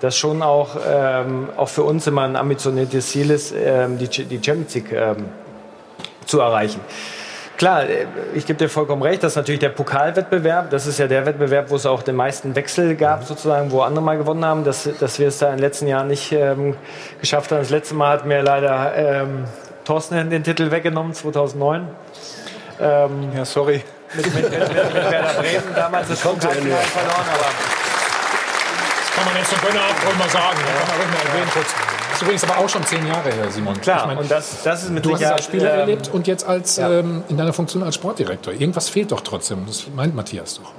[0.00, 4.42] das schon auch, ähm, auch für uns immer ein ambitioniertes Ziel ist, ähm, die, die
[4.42, 5.26] Champions League ähm,
[6.28, 6.80] zu erreichen.
[7.58, 10.70] Klar, äh, ich gebe dir vollkommen recht, das ist natürlich der Pokalwettbewerb.
[10.70, 14.04] Das ist ja der Wettbewerb, wo es auch den meisten Wechsel gab, sozusagen, wo andere
[14.04, 16.76] mal gewonnen haben, dass, dass wir es da in den letzten Jahren nicht ähm,
[17.20, 17.58] geschafft haben.
[17.58, 19.44] Das letzte Mal hat mir leider ähm,
[19.84, 21.88] Thorsten den Titel weggenommen, 2009.
[22.80, 23.82] Ähm, ja, sorry.
[24.14, 27.50] Mit, mit, mit, mit Werder Bremen damals das Pokalfinale verloren, aber
[29.00, 30.58] Das kann man jetzt zum Kölner Abend ruhig mal sagen.
[30.60, 30.78] Ja.
[30.78, 31.87] Kann man ruhig mal erwähnen kurz.
[32.18, 33.80] Das ist übrigens aber auch schon zehn Jahre her, Simon.
[33.80, 36.10] Klar, Ich meine, und das, das ist mit Du hast es als Spieler ähm, erlebt
[36.12, 36.90] und jetzt als ja.
[36.90, 38.52] ähm, in deiner Funktion als Sportdirektor.
[38.52, 39.64] Irgendwas fehlt doch trotzdem.
[39.66, 40.72] Das meint Matthias doch.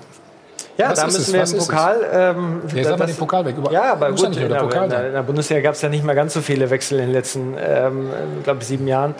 [0.77, 1.33] Ja, Was da ist müssen es?
[1.33, 1.59] wir Was im?
[1.59, 2.07] Pokal.
[2.11, 3.55] Ähm, Ja, sag mal den Pokal weg.
[3.57, 5.07] Über- Ja, aber ja gut, nicht nur der in, Pokal der, sein.
[5.07, 7.55] in der Bundesliga gab es ja nicht mehr ganz so viele Wechsel in den letzten,
[7.57, 8.09] ähm,
[8.43, 9.15] glaube ich, sieben Jahren.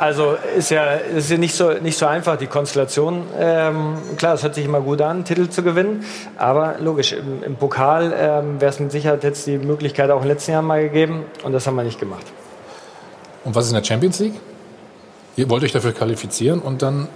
[0.00, 3.26] Also ist ja, ist ja nicht, so, nicht so einfach, die Konstellation.
[3.38, 6.06] Ähm, klar, es hört sich immer gut an, Titel zu gewinnen.
[6.38, 10.28] Aber logisch, im, im Pokal ähm, wäre es mit Sicherheit jetzt die Möglichkeit auch den
[10.28, 11.24] letzten Jahren mal gegeben.
[11.42, 12.24] Und das haben wir nicht gemacht.
[13.44, 14.40] Und was ist in der Champions League?
[15.36, 17.08] Ihr wollt euch dafür qualifizieren und dann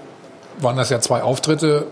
[0.59, 1.87] waren das ja zwei Auftritte.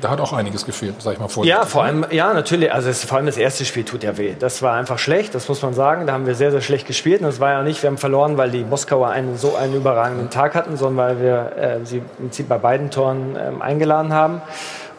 [0.00, 1.46] Da hat auch einiges gefehlt, sag ich mal vor.
[1.46, 2.72] Ja, vor allem, ja, natürlich.
[2.72, 4.34] Also es, vor allem das erste Spiel tut ja weh.
[4.38, 6.06] Das war einfach schlecht, das muss man sagen.
[6.06, 7.20] Da haben wir sehr, sehr schlecht gespielt.
[7.20, 10.28] Und das war ja nicht, wir haben verloren, weil die Moskauer einen so einen überragenden
[10.28, 14.42] Tag hatten, sondern weil wir äh, sie im Prinzip bei beiden Toren ähm, eingeladen haben.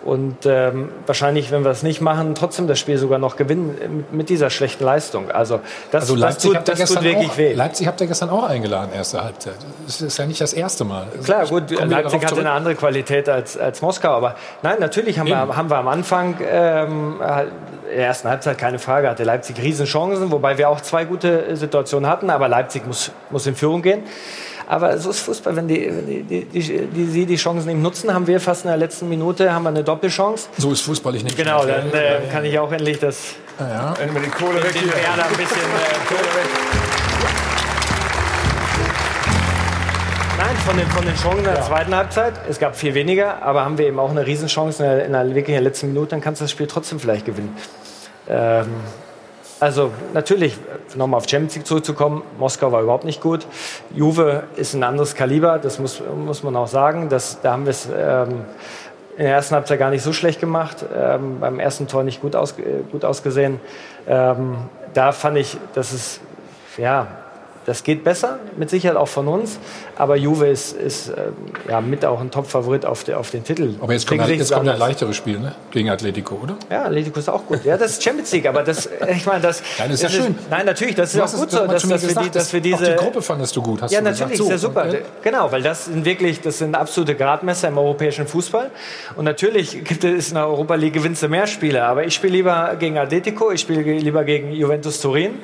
[0.03, 4.15] Und ähm, wahrscheinlich, wenn wir es nicht machen, trotzdem das Spiel sogar noch gewinnen äh,
[4.15, 5.29] mit, dieser schlechten Leistung.
[5.29, 5.59] Also
[5.91, 7.53] das, Also das, Leipzig, tut, das tut gestern wirklich auch, weh.
[7.53, 9.55] Leipzig habt ihr gestern auch eingeladen, erste Halbzeit.
[9.85, 11.07] Das ist ja nicht das erste Mal.
[11.23, 12.39] Klar, gut, Leipzig hatte zurück?
[12.39, 14.09] eine andere Qualität als, als Moskau.
[14.09, 17.51] Aber nein, natürlich haben, wir, haben wir am Anfang ähm, halt
[17.89, 21.55] in der ersten Halbzeit keine Frage, hatte Leipzig Riesenchancen, wobei wir auch zwei gute äh,
[21.55, 22.29] Situationen hatten.
[22.29, 24.03] Aber Leipzig muss, muss in Führung gehen.
[24.69, 27.81] Aber so ist Fußball, wenn die, wenn die, die, die, die, sie die Chancen nicht
[27.81, 30.47] nutzen, haben wir fast in der letzten Minute haben wir eine Doppelchance.
[30.59, 33.95] So ist Fußball, ich nehme Genau, dann äh, kann ich auch endlich das ja.
[33.97, 34.93] Wenn die Kohle den, weg hier.
[34.93, 36.45] Werner ein bisschen äh, Kohle weg.
[40.37, 43.65] Nein, von den, von den Chancen in der zweiten Halbzeit, es gab viel weniger, aber
[43.65, 46.11] haben wir eben auch eine Riesenchance in der, in der wirklich in der letzten Minute,
[46.11, 47.57] dann kannst du das Spiel trotzdem vielleicht gewinnen.
[48.29, 48.67] Ähm,
[49.59, 50.57] also natürlich,
[50.95, 53.45] nochmal auf Champions League zurückzukommen, Moskau war überhaupt nicht gut.
[53.93, 57.09] Juve ist ein anderes Kaliber, das muss, muss man auch sagen.
[57.09, 58.45] Das, da haben wir es ähm,
[59.17, 62.37] in der ersten Halbzeit gar nicht so schlecht gemacht, ähm, beim ersten Tor nicht gut,
[62.37, 62.55] aus,
[62.91, 63.59] gut ausgesehen.
[64.07, 64.55] Ähm,
[64.93, 66.21] da fand ich, dass es,
[66.77, 67.07] ja,
[67.65, 69.59] das geht besser, mit Sicherheit auch von uns.
[69.99, 71.33] Aber Juve ist, ist ähm,
[71.67, 73.75] ja, mit auch ein Top-Favorit auf, auf den Titel.
[73.81, 75.53] Aber jetzt kommt, sie jetzt kommt ein leichteres Spiel ne?
[75.71, 76.55] gegen Atletico, oder?
[76.71, 77.65] Ja, Atletico ist auch gut.
[77.65, 80.35] Ja, das ist Champions League, aber das, ich meine, das, Nein, das ist ja schön.
[80.49, 82.79] nein, natürlich, das ist auch gut so, dass, dass, wir die, dass wir dass auch
[82.79, 82.91] diese.
[82.91, 84.31] die Gruppe fandest du gut, hast ja, du gesagt.
[84.31, 84.85] natürlich, So, ist ja super.
[84.93, 88.71] äh, Genau, weil das sind wirklich, das sind absolute Gradmesser im europäischen Fußball.
[89.17, 92.31] Und natürlich gibt es in der Europa League gewinnst du mehr Spiele, aber ich spiele
[92.37, 95.39] lieber gegen Atletico, ich spiele lieber gegen Juventus Turin,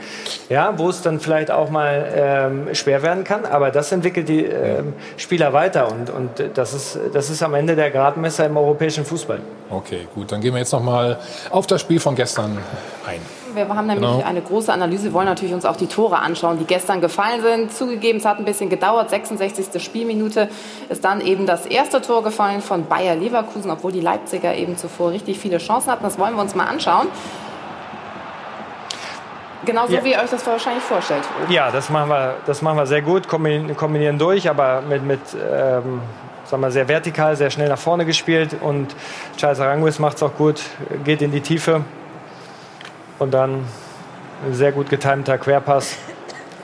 [0.47, 3.43] ja, wo es dann vielleicht auch mal ähm, schwer werden kann.
[3.45, 7.75] Aber das entwickelt die ähm, Spieler weiter und, und das, ist, das ist am Ende
[7.75, 9.39] der Gradmesser im europäischen Fußball.
[9.69, 11.19] Okay, gut, dann gehen wir jetzt noch mal
[11.49, 12.57] auf das Spiel von gestern
[13.07, 13.19] ein.
[13.55, 14.21] Wir haben nämlich Genau.
[14.25, 17.73] eine große Analyse, wollen natürlich uns auch die Tore anschauen, die gestern gefallen sind.
[17.73, 19.09] Zugegeben, es hat ein bisschen gedauert.
[19.09, 19.81] 66.
[19.81, 20.49] Spielminute
[20.89, 25.11] ist dann eben das erste Tor gefallen von Bayer Leverkusen, obwohl die Leipziger eben zuvor
[25.11, 26.03] richtig viele Chancen hatten.
[26.03, 27.07] Das wollen wir uns mal anschauen.
[29.65, 30.03] Genauso Ja.
[30.03, 31.23] wie ihr euch das wahrscheinlich vorstellt.
[31.49, 35.19] Ja, das machen wir, das machen wir sehr gut, kombinieren, kombinieren durch, aber mit, mit
[35.33, 36.01] ähm,
[36.45, 38.55] sagen wir, sehr vertikal, sehr schnell nach vorne gespielt.
[38.61, 38.95] Und
[39.37, 40.61] Charles Aranguis macht es auch gut,
[41.03, 41.81] geht in die Tiefe.
[43.19, 43.65] Und dann
[44.45, 45.95] ein sehr gut getimter Querpass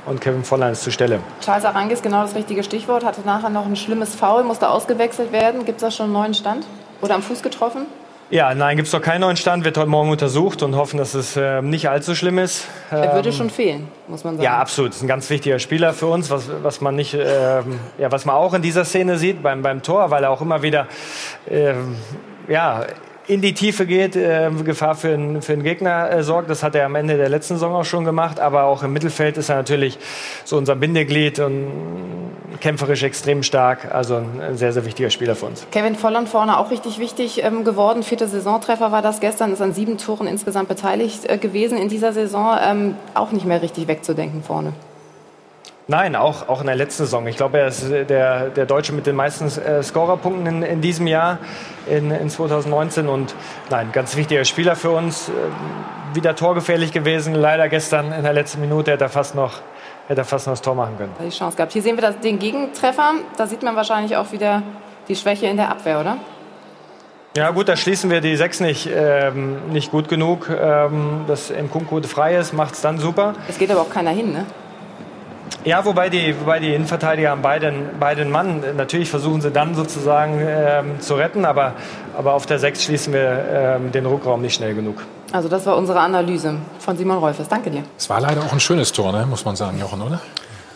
[0.06, 1.20] und Kevin Volland zur Stelle.
[1.42, 5.64] Charles Arangis, genau das richtige Stichwort, hatte nachher noch ein schlimmes Foul, musste ausgewechselt werden.
[5.66, 6.66] Gibt es da schon einen neuen Stand?
[7.02, 7.86] Oder am Fuß getroffen?
[8.32, 11.16] Ja, nein, gibt es noch keinen neuen Stand, wird heute Morgen untersucht und hoffen, dass
[11.16, 12.66] es ähm, nicht allzu schlimm ist.
[12.90, 14.46] Er würde Ähm, schon fehlen, muss man sagen.
[14.46, 14.92] Ja, absolut.
[14.92, 18.38] Ist ein ganz wichtiger Spieler für uns, was, was man nicht, ähm, ja, was man
[18.38, 20.88] auch in dieser Szene sieht beim, beim Tor, weil er auch immer wieder,
[21.50, 21.98] ähm,
[22.48, 22.86] ja,
[23.28, 26.50] in die Tiefe geht, äh, Gefahr für einen, für einen Gegner äh, sorgt.
[26.50, 28.40] Das hat er am Ende der letzten Saison auch schon gemacht.
[28.40, 29.98] Aber auch im Mittelfeld ist er natürlich
[30.44, 31.68] so unser Bindeglied und
[32.60, 33.94] kämpferisch extrem stark.
[33.94, 35.66] Also ein, sehr, sehr wichtiger Spieler für uns.
[35.72, 38.04] Kevin Volland vorne auch richtig wichtig ähm, geworden.
[38.04, 42.14] Vierter Saisontreffer war das gestern, ist an sieben Toren insgesamt beteiligt äh, gewesen in dieser
[42.14, 42.58] Saison.
[42.62, 44.74] Ähm, auch nicht mehr richtig wegzudenken vorne.
[45.92, 47.28] Nein, auch, auch in der letzten Saison.
[47.28, 51.06] Ich glaube, er ist der, der Deutsche mit den meisten äh, Scorerpunkten in, in diesem
[51.06, 51.38] Jahr,
[51.86, 53.10] in, in 2019.
[53.10, 53.36] Und
[53.70, 55.28] nein, ganz wichtiger Spieler für uns.
[55.28, 55.36] Ähm,
[56.14, 57.36] wieder torgefährlich gewesen.
[57.36, 59.60] Leider gestern in der letzten Minute hätte er fast noch,
[60.08, 61.12] hätte er fast noch das Tor machen können.
[61.20, 61.74] Die Chance gehabt.
[61.74, 63.16] Hier sehen wir das, den Gegentreffer.
[63.36, 64.64] Da sieht man wahrscheinlich auch wieder
[65.10, 66.20] die Schwäche in der Abwehr, oder?
[67.36, 70.50] Ja gut, da schließen wir die sechs nicht, ähm, nicht gut genug.
[70.50, 73.34] Ähm, dass Nkunku frei ist, macht es dann super.
[73.50, 74.46] Es geht aber auch keiner hin, ne?
[75.64, 78.64] Ja, wobei die, wobei die Innenverteidiger haben beiden, beiden Mann.
[78.76, 81.74] Natürlich versuchen sie dann sozusagen ähm, zu retten, aber,
[82.18, 85.04] aber auf der 6 schließen wir ähm, den Rückraum nicht schnell genug.
[85.32, 87.48] Also das war unsere Analyse von Simon Rolfes.
[87.48, 87.84] Danke dir.
[87.98, 89.26] Es war leider auch ein schönes Tor, ne?
[89.30, 90.20] muss man sagen, Jochen, oder?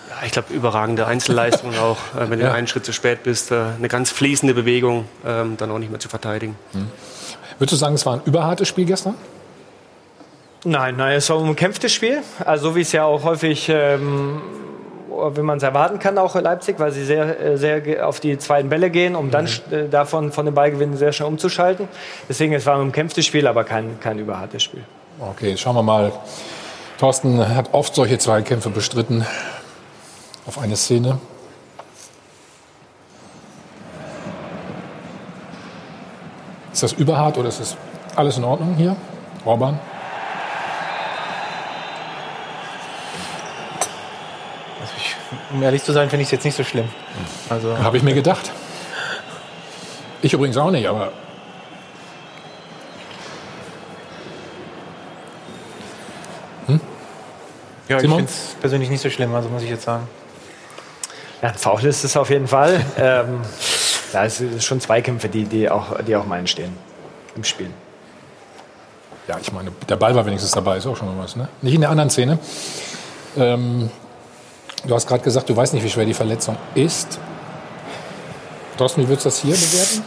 [0.10, 1.98] Ja, ich glaube, überragende Einzelleistung auch.
[2.20, 2.54] Äh, wenn du Ja.
[2.54, 6.00] einen Schritt zu spät bist, äh, eine ganz fließende Bewegung, ähm, dann auch nicht mehr
[6.00, 6.56] zu verteidigen.
[7.58, 9.16] Würdest du sagen, es war ein überhartes Spiel gestern?
[10.64, 12.22] Nein, nein, es war ein umkämpftes Spiel.
[12.44, 14.42] Also so wie es ja auch häufig, ähm,
[15.36, 18.38] wie man es erwarten kann, auch in Leipzig, weil sie sehr, äh, sehr auf die
[18.38, 21.88] zweiten Bälle gehen, um dann äh, davon von den Ballgewinnen sehr schnell umzuschalten.
[22.30, 24.84] Deswegen es war ein umkämpftes Spiel, aber kein, kein überhartes Spiel.
[25.20, 26.12] Okay, schauen wir mal.
[26.98, 29.26] Thorsten hat oft solche Zweikämpfe bestritten.
[30.48, 31.18] Auf eine Szene.
[36.72, 37.78] Ist das überhart oder ist das
[38.18, 38.96] alles in Ordnung hier?
[39.46, 39.80] Orban?
[44.82, 45.16] Also ich,
[45.56, 46.90] um ehrlich zu sein, finde ich es jetzt nicht so schlimm.
[47.50, 48.52] Also, Habe ich mir gedacht.
[50.22, 51.12] Ich übrigens auch nicht, aber
[57.88, 58.18] ja, ich Simon?
[58.18, 60.08] finde es persönlich nicht so schlimm, also muss ich jetzt sagen.
[61.42, 62.84] Ja, ein Foul ist es auf jeden Fall.
[62.98, 63.42] ähm,
[64.12, 66.76] ja, es sind schon Zweikämpfe, die, die, auch, die auch meinen stehen
[67.36, 67.70] im Spiel.
[69.28, 71.36] ja, ich meine, der Ball war wenigstens dabei, ist auch schon mal was.
[71.36, 71.48] Ne?
[71.62, 72.40] Nicht in der anderen Szene.
[73.38, 73.92] Ähm,
[74.88, 77.20] du hast gerade gesagt, du weißt nicht, wie schwer die Verletzung ist.
[78.78, 80.04] Thorsten, wie würdest du das hier bewerten?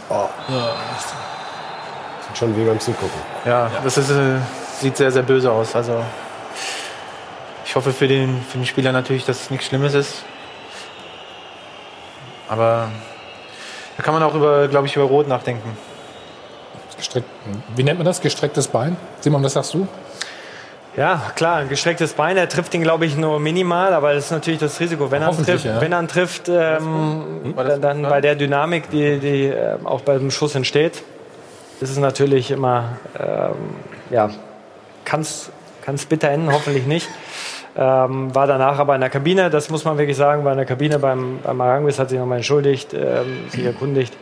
[2.27, 3.19] Tut schon weh beim Zugucken.
[3.45, 4.37] Ja, das ist, äh,
[4.79, 5.75] sieht sehr, sehr böse aus.
[5.75, 6.03] Also
[7.65, 10.23] ich hoffe für den, für den Spieler natürlich, dass es nichts Schlimmes ist.
[12.47, 12.89] Aber
[13.97, 15.77] da kann man auch über, glaube ich, über Rot nachdenken.
[16.97, 17.27] Gestreckt,
[17.75, 18.21] wie nennt man das?
[18.21, 18.97] Gestrecktes Bein?
[19.21, 19.87] Simon, was sagst du?
[20.97, 22.35] Ja, klar, ein gestrecktes Bein.
[22.35, 25.11] Er trifft ihn, glaube ich, nur minimal, aber das ist natürlich das Risiko.
[25.11, 25.79] Wenn er trifft, ja.
[25.79, 30.55] wenn er trifft ähm, dann, dann bei der Dynamik, die, die äh, auch beim Schuss
[30.55, 31.03] entsteht,
[31.79, 33.75] ist es natürlich immer, ähm,
[34.09, 34.29] ja,
[35.05, 37.07] kann es bitter enden, hoffentlich nicht.
[37.77, 40.65] Ähm, war danach aber in der Kabine, das muss man wirklich sagen, war in der
[40.65, 44.17] Kabine beim, beim Aranguis, hat sich nochmal entschuldigt, ähm, sich erkundigt,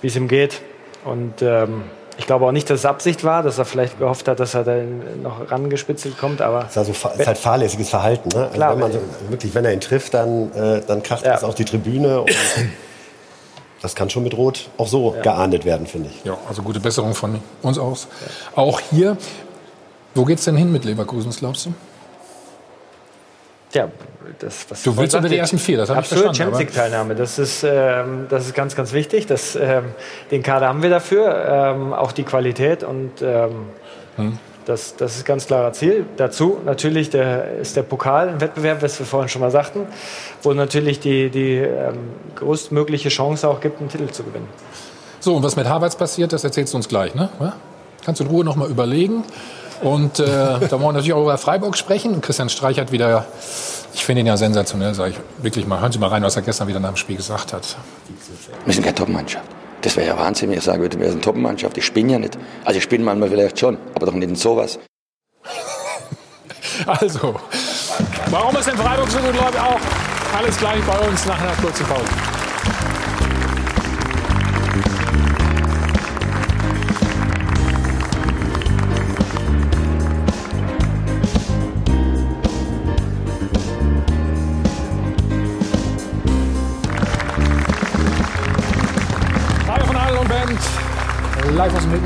[0.00, 0.62] wie es ihm geht.
[1.04, 1.82] Und ähm,
[2.16, 4.64] ich glaube auch nicht, dass es Absicht war, dass er vielleicht gehofft hat, dass er
[4.64, 8.28] dann noch rangespitzelt kommt, aber Das ist, also, ist halt fahrlässiges Verhalten.
[8.28, 8.44] Ne?
[8.44, 8.72] Also Klar.
[8.72, 11.64] wenn man so, wirklich, wenn er ihn trifft, dann, äh, dann kracht das auf die
[11.64, 12.20] Tribüne.
[12.20, 12.30] Und
[13.82, 16.24] das kann schon mit Rot auch so geahndet werden, finde ich.
[16.24, 18.08] Ja, also gute Besserung von uns aus.
[18.54, 19.16] Auch hier,
[20.14, 21.74] wo geht's denn hin mit Leverkusen, glaubst du?
[23.74, 23.88] Ja,
[24.38, 27.38] das, was Du willst unter die ersten vier, das habe ich verstanden, Champions League-Teilnahme, das
[27.38, 29.26] ist, ähm, das ist ganz, ganz wichtig.
[29.26, 29.84] Das, ähm,
[30.30, 33.66] den Kader haben wir dafür, ähm, auch die Qualität und ähm,
[34.16, 34.38] Hm.
[34.64, 36.06] das, das ist ganz klarer Ziel.
[36.16, 39.86] Dazu natürlich der, ist der Pokal ein Wettbewerb, was wir vorhin schon mal sagten,
[40.42, 41.96] wo natürlich die, die ähm,
[42.36, 44.48] größtmögliche Chance auch gibt, einen Titel zu gewinnen.
[45.20, 47.28] So, und was mit Harvards passiert, das erzählst du uns gleich, ne?
[48.04, 49.24] Kannst du in Ruhe noch mal überlegen.
[49.84, 52.22] Und äh, da wollen wir natürlich auch über Freiburg sprechen.
[52.22, 53.26] Christian Streich hat wieder,
[53.92, 55.78] ich finde ihn ja sensationell, sage ich wirklich mal.
[55.78, 57.76] Hören Sie mal rein, was er gestern wieder nach dem Spiel gesagt hat.
[58.64, 59.44] Wir sind keine Top-Mannschaft.
[59.82, 61.76] Das wäre ja Wahnsinn, wenn ich sagen würde, wir sind eine Top-Mannschaft.
[61.76, 62.38] Ich bin ja nicht.
[62.64, 64.78] Also ich bin manchmal vielleicht schon, aber doch nicht in sowas.
[66.86, 67.36] Also,
[68.30, 69.78] warum ist denn Freiburg so gut läuft auch?
[70.36, 72.43] Alles gleich bei uns nach einer kurzen Pause.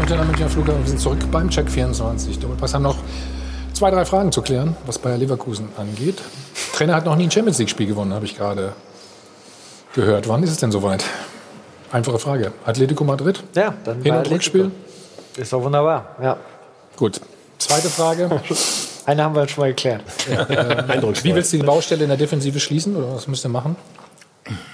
[0.09, 0.83] Dem Mittelmeer Münchner Flughafen.
[0.85, 2.39] Wir sind zurück beim Check 24.
[2.39, 2.97] Doppelpass haben noch
[3.75, 6.23] zwei, drei Fragen zu klären, was Bayer Leverkusen angeht.
[6.73, 8.73] Trainer hat noch nie ein Champions League-Spiel gewonnen, habe ich gerade
[9.95, 10.27] gehört.
[10.27, 11.05] Wann ist es denn soweit?
[11.93, 12.53] Einfache Frage.
[12.65, 13.45] Atletico Madrid?
[13.55, 14.31] Ja, dann Hin- und.
[14.31, 14.71] Rückspiel?
[15.37, 16.39] Ist doch wunderbar, ja.
[16.97, 17.21] Gut.
[17.59, 18.31] Zweite Frage.
[19.05, 20.05] Eine haben wir schon mal geklärt.
[20.31, 23.77] Äh, wie willst du die Baustelle in der Defensive schließen oder was müsst ihr machen?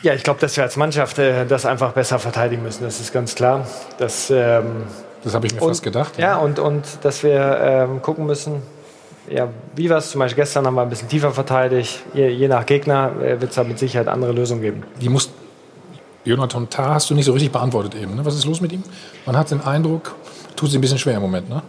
[0.03, 2.85] Ja, ich glaube, dass wir als Mannschaft äh, das einfach besser verteidigen müssen.
[2.85, 3.67] Das ist ganz klar.
[3.99, 4.85] Das, ähm,
[5.25, 6.19] das habe ich mir und, fast gedacht.
[6.19, 8.63] Ja, und, und dass wir ähm, gucken müssen,
[9.29, 12.03] ja, wie wir es zum Beispiel gestern haben wir ein bisschen tiefer verteidigt.
[12.13, 14.83] Je, je nach Gegner äh, wird es da mit Sicherheit andere Lösungen geben.
[15.01, 15.31] Die muss
[16.25, 18.17] Jonathan Tah hast du nicht so richtig beantwortet eben.
[18.17, 18.25] Ne?
[18.25, 18.83] Was ist los mit ihm?
[19.27, 20.15] Man hat den Eindruck,
[20.57, 21.63] tut sich ein bisschen schwer im Moment, ne?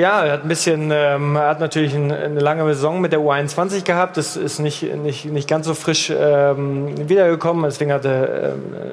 [0.00, 3.20] Ja, er hat ein bisschen, ähm, er hat natürlich ein, eine lange Saison mit der
[3.20, 4.16] U21 gehabt.
[4.16, 7.64] Das ist nicht, nicht, nicht ganz so frisch ähm, wiedergekommen.
[7.64, 8.52] Deswegen hat der, äh,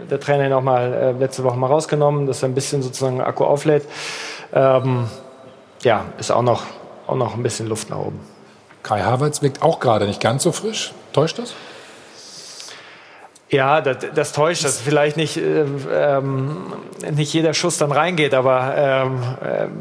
[0.09, 3.21] der Trainer ihn auch mal äh, letzte Woche mal rausgenommen, dass er ein bisschen sozusagen
[3.21, 3.85] Akku auflädt.
[4.53, 5.05] Ähm,
[5.81, 6.63] ja, ist auch noch,
[7.07, 8.19] auch noch ein bisschen Luft nach oben.
[8.83, 10.91] Kai Havertz wirkt auch gerade nicht ganz so frisch.
[11.13, 11.53] Täuscht das?
[13.49, 15.63] Ja, das, das täuscht, dass vielleicht nicht, äh,
[15.93, 16.57] ähm,
[17.15, 19.19] nicht jeder Schuss dann reingeht, aber ähm,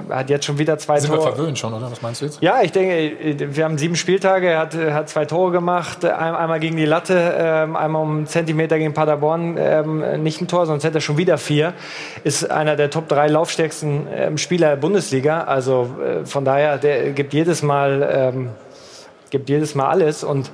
[0.08, 1.24] äh, hat jetzt schon wieder zwei Sind Tore.
[1.24, 1.90] wir verwöhnt schon, oder?
[1.90, 2.40] Was meinst du jetzt?
[2.40, 6.60] Ja, ich denke, wir haben sieben Spieltage, er hat, hat zwei Tore gemacht, Ein, einmal
[6.60, 10.84] gegen die Latte, ähm, einmal um einen Zentimeter gegen Paderborn, ähm, nicht ein Tor, sonst
[10.84, 11.74] hätte er schon wieder vier.
[12.22, 17.10] Ist einer der Top drei laufstärksten ähm, Spieler der Bundesliga, also äh, von daher, der
[17.10, 18.50] gibt jedes Mal, ähm,
[19.30, 20.52] gibt jedes Mal alles und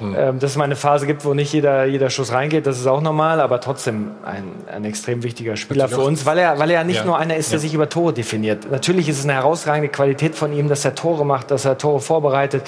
[0.00, 2.86] ähm, dass es mal eine Phase gibt, wo nicht jeder, jeder Schuss reingeht, das ist
[2.86, 6.84] auch normal, aber trotzdem ein, ein extrem wichtiger Spieler für uns, weil er, weil er
[6.84, 7.04] nicht Ja.
[7.04, 7.60] nur einer ist, der Ja.
[7.62, 8.70] sich über Tore definiert.
[8.70, 12.00] Natürlich ist es eine herausragende Qualität von ihm, dass er Tore macht, dass er Tore
[12.00, 12.62] vorbereitet,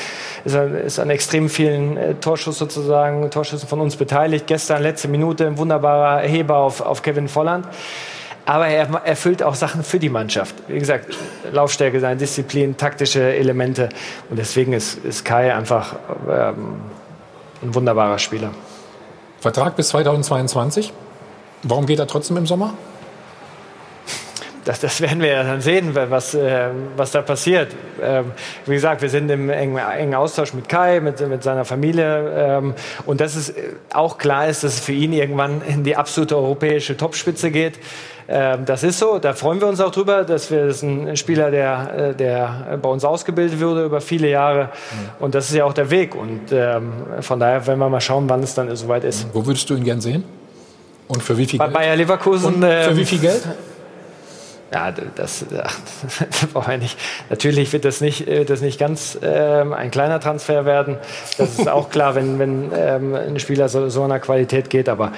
[0.45, 4.47] ist, er, ist an extrem vielen äh, Torschuss sozusagen, Torschüssen von uns beteiligt.
[4.47, 7.67] Gestern, letzte Minute, ein wunderbarer Heber auf, auf Kevin Volland.
[8.45, 10.57] Aber er erfüllt auch Sachen für die Mannschaft.
[10.67, 11.17] Wie gesagt,
[11.53, 13.89] Laufstärke, seine Disziplin, taktische Elemente.
[14.31, 15.95] Und deswegen ist, ist Kai einfach
[16.29, 16.81] ähm,
[17.63, 18.51] ein wunderbarer Spieler.
[19.41, 20.93] Vertrag bis 2022.
[21.63, 22.75] Warum geht er trotzdem im Sommer?
[24.65, 27.75] Das, das werden wir ja dann sehen, was, äh, was da passiert.
[28.01, 28.33] Ähm,
[28.65, 32.33] wie gesagt, wir sind im engen, engen Austausch mit Kai, mit, mit seiner Familie.
[32.37, 32.75] Ähm,
[33.05, 33.53] und dass es
[33.93, 37.81] auch klar ist, dass es für ihn irgendwann in die absolute europäische Topspitze geht.
[38.35, 39.19] Ähm, das ist so.
[39.19, 42.79] Da freuen wir uns auch drüber, dass wir das ist ein Spieler, der, äh, der
[42.81, 44.71] bei uns ausgebildet wurde über viele Jahre.
[45.21, 46.15] Und das ist ja auch der Weg.
[46.15, 49.27] Und ähm, von daher werden wir mal schauen, wann es dann soweit ist.
[49.35, 50.25] Wo würdest du ihn gern sehen?
[51.09, 51.75] Und für wie viel Bei Geld?
[51.75, 52.55] Bayer Leverkusen.
[52.55, 53.43] Und für ähm, wie viel Geld?
[54.73, 55.79] Ja, das, ach,
[56.31, 56.97] das brauchen wir nicht.
[57.29, 60.97] Natürlich wird das nicht, wird das nicht ganz ähm, ein kleiner Transfer werden.
[61.37, 64.89] Das ist auch klar, wenn, wenn ähm, ein Spieler so, so einer Qualität geht.
[64.89, 65.13] Aber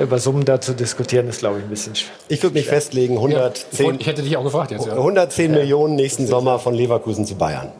[0.00, 2.12] über Summen da zu diskutieren, ist, glaube ich, ein bisschen schwer.
[2.28, 4.86] Ich würde mich festlegen, 110, Ich hätte dich auch gefragt jetzt.
[4.86, 4.92] Ja.
[4.92, 7.72] 110 Millionen nächsten Sommer von Leverkusen zu Bayern.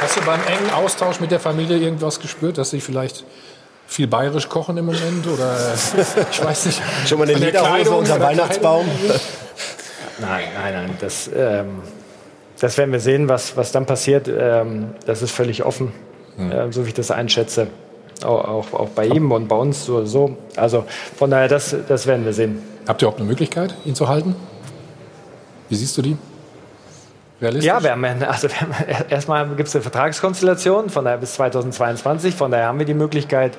[0.00, 3.24] Hast du beim engen Austausch mit der Familie irgendwas gespürt, dass sie vielleicht
[3.90, 5.26] viel bayerisch kochen im Moment?
[5.26, 6.80] Oder äh, ich weiß nicht.
[7.06, 8.86] Schon mal eine Lederhose unter Weihnachtsbaum?
[10.18, 10.90] Nein, nein, nein.
[11.00, 11.80] Das, ähm,
[12.60, 14.28] das werden wir sehen, was, was dann passiert.
[14.28, 15.92] Ähm, das ist völlig offen,
[16.38, 17.66] äh, so wie ich das einschätze.
[18.22, 20.04] Auch, auch, auch bei ihm und bei uns so.
[20.04, 20.36] so.
[20.54, 20.84] Also
[21.16, 22.62] von daher, das, das werden wir sehen.
[22.86, 24.36] Habt ihr auch eine Möglichkeit, ihn zu halten?
[25.68, 26.16] Wie siehst du die?
[27.40, 27.66] Realistisch?
[27.66, 28.74] Ja, wir haben, also wir haben,
[29.08, 32.34] erstmal gibt es eine Vertragskonstellation, von daher bis 2022.
[32.34, 33.56] Von daher haben wir die Möglichkeit,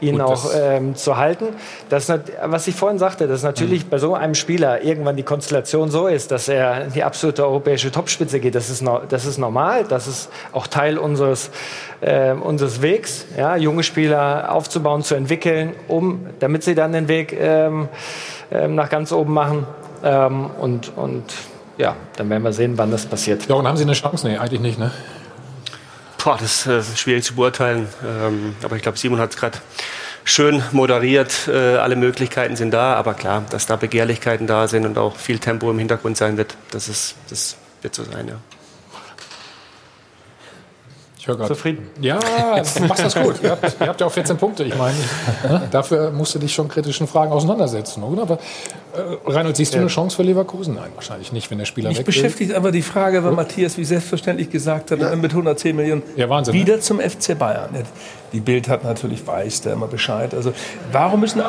[0.00, 1.46] ihn Gut, auch ähm, zu halten.
[1.88, 2.12] Das,
[2.44, 6.30] was ich vorhin sagte, dass natürlich bei so einem Spieler irgendwann die Konstellation so ist,
[6.30, 8.54] dass er in die absolute europäische Topspitze geht.
[8.54, 11.50] Das ist, das ist normal, das ist auch Teil unseres,
[12.02, 17.36] ähm, unseres Wegs, ja, junge Spieler aufzubauen, zu entwickeln, um, damit sie dann den Weg
[17.36, 17.88] ähm,
[18.52, 19.66] ähm, nach ganz oben machen.
[20.04, 21.24] Ähm, und, und
[21.78, 23.48] ja, dann werden wir sehen, wann das passiert.
[23.48, 24.26] Ja, und haben sie eine Chance?
[24.26, 24.90] Nee, eigentlich nicht, ne?
[26.22, 27.86] Boah, das ist äh, schwierig zu beurteilen.
[28.02, 29.58] Ähm, aber ich glaube, Simon hat es gerade
[30.24, 31.48] schön moderiert.
[31.48, 32.94] Äh, alle Möglichkeiten sind da.
[32.94, 36.56] Aber klar, dass da Begehrlichkeiten da sind und auch viel Tempo im Hintergrund sein wird,
[36.70, 38.36] das, ist, das wird so sein, ja.
[41.24, 41.54] Ich höre gerade.
[41.54, 41.88] Zufrieden?
[42.02, 43.36] Ja, du machst das gut.
[43.42, 44.62] Ihr habt, ihr habt ja auch 14 Punkte.
[44.64, 44.94] Ich meine,
[45.48, 45.62] ne?
[45.70, 48.20] dafür musst du dich schon kritischen Fragen auseinandersetzen, oder?
[48.20, 50.74] Aber, äh, Reinhold, siehst du eine Chance für Leverkusen?
[50.74, 53.86] Nein, wahrscheinlich nicht, wenn der Spieler Mich weg beschäftigt aber die Frage, weil Matthias wie
[53.86, 56.60] selbstverständlich gesagt hat, mit 110 Millionen Ja, Wahnsinn, ne?
[56.60, 57.70] wieder zum FC Bayern.
[58.34, 60.34] Die Bild hat natürlich weiß da immer Bescheid.
[60.34, 60.52] Also
[60.92, 61.40] warum müssen,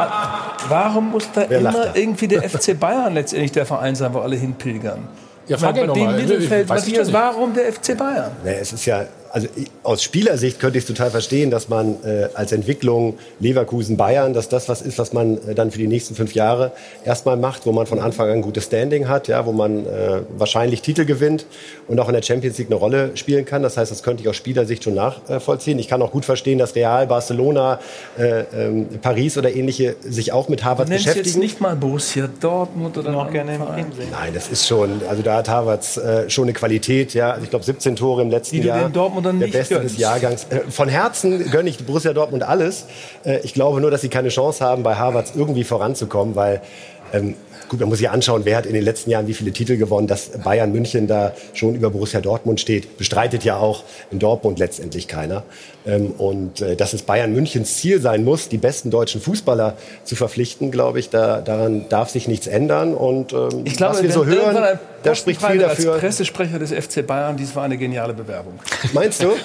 [0.70, 1.96] warum muss da Wer immer da?
[1.96, 5.06] irgendwie der FC Bayern letztendlich der Verein sein, wo alle hinpilgern?
[5.48, 6.16] Ja, frag ihn bei doch dem mal.
[6.16, 8.32] Mittelfeld, Matthias, warum der FC Bayern?
[8.44, 9.50] Nee, es ist ja, also
[9.84, 14.48] aus Spielersicht könnte ich es total verstehen, dass man äh, als Entwicklung Leverkusen Bayern, dass
[14.48, 16.72] das was ist, was man äh, dann für die nächsten fünf Jahre
[17.04, 20.22] erstmal macht, wo man von Anfang an ein gutes Standing hat, ja, wo man äh,
[20.38, 21.48] wahrscheinlich Titel gewinnt
[21.90, 23.62] und auch in der Champions League eine Rolle spielen kann.
[23.62, 25.80] Das heißt, das könnte ich aus Spielersicht schon nachvollziehen.
[25.80, 27.82] Ich kann auch gut verstehen, dass Real, Barcelona,
[28.18, 31.42] äh, ähm, Paris oder ähnliche sich auch mit Harvard nennst jetzt beschäftigen.
[31.42, 35.98] nicht mal Borussia Dortmund oder noch gerne Nein, das ist schon, also da hat Harvards
[35.98, 37.32] äh, schon eine Qualität, ja.
[37.32, 39.96] Also ich glaube 17 Tore im letzten Die du Den Dortmundern der nicht Beste gönnst.
[39.96, 40.48] des Jahrgangs.
[40.50, 42.86] Äh, von Herzen gönne ich Borussia Dortmund alles.
[43.24, 46.62] Äh, ich glaube nur, dass sie keine Chance haben, bei Harvards irgendwie voranzukommen, weil
[47.14, 47.36] Ähm,
[47.68, 50.06] Gut, man muss sich anschauen, wer hat in den letzten Jahren wie viele Titel gewonnen.
[50.06, 55.08] Dass Bayern München da schon über Borussia Dortmund steht, bestreitet ja auch in Dortmund letztendlich
[55.08, 55.44] keiner.
[55.86, 60.16] Ähm, und äh, dass es Bayern Münchens Ziel sein muss, die besten deutschen Fußballer zu
[60.16, 62.94] verpflichten, glaube ich, da, daran darf sich nichts ändern.
[62.94, 65.94] Und ähm, Ich glaube, was wir so hören, da spricht viel dafür.
[65.94, 68.60] Als Pressesprecher des FC Bayern, dies war eine geniale Bewerbung.
[68.94, 69.32] Meinst du?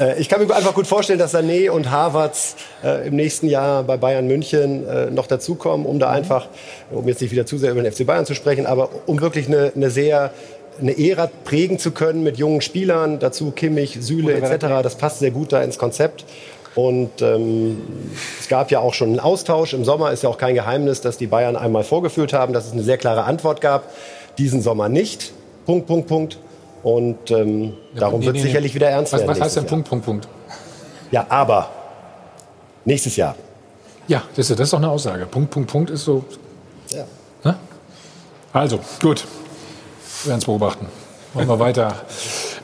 [0.00, 3.84] Äh, ich kann mir einfach gut vorstellen, dass Sané und Havertz äh, im nächsten Jahr
[3.84, 6.48] bei Bayern München äh, noch dazukommen, um da einfach,
[6.90, 9.46] um jetzt nicht wieder zu sehr über den FC Bayern zu sprechen, aber um wirklich
[9.46, 10.32] eine, eine sehr
[10.80, 14.66] eine Ära prägen zu können mit jungen Spielern, dazu Kimmich, Süle etc.
[14.82, 16.24] Das passt sehr gut da ins Konzept.
[16.74, 17.80] Und ähm,
[18.40, 19.74] es gab ja auch schon einen Austausch.
[19.74, 22.72] Im Sommer ist ja auch kein Geheimnis, dass die Bayern einmal vorgeführt haben, dass es
[22.72, 23.84] eine sehr klare Antwort gab.
[24.38, 25.32] Diesen Sommer nicht.
[25.66, 26.38] Punkt, Punkt, Punkt.
[26.82, 28.50] Und ähm, darum Nee, wird nee, es nee.
[28.50, 29.30] sicherlich wieder ernst Was, werden.
[29.30, 30.28] was heißt denn nächstes Punkt, Punkt, Punkt?
[31.10, 31.24] Jahr.
[31.24, 31.70] Ja, aber
[32.84, 33.36] nächstes Jahr.
[34.08, 35.26] Ja, das ist, das ist doch eine Aussage.
[35.26, 36.24] Punkt, Punkt, Punkt ist so.
[36.90, 37.04] Ja.
[37.44, 37.56] Ne?
[38.52, 39.24] Also, gut.
[40.24, 40.86] Wir werden es beobachten.
[41.34, 42.00] Machen wir weiter.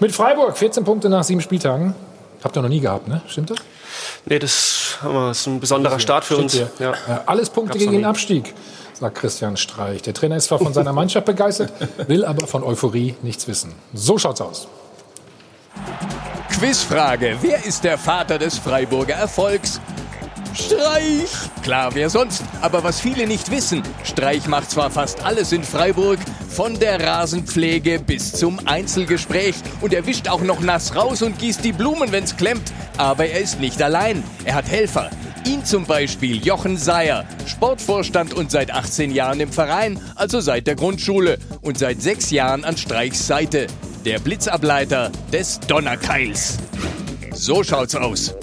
[0.00, 1.94] Mit Freiburg, 14 Punkte nach sieben Spieltagen.
[2.42, 3.20] Habt ihr noch nie gehabt, ne?
[3.28, 3.58] Stimmt das?
[4.24, 4.96] Nee, das,
[5.32, 6.54] ist ein besonderer Start für uns.
[6.78, 6.94] Ja,
[7.26, 8.04] alles Punkte Gab's gegen den.
[8.06, 8.54] Abstieg,
[8.94, 10.00] sagt Christian Streich.
[10.02, 11.72] Der Trainer ist zwar von seiner Mannschaft begeistert,
[12.06, 13.74] will aber von Euphorie nichts wissen.
[13.92, 14.68] So schaut's aus.
[16.50, 17.36] Quizfrage.
[17.42, 19.80] Wer ist der Vater des Freiburger Erfolgs?
[20.54, 21.30] Streich!
[21.62, 22.42] Klar, wer sonst?
[22.60, 26.18] Aber was viele nicht wissen, Streich macht zwar fast alles in Freiburg,
[26.48, 29.54] von der Rasenpflege bis zum Einzelgespräch.
[29.80, 32.72] Und er wischt auch noch nass raus und gießt die Blumen, wenn's klemmt.
[32.96, 34.24] Aber er ist nicht allein.
[34.44, 35.10] Er hat Helfer.
[35.46, 40.74] Ihn zum Beispiel Jochen Seyer, Sportvorstand und seit 18 Jahren im Verein, also seit der
[40.74, 41.38] Grundschule.
[41.62, 43.68] Und seit sechs Jahren an Streichs Seite.
[44.04, 46.58] Der Blitzableiter des Donnerkeils.
[47.32, 48.34] So schaut's aus.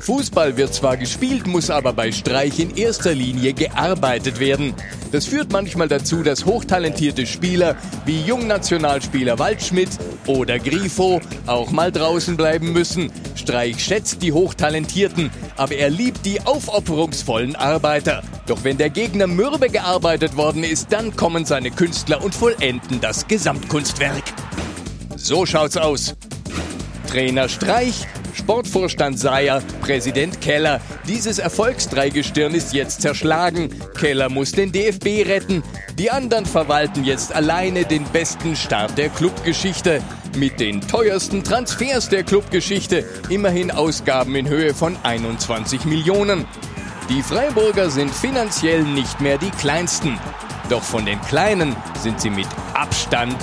[0.00, 4.74] Fußball wird zwar gespielt, muss aber bei Streich in erster Linie gearbeitet werden.
[5.12, 9.90] Das führt manchmal dazu, dass hochtalentierte Spieler wie Jungnationalspieler Waldschmidt
[10.26, 13.12] oder Grifo auch mal draußen bleiben müssen.
[13.34, 18.22] Streich schätzt die Hochtalentierten, aber er liebt die aufopferungsvollen Arbeiter.
[18.46, 23.28] Doch wenn der Gegner mürbe gearbeitet worden ist, dann kommen seine Künstler und vollenden das
[23.28, 24.24] Gesamtkunstwerk.
[25.16, 26.14] So schaut's aus.
[27.06, 30.80] Trainer Streich, Sportvorstand Seyer, Präsident Keller.
[31.06, 33.70] Dieses Erfolgsdreigestirn ist jetzt zerschlagen.
[33.98, 35.62] Keller muss den DFB retten.
[35.98, 40.02] Die anderen verwalten jetzt alleine den besten Start der Clubgeschichte.
[40.36, 43.04] Mit den teuersten Transfers der Clubgeschichte.
[43.28, 46.46] Immerhin Ausgaben in Höhe von 21 Millionen.
[47.08, 50.18] Die Freiburger sind finanziell nicht mehr die kleinsten.
[50.68, 53.36] Doch von den Kleinen sind sie mit Abstand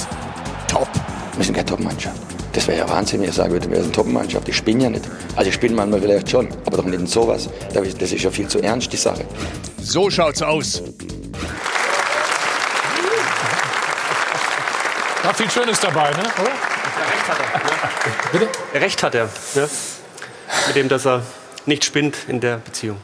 [0.70, 0.88] top.
[1.36, 2.37] Wir sind keine Top-Mannschaft.
[2.58, 4.50] Das wäre ja Wahnsinn, wenn ich sagen würde, wir sind eine Top-Mannschaft.
[4.50, 5.06] Ich spinne ja nicht.
[5.36, 7.48] Also ich spinne manchmal vielleicht schon, aber doch nicht in sowas.
[7.72, 9.26] Das ist ja viel zu ernst, die Sache.
[9.80, 10.82] So schaut's aus.
[15.22, 16.18] War viel Schönes dabei, ne?
[16.18, 16.50] Oder?
[17.14, 18.40] Recht hat er.
[18.40, 18.50] Bitte?
[18.74, 19.30] Recht hat er.
[19.54, 19.70] Ne?
[20.66, 21.22] Mit dem, dass er
[21.68, 22.98] nicht spinnt in der Beziehung.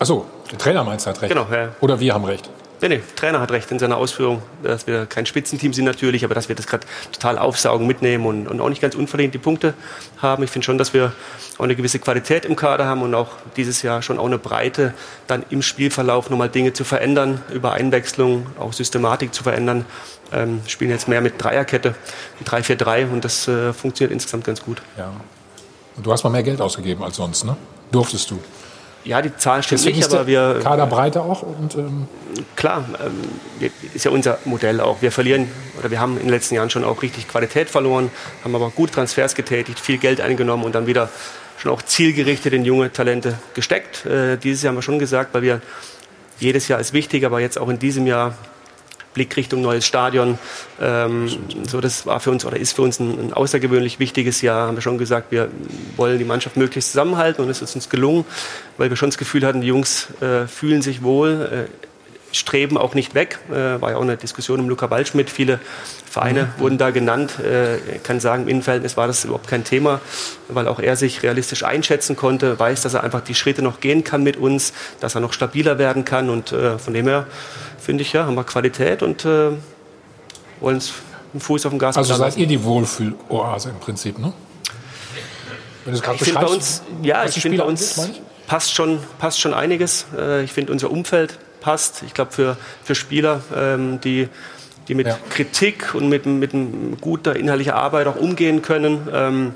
[0.00, 1.32] Achso, der Trainer meint hat recht.
[1.32, 1.68] Genau, ja.
[1.80, 2.50] Oder wir haben recht.
[2.80, 6.34] Nee, nee, Trainer hat recht in seiner Ausführung, dass wir kein Spitzenteam sind natürlich, aber
[6.34, 9.74] dass wir das gerade total aufsaugen, mitnehmen und, und auch nicht ganz unverdient die Punkte
[10.18, 10.44] haben.
[10.44, 11.12] Ich finde schon, dass wir
[11.56, 14.94] auch eine gewisse Qualität im Kader haben und auch dieses Jahr schon auch eine Breite,
[15.26, 19.84] dann im Spielverlauf nochmal Dinge zu verändern, über Einwechslung, auch Systematik zu verändern.
[20.30, 21.94] Ähm, spielen jetzt mehr mit Dreierkette,
[22.44, 24.82] 3-4-3 und das äh, funktioniert insgesamt ganz gut.
[24.96, 25.10] Ja.
[25.96, 27.56] Und du hast mal mehr Geld ausgegeben als sonst, ne?
[27.90, 28.38] Durftest du.
[29.08, 32.06] Ja, die Zahl stimmt Deswegen nicht, aber wir Kaderbreite auch und ähm,
[32.56, 35.00] Klar, ähm, ist ja unser Modell auch.
[35.00, 35.48] Wir verlieren
[35.78, 38.10] oder wir haben in den letzten Jahren schon auch richtig Qualität verloren,
[38.44, 41.08] haben aber gut Transfers getätigt, viel Geld eingenommen und dann wieder
[41.56, 44.04] schon auch zielgerichtet in junge Talente gesteckt.
[44.04, 45.62] Äh, dieses Jahr haben wir schon gesagt, weil wir
[46.38, 48.34] jedes Jahr ist wichtig, aber jetzt auch in diesem Jahr
[49.14, 50.38] Blick Richtung neues Stadion.
[50.80, 51.28] Ähm,
[51.66, 54.68] so, das war für uns oder ist für uns ein, ein außergewöhnlich wichtiges Jahr.
[54.68, 55.48] Haben wir schon gesagt, wir
[55.96, 58.24] wollen die Mannschaft möglichst zusammenhalten und es ist uns gelungen,
[58.78, 61.68] weil wir schon das Gefühl hatten, die Jungs äh, fühlen sich wohl.
[61.68, 61.88] Äh,
[62.32, 63.38] streben auch nicht weg.
[63.50, 65.30] Äh, war ja auch eine Diskussion um Luca Waldschmidt.
[65.30, 65.60] Viele
[66.08, 67.38] Vereine wurden da genannt.
[67.38, 70.00] Äh, ich kann sagen, im Innenverhältnis war das überhaupt kein Thema,
[70.48, 74.04] weil auch er sich realistisch einschätzen konnte, weiß, dass er einfach die Schritte noch gehen
[74.04, 76.30] kann mit uns, dass er noch stabiler werden kann.
[76.30, 77.26] Und äh, von dem her
[77.78, 79.52] finde ich, ja, haben wir Qualität und äh,
[80.60, 80.92] wollen uns
[81.32, 84.32] einen Fuß auf dem Gas also seid ihr die Wohlfühloase im Prinzip, ne?
[85.84, 88.10] Wenn du es gerade Ich finde bei beschreibst, uns, ja, ich finde bei uns
[88.48, 90.06] passt schon, passt schon einiges.
[90.18, 92.02] Äh, Ich finde unser Umfeld passt.
[92.04, 94.28] Ich glaube für, für Spieler, ähm, die,
[94.88, 96.52] die mit Kritik und mit, mit
[97.00, 99.06] guter inhaltlicher Arbeit auch umgehen können.
[99.12, 99.54] Ähm,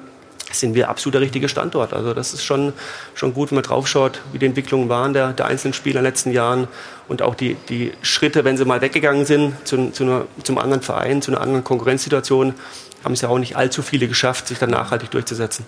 [0.53, 1.95] sind wir absolut der richtige Standort.
[1.95, 2.75] Also das ist schon,
[3.15, 6.13] schon gut, wenn man draufschaut, wie die Entwicklungen waren der, der einzelnen Spieler in den
[6.13, 6.69] letzten Jahren
[7.09, 10.83] und auch die, die Schritte, wenn sie mal weggegangen sind zu, zu einer, zum anderen
[10.83, 12.55] Verein, zu einer anderen Konkurrenzsituation,
[13.03, 15.67] haben es ja auch nicht allzu viele geschafft, sich dann nachhaltig durchzusetzen.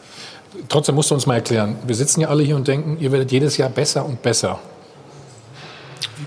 [0.68, 3.32] Trotzdem musst du uns mal erklären, wir sitzen ja alle hier und denken, ihr werdet
[3.32, 4.59] jedes Jahr besser und besser.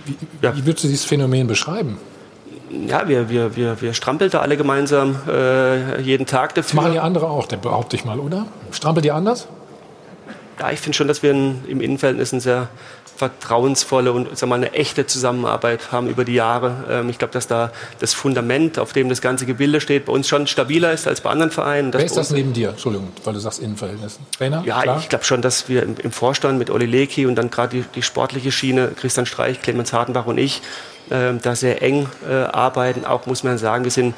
[0.06, 0.56] Wie, wie, ja.
[0.56, 1.98] wie würdest du dieses Phänomen beschreiben?
[2.70, 6.70] ja, wir, wir, wir, wir strampeln da alle gemeinsam äh, jeden Tag dafür.
[6.70, 8.46] Das machen ja andere auch, behaupte ich mal, oder?
[8.72, 9.48] Strampelt ihr anders?
[10.60, 12.68] Ja, ich finde schon, dass wir in, im Innenverhältnis eine sehr
[13.18, 16.86] vertrauensvolle und sag mal, eine echte Zusammenarbeit haben über die Jahre.
[16.90, 20.28] Ähm, ich glaube, dass da das Fundament, auf dem das ganze Gebilde steht, bei uns
[20.28, 21.92] schon stabiler ist als bei anderen Vereinen.
[21.92, 22.70] Wer ist das neben dir?
[22.70, 24.20] Entschuldigung, weil du sagst Innenverhältnis.
[24.38, 24.64] Trainer?
[24.66, 25.00] Ja, klar?
[25.00, 28.04] ich glaube schon, dass wir im, Vorstand mit Oli Leki und dann gerade die, die
[28.04, 30.62] sportliche Schiene, Christian Streich, Clemens Hartenbach und ich,
[31.10, 33.06] äh, da sehr eng äh, arbeiten.
[33.06, 34.14] Auch muss man sagen, wir sind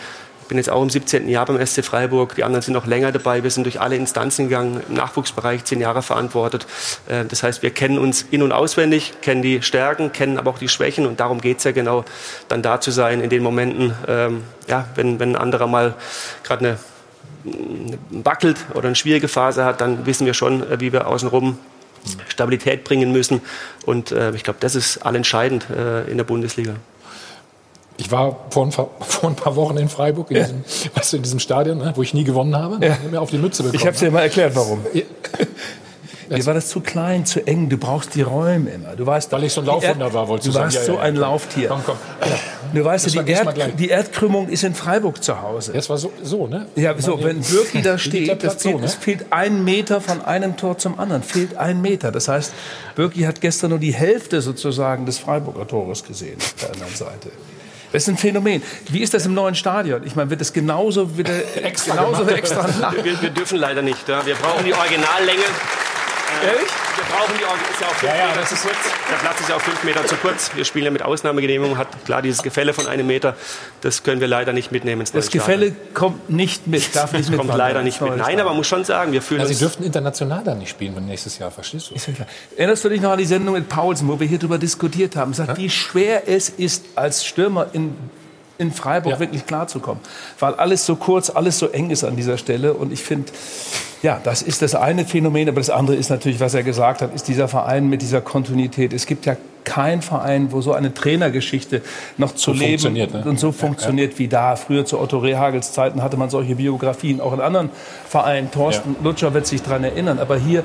[0.49, 1.29] bin jetzt auch im 17.
[1.29, 2.35] Jahr beim SC Freiburg.
[2.35, 3.43] Die anderen sind noch länger dabei.
[3.43, 6.67] Wir sind durch alle Instanzen gegangen, im Nachwuchsbereich zehn Jahre verantwortet.
[7.07, 10.59] Äh, das heißt, wir kennen uns in- und auswendig, kennen die Stärken, kennen aber auch
[10.59, 11.05] die Schwächen.
[11.05, 12.03] Und darum geht es ja genau,
[12.49, 15.93] dann da zu sein in den Momenten, ähm, ja, wenn, wenn ein anderer mal
[16.43, 16.77] gerade eine
[18.09, 21.57] wackelt oder eine schwierige Phase hat, dann wissen wir schon, äh, wie wir außenrum
[22.27, 23.41] Stabilität bringen müssen.
[23.85, 26.75] Und äh, ich glaube, das ist allentscheidend äh, in der Bundesliga.
[27.99, 28.89] Ich war vor ein, vor
[29.23, 30.43] ein, paar Wochen in Freiburg, in, ja.
[30.43, 30.63] diesem,
[30.95, 32.83] weißt du, in diesem Stadion, ne, wo ich nie gewonnen habe.
[32.85, 32.97] Ja.
[33.11, 33.79] Mir auf die Mütze bekommen.
[33.79, 34.79] Ich habe dir mal erklärt, warum.
[34.93, 35.03] Ja.
[36.29, 37.69] Dir war das zu klein, zu eng.
[37.69, 38.95] Du brauchst die Räume immer.
[38.95, 40.69] Du weißt, Weil ich so ein Laufwunder war, wolltest du sagen.
[40.69, 41.69] Du warst ja, so ein Lauftier.
[41.69, 41.97] Komm, komm.
[42.71, 45.73] Du weißt, die, Erd, die, Erdkrümmung ist in Freiburg zu Hause.
[45.73, 46.67] Das war so, so ne?
[46.75, 48.85] Ja, so, wenn Birki da steht, das fehlt, so, ne?
[48.85, 51.23] es fehlt ein Meter von einem Tor zum anderen.
[51.23, 52.11] Fehlt ein Meter.
[52.11, 52.53] Das heißt,
[52.95, 57.31] Birki hat gestern nur die Hälfte sozusagen des Freiburger Tores gesehen auf der anderen Seite.
[57.91, 58.61] Das ist ein Phänomen.
[58.89, 60.05] Wie ist das im neuen Stadion?
[60.05, 61.33] Ich meine, wird es genauso wieder
[61.63, 62.67] extra genauso extra
[63.03, 64.07] wir, wir, dürfen leider nicht.
[64.07, 64.25] Ja.
[64.25, 65.43] Wir brauchen die Originallänge.
[66.45, 66.69] Ehrlich?
[67.09, 68.77] Wir brauchen die ist ja auch fünf ja, ja, Meter zu kurz.
[69.09, 70.51] Der Platz ist ja auch fünf Meter zu kurz.
[70.55, 73.35] Wir spielen ja mit Ausnahmegenehmigung, hat klar dieses Gefälle von einem Meter.
[73.81, 77.39] Das können wir leider nicht mitnehmen ins Das Gefälle kommt nicht mit, darf nicht mit.
[77.39, 78.15] kommt leider nicht mit.
[78.15, 79.57] Nein, aber man muss schon sagen, wir fühlen ja, uns.
[79.57, 81.95] Sie dürften international dann nicht spielen, wenn nächstes Jahr, verstehst du?
[81.95, 82.27] Ist ja klar.
[82.55, 85.33] Erinnerst du dich noch an die Sendung mit Paulsen, wo wir hier darüber diskutiert haben?
[85.33, 87.95] Sagt, wie schwer es ist, als Stürmer in
[88.59, 89.19] in Freiburg ja.
[89.19, 90.03] wirklich klarzukommen.
[90.37, 92.73] Weil alles so kurz, alles so eng ist an dieser Stelle.
[92.73, 93.31] Und ich finde,
[94.03, 95.47] ja, das ist das eine Phänomen.
[95.47, 98.91] Aber das andere ist natürlich, was er gesagt hat, ist dieser Verein mit dieser Kontinuität.
[98.91, 101.81] Es gibt ja keinen Verein, wo so eine Trainergeschichte
[102.17, 103.23] noch zu so leben ne?
[103.25, 104.19] und so funktioniert ja.
[104.19, 104.55] wie da.
[104.57, 107.69] Früher zu Otto Rehagels Zeiten hatte man solche Biografien, auch in anderen
[108.07, 108.51] Vereinen.
[108.51, 109.05] Thorsten ja.
[109.05, 110.19] Lutscher wird sich daran erinnern.
[110.19, 110.63] Aber hier,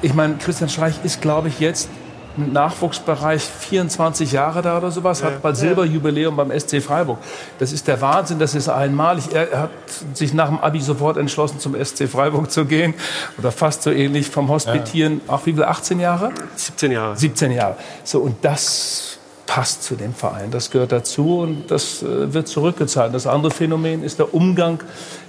[0.00, 1.90] ich meine, Christian Streich ist, glaube ich, jetzt
[2.38, 7.18] Nachwuchsbereich 24 Jahre da oder sowas, hat bald Silberjubiläum beim SC Freiburg.
[7.58, 9.24] Das ist der Wahnsinn, das ist einmalig.
[9.32, 9.70] Er hat
[10.14, 12.94] sich nach dem Abi sofort entschlossen, zum SC Freiburg zu gehen.
[13.38, 15.20] Oder fast so ähnlich vom Hospitieren.
[15.26, 15.34] Ja.
[15.34, 16.32] Auch wie viel, 18 Jahre?
[16.56, 17.16] 17 Jahre.
[17.16, 17.76] 17 Jahre.
[18.04, 20.50] So, und das passt zu dem Verein.
[20.50, 23.14] Das gehört dazu und das äh, wird zurückgezahlt.
[23.14, 24.80] Das andere Phänomen ist der Umgang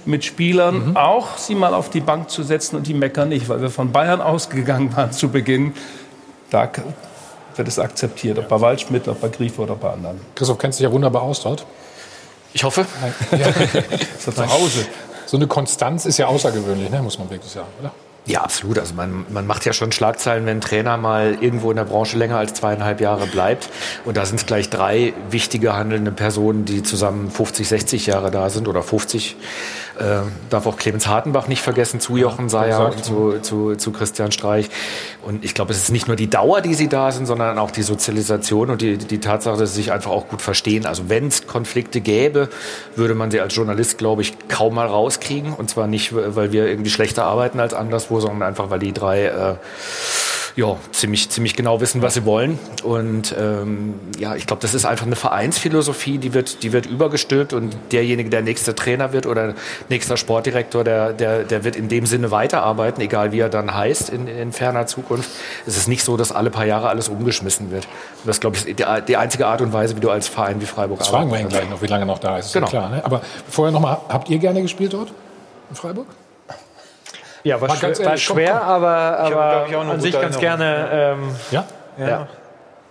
[0.04, 0.96] mit Spielern, mhm.
[0.96, 3.92] auch sie mal auf die Bank zu setzen und die meckern nicht, weil wir von
[3.92, 5.72] Bayern ausgegangen waren zu Beginn
[6.50, 6.70] da
[7.56, 10.20] wird es akzeptiert, ob bei Waldschmidt, ob bei Griefe oder bei anderen.
[10.34, 11.64] Christoph, kennst dich ja wunderbar aus dort.
[12.52, 12.86] Ich hoffe.
[13.32, 13.46] Ja.
[13.48, 14.86] ist zu Hause.
[15.26, 17.02] So eine Konstanz ist ja außergewöhnlich, ne?
[17.02, 17.92] muss man wirklich sagen, oder?
[18.26, 18.78] Ja, absolut.
[18.78, 22.18] Also man, man macht ja schon Schlagzeilen, wenn ein Trainer mal irgendwo in der Branche
[22.18, 23.68] länger als zweieinhalb Jahre bleibt.
[24.04, 28.50] Und da sind es gleich drei wichtige handelnde Personen, die zusammen 50, 60 Jahre da
[28.50, 29.36] sind oder 50.
[29.98, 34.32] Äh, darf auch Clemens Hartenbach nicht vergessen, zu Jochen Seyer und zu, zu, zu Christian
[34.32, 34.70] Streich.
[35.22, 37.70] Und ich glaube, es ist nicht nur die Dauer, die sie da sind, sondern auch
[37.70, 40.86] die Sozialisation und die, die Tatsache, dass sie sich einfach auch gut verstehen.
[40.86, 42.48] Also wenn es Konflikte gäbe,
[42.96, 45.52] würde man sie als Journalist, glaube ich, kaum mal rauskriegen.
[45.52, 49.26] Und zwar nicht, weil wir irgendwie schlechter arbeiten als anderswo, sondern einfach, weil die drei
[49.26, 49.54] äh,
[50.56, 52.58] ja, ziemlich, ziemlich genau wissen, was sie wollen.
[52.82, 57.52] Und ähm, ja, ich glaube, das ist einfach eine Vereinsphilosophie, die wird, die wird übergestülpt
[57.52, 59.54] und derjenige, der nächster Trainer wird oder
[59.88, 64.10] nächster Sportdirektor, der, der, der wird in dem Sinne weiterarbeiten, egal wie er dann heißt
[64.10, 65.30] in, in ferner Zukunft.
[65.66, 67.84] Es ist nicht so, dass alle paar Jahre alles umgeschmissen wird.
[67.84, 70.60] Und das, glaube ich, ist die, die, einzige Art und Weise, wie du als Verein
[70.60, 72.52] wie Freiburg das fragen wir ihn gleich noch, wie lange noch da ist.
[72.52, 72.66] Genau.
[72.66, 73.04] Ist klar, ne?
[73.04, 75.12] Aber vorher noch mal, habt ihr gerne gespielt dort
[75.70, 76.06] in Freiburg?
[77.42, 78.68] Ja, war, war, schwer, war schwer komm, komm.
[78.68, 80.88] aber, aber hab, an sich ganz gerne.
[80.92, 81.64] Ähm, ja?
[81.98, 82.08] ja?
[82.08, 82.28] ja.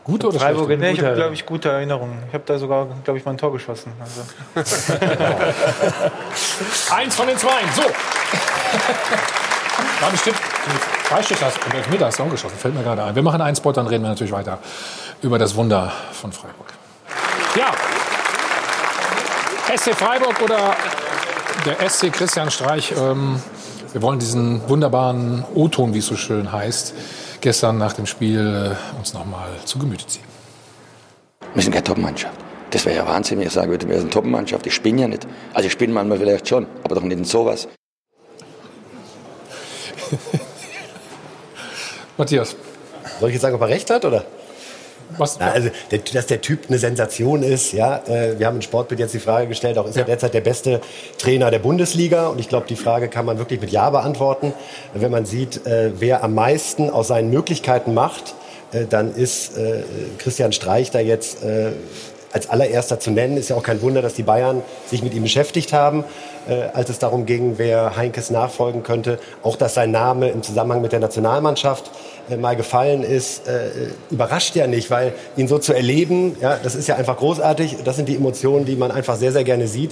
[0.03, 0.85] Gute oder Freiburg schlechte?
[0.85, 2.23] Nee, ich habe, glaube ich, gute Erinnerungen.
[2.27, 3.91] Ich habe da sogar, glaube ich, mal ein Tor geschossen.
[3.99, 4.21] Also.
[6.95, 7.59] Eins von den zwei.
[7.75, 7.83] So.
[10.01, 10.37] War bestimmt.
[11.03, 12.57] Freischuss hast du, Elfmeter hast du auch geschossen.
[12.57, 13.15] Fällt mir gerade ein.
[13.15, 14.59] Wir machen einen Spot, dann reden wir natürlich weiter
[15.21, 16.67] über das Wunder von Freiburg.
[17.55, 17.73] Ja.
[19.75, 20.75] SC Freiburg oder
[21.65, 22.93] der SC Christian Streich.
[22.97, 23.41] Ähm,
[23.91, 26.93] Wir wollen diesen wunderbaren O-Ton, wie es so schön heißt,
[27.41, 30.25] gestern nach dem Spiel äh, uns nochmal zu Gemüte ziehen.
[31.55, 32.37] Wir sind keine Top-Mannschaft.
[32.69, 34.67] Das wäre ja Wahnsinn, wenn ich sagen würde, wir sind eine Top-Mannschaft.
[34.67, 35.25] Ich spinne ja nicht.
[35.55, 37.67] Also ich spinne manchmal vielleicht schon, aber doch nicht in sowas.
[42.17, 42.55] Matthias.
[43.19, 44.23] Soll ich jetzt sagen, ob er recht hat, oder?
[45.17, 45.37] Was?
[45.39, 48.01] Na, also, der, dass der Typ eine Sensation ist, ja.
[48.07, 50.81] Äh, wir haben im Sportbild jetzt die Frage gestellt, auch ist er derzeit der beste
[51.17, 52.27] Trainer der Bundesliga?
[52.27, 54.53] Und ich glaube, die Frage kann man wirklich mit Ja beantworten.
[54.93, 58.35] Wenn man sieht, äh, wer am meisten aus seinen Möglichkeiten macht,
[58.71, 59.53] äh, dann ist
[60.19, 61.39] Christian Streich da jetzt
[62.31, 63.37] als allererster zu nennen.
[63.37, 66.03] Ist ja auch kein Wunder, dass die Bayern sich mit ihm beschäftigt haben,
[66.47, 69.19] äh, als es darum ging, wer Heinkes nachfolgen könnte.
[69.43, 71.91] Auch, dass sein Name im Zusammenhang mit der Nationalmannschaft
[72.37, 73.69] mal gefallen ist, äh,
[74.11, 77.77] überrascht ja nicht, weil ihn so zu erleben, ja, das ist ja einfach großartig.
[77.83, 79.91] Das sind die Emotionen, die man einfach sehr, sehr gerne sieht.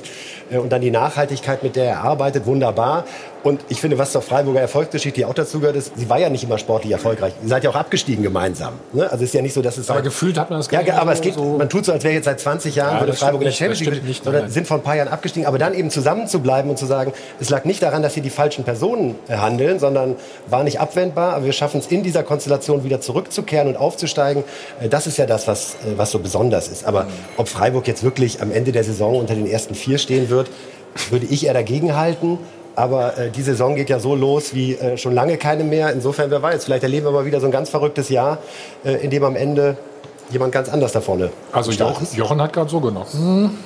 [0.51, 3.05] Äh, und dann die Nachhaltigkeit, mit der er arbeitet, wunderbar.
[3.43, 6.43] Und ich finde, was zur Freiburger Erfolgsgeschichte auch dazu gehört, ist, sie war ja nicht
[6.43, 7.33] immer sportlich erfolgreich.
[7.43, 8.73] Ihr seid ja auch abgestiegen gemeinsam.
[8.91, 9.03] Ne?
[9.03, 9.89] Also es ist ja nicht so, dass es.
[9.89, 11.85] Aber halt gefühlt hat man das Ja, gar nicht aber es geht, so- man tut
[11.85, 14.23] so, als wäre jetzt seit 20 Jahren Ja, würde Freiburg in der Champions League nicht,
[14.23, 15.47] sondern sind vor ein paar Jahren abgestiegen.
[15.47, 18.23] Aber dann eben zusammen zu bleiben und zu sagen, es lag nicht daran, dass hier
[18.23, 20.15] die falschen Personen äh, handeln, sondern
[20.49, 21.35] war nicht abwendbar.
[21.35, 24.43] Aber wir schaffen es in dieser Konstellation wieder zurückzukehren und aufzusteigen.
[24.79, 26.85] Äh, Das ist ja das, was, äh, was so besonders ist.
[26.85, 30.49] Aber ob Freiburg jetzt wirklich am Ende der Saison unter den ersten vier stehen wird,
[31.09, 32.37] würde ich eher dagegen halten.
[32.75, 35.91] Aber äh, die Saison geht ja so los wie äh, schon lange keine mehr.
[35.91, 38.37] Insofern, wer weiß, vielleicht erleben wir mal wieder so ein ganz verrücktes Jahr,
[38.85, 39.77] äh, in dem am Ende
[40.29, 42.05] jemand ganz anders da vorne Also Jochen.
[42.13, 43.57] Jochen hat gerade so genommen.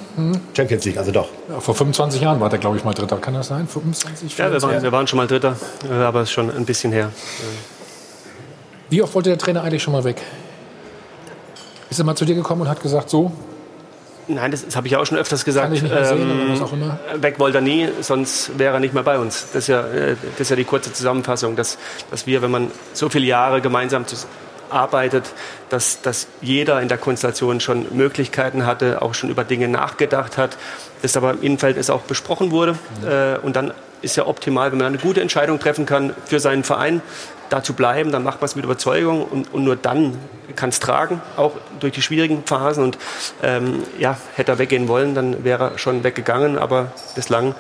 [0.56, 1.28] Champions League, also doch.
[1.50, 3.18] Ja, vor 25 Jahren war der, glaube ich, mal Dritter.
[3.18, 3.68] Kann das sein?
[3.68, 4.38] 25?
[4.38, 4.84] Ja, wir waren, 24?
[4.84, 5.56] wir waren schon mal Dritter,
[5.90, 7.10] äh, aber es ist schon ein bisschen her.
[8.92, 10.22] Wie oft wollte der Trainer eigentlich schon mal weg?
[11.90, 13.32] Ist er mal zu dir gekommen und hat gesagt, so,
[14.28, 15.76] Nein, das, das habe ich ja auch schon öfters gesagt.
[15.76, 17.22] Sehen Ähm?
[17.22, 19.48] Weg wollte er nie, sonst wäre er nicht mehr bei uns.
[19.52, 21.78] Das ist ja, äh, das ist ja die kurze Zusammenfassung, dass,
[22.12, 24.06] dass wir, wenn man so viele Jahre gemeinsam
[24.70, 25.32] arbeitet,
[25.70, 30.58] dass, dass jeder in der Konstellation schon Möglichkeiten hatte, auch schon über Dinge nachgedacht hat,
[31.02, 32.78] das aber im Innenfeld es auch besprochen wurde.
[33.06, 36.64] Äh, und dann ist ja optimal, wenn man eine gute Entscheidung treffen kann für seinen
[36.64, 37.02] Verein,
[37.52, 40.18] da zu bleiben, dann macht man es mit Überzeugung und, und nur dann
[40.56, 42.84] kann es tragen, auch durch die schwierigen Phasen.
[42.84, 42.98] Und
[43.44, 47.54] ähm, ja, hätte er weggehen wollen, dann wäre er schon weggegangen, aber bislang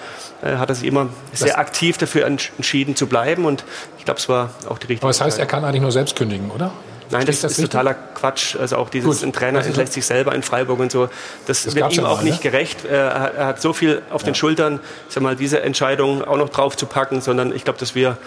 [0.43, 3.63] äh, hat er sich immer sehr aktiv dafür entsch- entschieden zu bleiben und
[3.97, 6.15] ich glaube, es war auch die richtige aber das heißt, er kann eigentlich nur selbst
[6.15, 6.71] kündigen, oder?
[7.13, 7.65] Nein, das, ich ist richtig?
[7.65, 8.55] totaler Quatsch.
[8.55, 9.27] Also auch dieses Gut.
[9.27, 11.09] ein Trainer Das entlässt sich selber in Freiburg und so.
[11.45, 12.49] Das, Das wird ihm ja auch mal, nicht ne?
[12.51, 12.85] gerecht.
[12.85, 16.37] Er, hat- er hat so viel auf den Schultern, ich sag mal, diese Entscheidung auch
[16.37, 18.17] noch drauf zu packen, sondern ich glaube, dass wir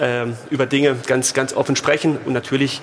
[0.00, 2.18] ähm, über Dinge ganz, ganz offen sprechen.
[2.24, 2.80] Und natürlich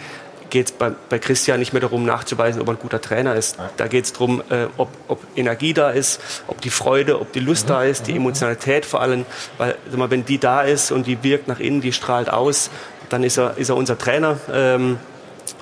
[0.49, 3.57] geht es bei, bei Christian nicht mehr darum, nachzuweisen, ob er ein guter Trainer ist.
[3.77, 7.39] Da geht es darum, äh, ob, ob Energie da ist, ob die Freude, ob die
[7.39, 9.25] Lust da ist, die Emotionalität vor allem.
[9.57, 12.69] Weil, sag mal, wenn die da ist und die wirkt nach innen, die strahlt aus,
[13.09, 14.37] dann ist er, ist er unser Trainer.
[14.51, 14.97] Ähm,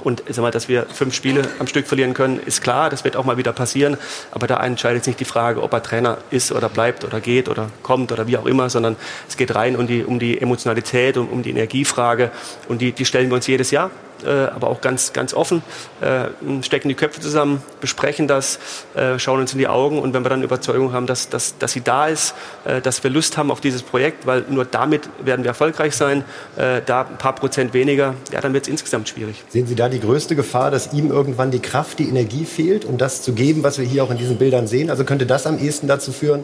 [0.04, 2.90] und sag mal, dass wir fünf Spiele am Stück verlieren können, ist klar.
[2.90, 3.98] Das wird auch mal wieder passieren.
[4.32, 7.48] Aber da entscheidet sich nicht die Frage, ob er Trainer ist oder bleibt oder geht
[7.48, 8.96] oder kommt oder wie auch immer, sondern
[9.28, 12.32] es geht rein um die, um die Emotionalität, um, um die Energiefrage.
[12.68, 13.92] Und die, die stellen wir uns jedes Jahr,
[14.26, 15.62] aber auch ganz, ganz offen,
[16.02, 18.60] äh, stecken die Köpfe zusammen, besprechen das,
[18.96, 20.00] äh, schauen uns in die Augen.
[20.00, 22.34] Und wenn wir dann Überzeugung haben, dass, dass, dass sie da ist,
[22.66, 26.24] äh, dass wir Lust haben auf dieses Projekt, weil nur damit werden wir erfolgreich sein,
[26.56, 29.44] äh, da ein paar Prozent weniger, ja, dann wird es insgesamt schwierig.
[29.50, 32.98] Sehen Sie da die größte Gefahr, dass ihm irgendwann die Kraft, die Energie fehlt, um
[32.98, 34.90] das zu geben, was wir hier auch in diesen Bildern sehen?
[34.90, 36.44] Also könnte das am ehesten dazu führen,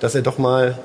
[0.00, 0.78] dass er doch mal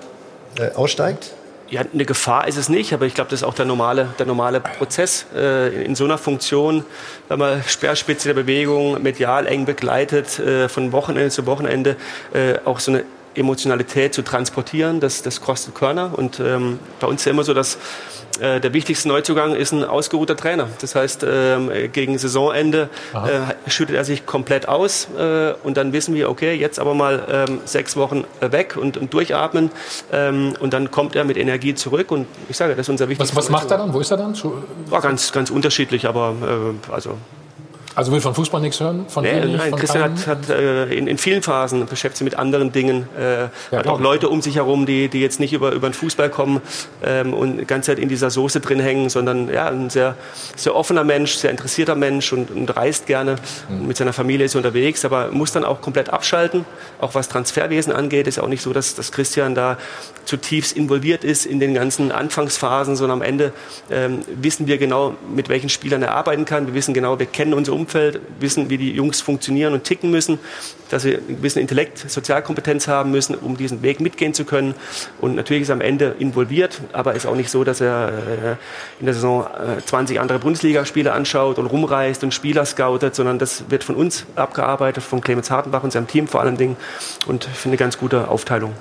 [0.59, 1.33] äh, aussteigt?
[1.69, 4.25] Ja, eine Gefahr ist es nicht, aber ich glaube, das ist auch der normale, der
[4.25, 6.85] normale Prozess äh, in so einer Funktion,
[7.29, 11.95] wenn man Speerspitze der Bewegung medial eng begleitet, äh, von Wochenende zu Wochenende,
[12.33, 16.11] äh, auch so eine Emotionalität zu transportieren, das, das kostet Körner.
[16.15, 17.77] Und ähm, bei uns ist ja immer so, dass
[18.39, 20.67] äh, der wichtigste Neuzugang ist ein ausgeruhter Trainer.
[20.81, 26.15] Das heißt, ähm, gegen Saisonende äh, schüttet er sich komplett aus äh, und dann wissen
[26.15, 29.71] wir, okay, jetzt aber mal ähm, sechs Wochen weg und, und durchatmen
[30.11, 33.09] ähm, und dann kommt er mit Energie zurück und ich sage, das ist unser Was,
[33.09, 33.93] wichtigster was macht er dann?
[33.93, 34.35] Wo ist er dann?
[34.87, 37.17] War ganz, ganz unterschiedlich, aber äh, also
[37.95, 39.05] Also will von Fußball nichts hören?
[39.07, 40.27] Von Nee, nein, von Christian keinem?
[40.27, 43.99] hat, hat äh, in, in vielen Phasen beschäftigt sich mit anderen Dingen, äh, hat auch
[43.99, 46.61] Leute um sich herum, die, die jetzt nicht über, über den Fußball kommen
[47.03, 50.15] ähm, und die ganze Zeit in dieser Soße drin hängen, sondern ja, ein sehr,
[50.55, 53.35] sehr offener Mensch, sehr interessierter Mensch und, und reist gerne.
[53.69, 53.87] Mhm.
[53.87, 56.65] Mit seiner Familie ist er unterwegs, aber muss dann auch komplett abschalten.
[56.99, 59.77] Auch was Transferwesen angeht, ist auch nicht so, dass, dass Christian da
[60.25, 63.53] zutiefst involviert ist in den ganzen Anfangsphasen, sondern am Ende
[63.91, 66.65] ähm, wissen wir genau, mit welchen Spielern er arbeiten kann.
[66.65, 70.39] Wir wissen genau, wir kennen unsere Umfeld, wissen, wie die Jungs funktionieren und ticken müssen,
[70.89, 74.73] dass sie einen gewissen Intellekt, Sozialkompetenz haben müssen, um diesen Weg mitgehen zu können.
[75.19, 78.55] Und natürlich ist er am Ende involviert, aber ist auch nicht so, dass er äh,
[78.99, 83.65] in der Saison äh, 20 andere Bundesligaspiele anschaut und rumreist und Spieler scoutet, sondern das
[83.69, 86.77] wird von uns abgearbeitet, von Clemens Hartenbach und seinem Team vor allen Dingen.
[87.27, 88.71] Und ich finde eine ganz gute Aufteilung.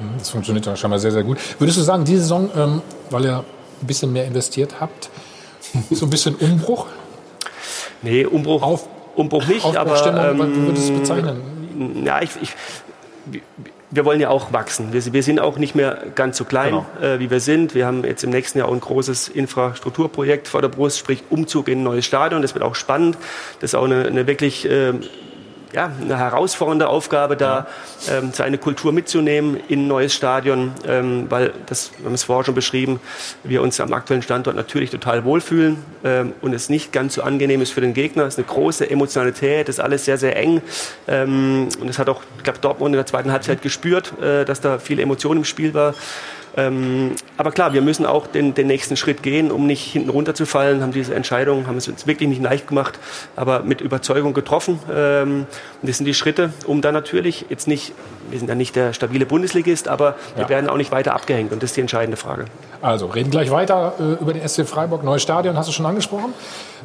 [0.00, 1.38] Mhm, Das funktioniert doch scheinbar sehr, sehr gut.
[1.58, 3.44] Würdest du sagen, diese Saison, ähm, weil ihr
[3.80, 5.10] ein bisschen mehr investiert habt,
[5.90, 6.86] so ein bisschen Umbruch?
[8.02, 12.04] Nee, Umbruch, Auf, Umbruch nicht, aber Aufbruchstimmung, wie würdest du es ähm, bezeichnen?
[12.04, 12.54] Ja, ich, ich,
[13.90, 14.92] wir wollen ja auch wachsen.
[14.92, 17.74] Wir, wir sind auch nicht mehr ganz so klein, äh, wie wir sind.
[17.74, 21.68] Wir haben jetzt im nächsten Jahr auch ein großes Infrastrukturprojekt vor der Brust, sprich Umzug
[21.68, 22.42] in ein neues Stadion.
[22.42, 23.16] Das wird auch spannend.
[23.60, 25.00] Das ist auch eine, eine wirklich ähm,
[25.72, 27.66] ja, eine herausfordernde Aufgabe, da
[28.10, 32.44] ähm, seine Kultur mitzunehmen in ein neues Stadion, ähm, weil das, wir haben es vorher
[32.44, 33.00] schon beschrieben,
[33.44, 37.60] wir uns am aktuellen Standort natürlich total wohlfühlen ähm, und es nicht ganz so angenehm
[37.60, 38.24] ist für den Gegner.
[38.24, 40.62] Es ist eine große Emotionalität, es ist alles sehr, sehr eng
[41.06, 44.60] ähm, und es hat auch, ich glaube, Dortmund in der zweiten Halbzeit gespürt, äh, dass
[44.60, 45.94] da viel Emotion im Spiel war.
[46.58, 50.82] Ähm, aber klar, wir müssen auch den, den nächsten Schritt gehen, um nicht hinten runterzufallen.
[50.82, 52.98] Haben diese Entscheidung, haben es uns wirklich nicht leicht gemacht,
[53.36, 54.80] aber mit Überzeugung getroffen.
[54.92, 55.46] Ähm,
[55.80, 57.92] und das sind die Schritte, um dann natürlich jetzt nicht,
[58.28, 60.48] wir sind ja nicht der stabile Bundesligist, aber wir Ja.
[60.48, 61.52] werden auch nicht weiter abgehängt.
[61.52, 62.46] Und das ist die entscheidende Frage.
[62.82, 65.04] Also, reden gleich weiter äh, über den SC Freiburg.
[65.04, 66.34] Neues Stadion, hast du schon angesprochen.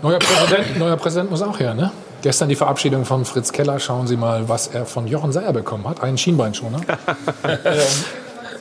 [0.03, 1.91] Neuer Präsident, neuer Präsident muss auch her, ne?
[2.21, 3.79] Gestern die Verabschiedung von Fritz Keller.
[3.79, 6.01] Schauen Sie mal, was er von Jochen Seyer bekommen hat.
[6.03, 6.79] Einen Schienbeinschoner.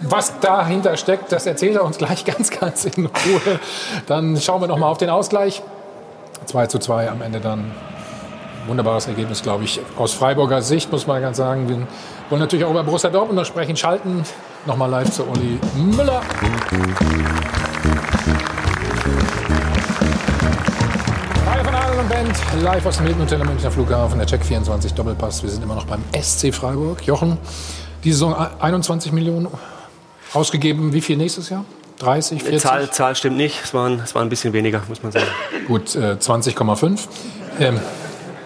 [0.03, 3.61] was dahinter steckt, das erzählt er uns gleich ganz, ganz in Ruhe.
[4.07, 5.63] Dann schauen wir noch mal auf den Ausgleich.
[6.47, 7.73] 2 zu 2 am Ende dann.
[8.67, 9.81] Wunderbares Ergebnis, glaube ich.
[9.97, 11.69] Aus Freiburger Sicht muss man ganz sagen.
[11.69, 11.87] Wir
[12.31, 13.77] wollen natürlich auch über Borussia Dortmund noch sprechen.
[13.77, 14.25] Schalten
[14.67, 16.21] nochmal live zu Uli Müller.
[22.63, 25.43] Live aus dem Hilton Hotel am Münchner Flughafen, der Check 24 Doppelpass.
[25.43, 27.05] Wir sind immer noch beim SC Freiburg.
[27.05, 27.39] Jochen,
[28.05, 29.49] die Saison 21 Millionen
[30.33, 30.93] ausgegeben.
[30.93, 31.65] Wie viel nächstes Jahr?
[31.99, 32.63] 30, Die 40?
[32.63, 35.27] Zahl, Zahl stimmt nicht, es waren, es waren ein bisschen weniger, muss man sagen.
[35.69, 37.01] Gut, äh, 20,5.
[37.61, 37.81] Ähm,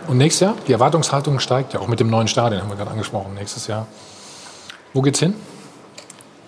[0.09, 0.55] und nächstes Jahr?
[0.69, 3.87] Die Erwartungshaltung steigt ja auch mit dem neuen Stadion, haben wir gerade angesprochen, nächstes Jahr.
[4.93, 5.35] Wo geht's hin?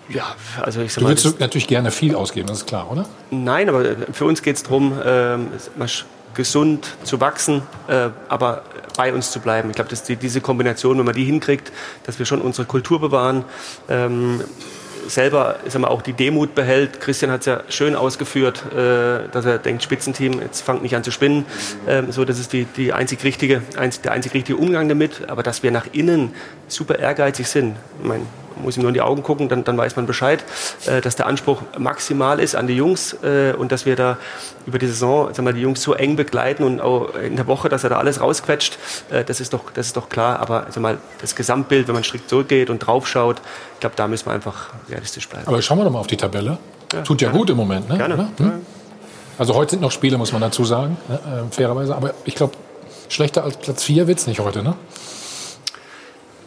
[0.07, 0.23] Ja,
[0.61, 3.05] also ich sag Du mal, würdest natürlich gerne viel ausgeben, das ist klar, oder?
[3.31, 6.03] Nein, aber für uns geht es darum, sch-
[6.35, 8.63] gesund zu wachsen, äh, aber
[8.97, 9.69] bei uns zu bleiben.
[9.69, 11.71] Ich glaube, dass die, diese Kombination, wenn man die hinkriegt,
[12.05, 13.45] dass wir schon unsere Kultur bewahren,
[13.87, 14.41] ähm,
[15.09, 16.99] selber ich sag mal, auch die Demut behält.
[17.01, 21.03] Christian hat es ja schön ausgeführt, äh, dass er denkt, Spitzenteam, jetzt fangt nicht an
[21.03, 21.45] zu spinnen.
[21.87, 25.29] Ähm, so, das ist die, die einzig richtige, einzig, der einzig richtige Umgang damit.
[25.29, 26.33] Aber dass wir nach innen
[26.67, 28.27] super ehrgeizig sind, ich mein, man
[28.57, 30.43] muss ihm nur in die Augen gucken, dann, dann weiß man Bescheid,
[30.85, 34.17] äh, dass der Anspruch maximal ist an die Jungs äh, und dass wir da
[34.65, 37.69] über die Saison sag mal, die Jungs so eng begleiten und auch in der Woche,
[37.69, 38.77] dass er da alles rausquetscht,
[39.09, 40.39] äh, das, ist doch, das ist doch klar.
[40.39, 43.41] Aber sag mal, das Gesamtbild, wenn man strikt zurückgeht und draufschaut,
[43.73, 45.47] ich glaube, da müssen wir einfach realistisch bleiben.
[45.47, 46.57] Aber schauen wir doch mal auf die Tabelle.
[46.93, 47.39] Ja, Tut ja gerne.
[47.39, 47.97] gut im Moment, ne?
[47.97, 48.29] Gerne.
[48.37, 48.51] Hm?
[49.37, 51.15] Also heute sind noch Spiele, muss man dazu sagen, ne?
[51.49, 51.95] äh, fairerweise.
[51.95, 52.53] Aber ich glaube,
[53.07, 54.75] schlechter als Platz 4 wird's nicht heute, ne?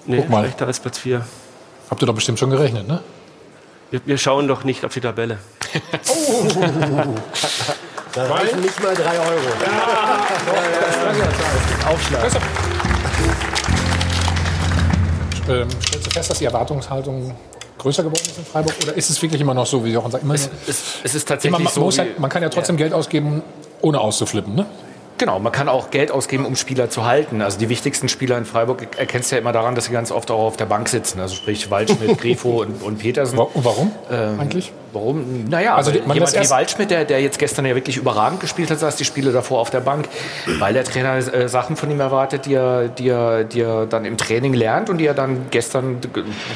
[0.04, 1.24] Nee, schlechter als Platz 4.
[1.92, 3.00] Habt ihr doch bestimmt schon gerechnet, ne?
[3.90, 5.36] Wir, wir schauen doch nicht auf die Tabelle.
[8.14, 9.40] Da reichen nicht mal drei Euro.
[11.86, 12.24] Aufschlag.
[15.48, 17.34] Ähm, stellst du fest, dass die Erwartungshaltung
[17.78, 18.74] größer geworden ist in Freiburg?
[18.82, 20.24] Oder ist es wirklich immer noch so, wie Jochen sagt?
[20.24, 21.98] Immer, Es, es, es ist tatsächlich immer, man, so.
[21.98, 23.42] halt, man kann ja trotzdem Geld ausgeben,
[23.80, 24.66] ohne auszuflippen, ne?
[25.22, 27.42] Genau, man kann auch Geld ausgeben, um Spieler zu halten.
[27.42, 30.32] Also die wichtigsten Spieler in Freiburg erkennst du ja immer daran, dass sie ganz oft
[30.32, 31.20] auch auf der Bank sitzen.
[31.20, 33.38] Also sprich Waldschmidt, Grifo und, und Petersen.
[33.38, 34.72] Warum Ähm, eigentlich?
[34.92, 35.44] Warum?
[35.48, 38.70] Naja, Also die- man jemand wie Waldschmidt, der, der jetzt gestern ja wirklich überragend gespielt
[38.70, 40.06] hat, saß die Spiele davor auf der Bank,
[40.58, 44.04] weil der Trainer äh, Sachen von ihm erwartet, die er, die, er, die er dann
[44.04, 45.98] im Training lernt und die er dann gestern,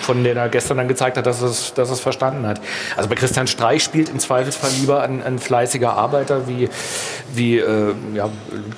[0.02, 2.60] von denen er gestern dann gezeigt hat, dass er es, dass es verstanden hat.
[2.96, 6.68] Also bei Christian Streich spielt im Zweifelsfall lieber ein, ein fleißiger Arbeiter wie,
[7.32, 8.28] wie äh, ja,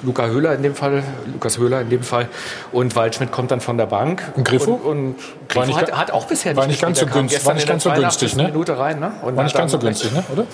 [0.02, 1.02] Luca Höhler in dem Fall,
[1.32, 2.28] Lukas Höhler in dem Fall.
[2.72, 4.22] Und Waldschmidt kommt dann von der Bank.
[4.36, 4.72] Und Griffo?
[4.72, 5.14] Und, und
[5.48, 7.06] Griffo nicht hat, hat auch bisher war nicht ganz so.
[7.06, 8.36] Der günstig- war nicht der ganz so günstig, 82.
[8.36, 8.42] ne?
[8.44, 9.12] Minute rein, ne?
[9.22, 10.24] Und War nicht ganz so günstig, ne?
[10.32, 10.44] oder?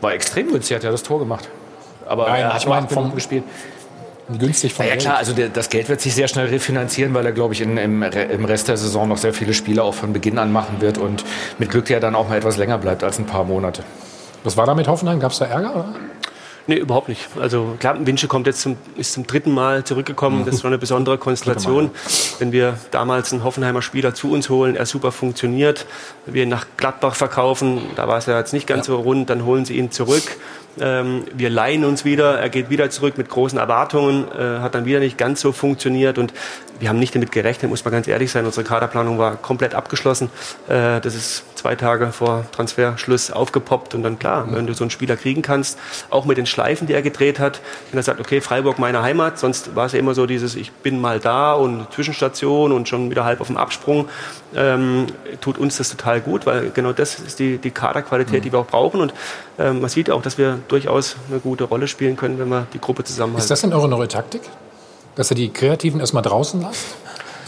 [0.00, 1.48] War extrem günstig, hat ja das Tor gemacht.
[2.06, 3.44] Aber Nein, er hat ich nur meine vom- gespielt.
[4.38, 7.24] Günstig von Ja, ja klar, also der, das Geld wird sich sehr schnell refinanzieren, weil
[7.24, 10.12] er, glaube ich, in, im, im Rest der Saison noch sehr viele Spiele auch von
[10.12, 11.24] Beginn an machen wird und
[11.58, 13.82] mit Glück ja dann auch mal etwas länger bleibt als ein paar Monate.
[14.44, 15.18] Was war da mit Hoffenheim?
[15.18, 15.74] Gab es da Ärger?
[15.74, 15.94] Oder?
[16.68, 17.26] Nee, überhaupt nicht.
[17.40, 20.44] Also klar, Winsche kommt jetzt zum, ist zum dritten Mal zurückgekommen.
[20.44, 21.90] Das ist schon eine besondere Konstellation.
[22.38, 25.86] Wenn wir damals einen Hoffenheimer Spieler zu uns holen, er super funktioniert,
[26.26, 29.46] wir ihn nach Gladbach verkaufen, da war es ja jetzt nicht ganz so rund, dann
[29.46, 30.36] holen sie ihn zurück.
[30.80, 34.84] Ähm, wir leihen uns wieder, er geht wieder zurück mit großen Erwartungen, äh, hat dann
[34.84, 36.32] wieder nicht ganz so funktioniert und
[36.80, 38.46] wir haben nicht damit gerechnet, muss man ganz ehrlich sein.
[38.46, 40.30] Unsere Kaderplanung war komplett abgeschlossen.
[40.68, 44.90] Äh, das ist zwei Tage vor Transferschluss aufgepoppt und dann klar, wenn du so einen
[44.90, 45.78] Spieler kriegen kannst,
[46.08, 47.60] auch mit den Schleifen, die er gedreht hat,
[47.90, 50.70] wenn er sagt, okay, Freiburg meine Heimat, sonst war es ja immer so dieses, ich
[50.70, 54.08] bin mal da und Zwischenstation und schon wieder halb auf dem Absprung,
[54.54, 55.06] ähm,
[55.40, 58.66] tut uns das total gut, weil genau das ist die, die Kaderqualität, die wir auch
[58.66, 59.12] brauchen und
[59.58, 62.80] ähm, man sieht auch, dass wir durchaus eine gute Rolle spielen können, wenn wir die
[62.80, 63.42] Gruppe zusammenhalten.
[63.42, 64.42] Ist das denn eure neue Taktik?
[65.14, 66.86] Dass ihr die Kreativen erstmal draußen lasst?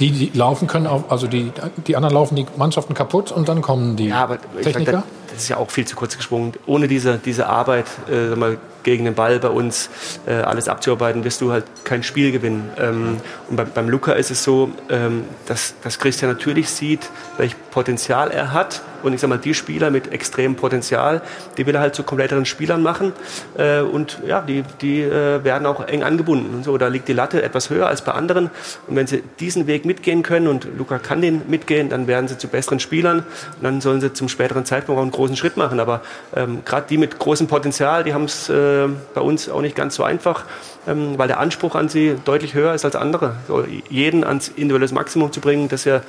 [0.01, 1.53] Die, die laufen können, auch, also die,
[1.87, 5.05] die anderen laufen die Mannschaften kaputt und dann kommen die Ja, aber ich sag, Techniker?
[5.29, 6.55] das, ist ja auch viel zu kurz gesprungen.
[6.67, 9.91] Ohne diese, diese Arbeit äh, mal, gegen den Ball bei uns
[10.27, 12.71] äh, alles abzuarbeiten, wirst du halt kein Spiel gewinnen.
[12.79, 13.19] Ähm,
[13.49, 18.31] und beim, beim Luca ist es so, ähm, dass, dass Christian natürlich sieht, welch Potenzial
[18.31, 18.81] er hat.
[19.03, 21.23] Und ich sag mal, die Spieler mit extremem Potenzial,
[21.57, 23.13] die will er halt zu kompletteren Spielern machen.
[23.57, 26.55] Äh, und ja, die, die äh, werden auch eng angebunden.
[26.55, 28.51] Und so, da liegt die Latte etwas höher als bei anderen.
[28.87, 32.39] Und wenn sie diesen Weg mitgehen können, und Luca kann den mitgehen, dann werden sie
[32.39, 33.19] zu besseren Spielern.
[33.19, 35.81] Und dann sollen sie zum späteren Zeitpunkt auch einen großen Schritt machen.
[35.81, 36.03] Aber
[36.35, 39.95] ähm, gerade die mit großem Potenzial, die haben es äh, bei uns auch nicht ganz
[39.95, 40.45] so einfach,
[40.87, 43.37] ähm, weil der Anspruch an sie deutlich höher ist als andere.
[43.49, 46.03] So, jeden ans individuelles Maximum zu bringen, das ist ja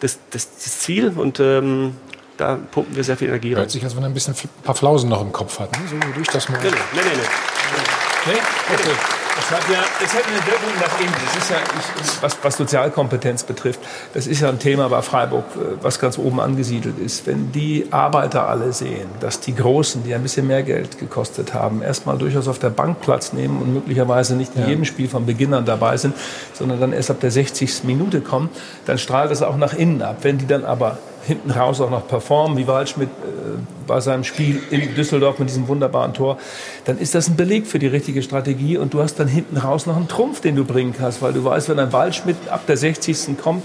[0.00, 1.12] das, das, das Ziel.
[1.14, 1.94] Und ähm,
[2.36, 3.62] da pumpen wir sehr viel Energie rein.
[3.62, 5.72] Hört sich, als wenn er ein bisschen ein paar Flausen noch im Kopf hat.
[5.72, 5.78] Ne?
[5.88, 6.58] So durch das Mal.
[6.62, 8.32] Nee, nee, nee, nee.
[8.32, 8.38] Nee?
[8.74, 8.90] Okay.
[9.38, 11.12] Es hat ja, es hat eine Wirkung nach innen.
[11.26, 13.80] Das ist ja, ich, was, was Sozialkompetenz betrifft,
[14.14, 17.26] das ist ja ein Thema bei Freiburg, äh, was ganz oben angesiedelt ist.
[17.26, 21.82] Wenn die Arbeiter alle sehen, dass die Großen, die ein bisschen mehr Geld gekostet haben,
[21.82, 24.68] erstmal durchaus auf der Bank Platz nehmen und möglicherweise nicht in Ja.
[24.68, 26.14] jedem Spiel von Beginn an dabei sind,
[26.54, 27.84] sondern dann erst ab der 60.
[27.84, 28.48] Minute kommen,
[28.86, 30.16] dann strahlt das auch nach innen ab.
[30.22, 30.96] Wenn die dann aber
[31.26, 35.68] hinten raus auch noch performen, wie Waldschmidt äh, bei seinem Spiel in Düsseldorf mit diesem
[35.68, 36.38] wunderbaren Tor,
[36.84, 39.86] dann ist das ein Beleg für die richtige Strategie und du hast dann hinten raus
[39.86, 42.76] noch einen Trumpf, den du bringen kannst, weil du weißt, wenn ein Waldschmidt ab der
[42.76, 43.36] 60.
[43.42, 43.64] kommt,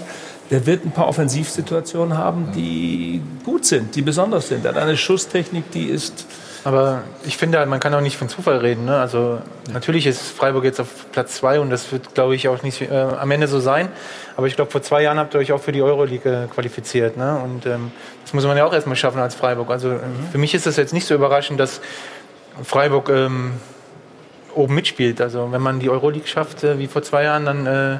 [0.49, 4.65] der wird ein paar Offensivsituationen haben, die gut sind, die besonders sind.
[4.65, 6.25] Er hat eine Schusstechnik, die ist
[6.63, 8.85] Aber ich finde, halt, man kann auch nicht von Zufall reden.
[8.85, 8.95] Ne?
[8.97, 9.39] Also
[9.73, 12.93] natürlich ist Freiburg jetzt auf Platz zwei und das wird, glaube ich, auch nicht äh,
[12.93, 13.89] am Ende so sein.
[14.37, 17.17] Aber ich glaube, vor zwei Jahren habt ihr euch auch für die Euroleague äh, qualifiziert.
[17.17, 17.39] Ne?
[17.43, 17.91] Und ähm,
[18.23, 19.71] das muss man ja auch erstmal schaffen als Freiburg.
[19.71, 19.99] Also äh,
[20.31, 21.81] für mich ist das jetzt nicht so überraschend, dass
[22.63, 23.53] Freiburg ähm,
[24.53, 25.19] oben mitspielt.
[25.19, 27.65] Also wenn man die Euroleague schafft, äh, wie vor zwei Jahren, dann...
[27.65, 27.99] Äh,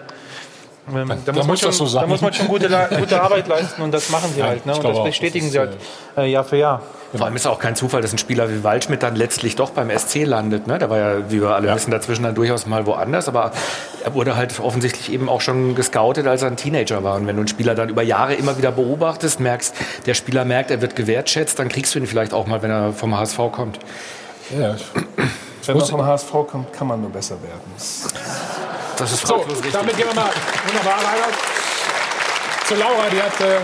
[0.96, 3.48] ähm, da, dann muss man muss schon, so da muss man schon gute, gute Arbeit
[3.48, 4.66] leisten und das machen sie Ja, halt.
[4.66, 4.76] Ne?
[4.76, 5.68] Und das auch, bestätigen das sie ist,
[6.16, 6.82] halt äh, Jahr für Jahr.
[7.14, 9.90] Vor allem ist auch kein Zufall, dass ein Spieler wie Waldschmidt dann letztlich doch beim
[9.90, 10.68] SC landet.
[10.68, 10.78] Ne?
[10.78, 13.28] Der war ja, wie wir alle wissen, dazwischen dann durchaus mal woanders.
[13.28, 13.52] Aber
[14.04, 17.16] er wurde halt offensichtlich eben auch schon gescoutet, als er ein Teenager war.
[17.16, 20.72] Und wenn du einen Spieler dann über Jahre immer wieder beobachtest, merkst, der Spieler merkt,
[20.72, 23.80] er wird gewertschätzt, dann kriegst du ihn vielleicht auch mal, wenn er vom HSV kommt.
[24.58, 24.76] Ja.
[25.66, 28.71] Wenn man vom HSV kommt, kann man nur besser werden.
[28.98, 30.32] Das ist So, damit gehen wir mal
[30.68, 31.30] wunderbar weiter
[32.68, 33.10] zu Laura.
[33.10, 33.60] Die hat äh,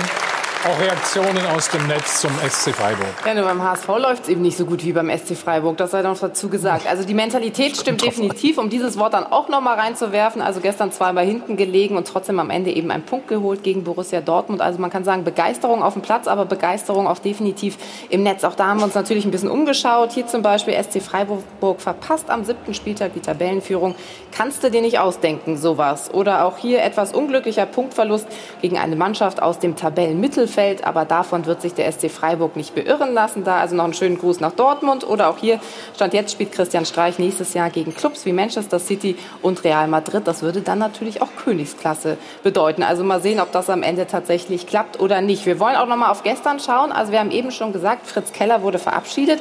[0.67, 3.07] auch Reaktionen aus dem Netz zum SC Freiburg.
[3.25, 5.77] Ja, nur beim HSV läuft es eben nicht so gut wie beim SC Freiburg.
[5.77, 6.87] Das sei noch dazu gesagt.
[6.87, 10.41] Also die Mentalität stimmt definitiv, um dieses Wort dann auch noch mal reinzuwerfen.
[10.41, 14.19] Also gestern zweimal hinten gelegen und trotzdem am Ende eben einen Punkt geholt gegen Borussia
[14.19, 14.61] Dortmund.
[14.61, 17.77] Also man kann sagen, Begeisterung auf dem Platz, aber Begeisterung auch definitiv
[18.09, 18.43] im Netz.
[18.43, 20.11] Auch da haben wir uns natürlich ein bisschen umgeschaut.
[20.11, 21.43] Hier zum Beispiel SC Freiburg
[21.79, 23.95] verpasst am siebten Spieltag die Tabellenführung.
[24.35, 26.13] Kannst du dir nicht ausdenken, sowas.
[26.13, 28.27] Oder auch hier etwas unglücklicher Punktverlust
[28.61, 30.56] gegen eine Mannschaft aus dem Tabellenmittelfeld.
[30.83, 33.43] Aber davon wird sich der SC Freiburg nicht beirren lassen.
[33.43, 35.07] Da also noch einen schönen Gruß nach Dortmund.
[35.07, 35.59] Oder auch hier,
[35.95, 40.27] Stand jetzt spielt Christian Streich nächstes Jahr gegen Clubs wie Manchester City und Real Madrid.
[40.27, 42.83] Das würde dann natürlich auch Königsklasse bedeuten.
[42.83, 45.45] Also mal sehen, ob das am Ende tatsächlich klappt oder nicht.
[45.45, 46.91] Wir wollen auch noch mal auf gestern schauen.
[46.91, 49.39] Also wir haben eben schon gesagt, Fritz Keller wurde verabschiedet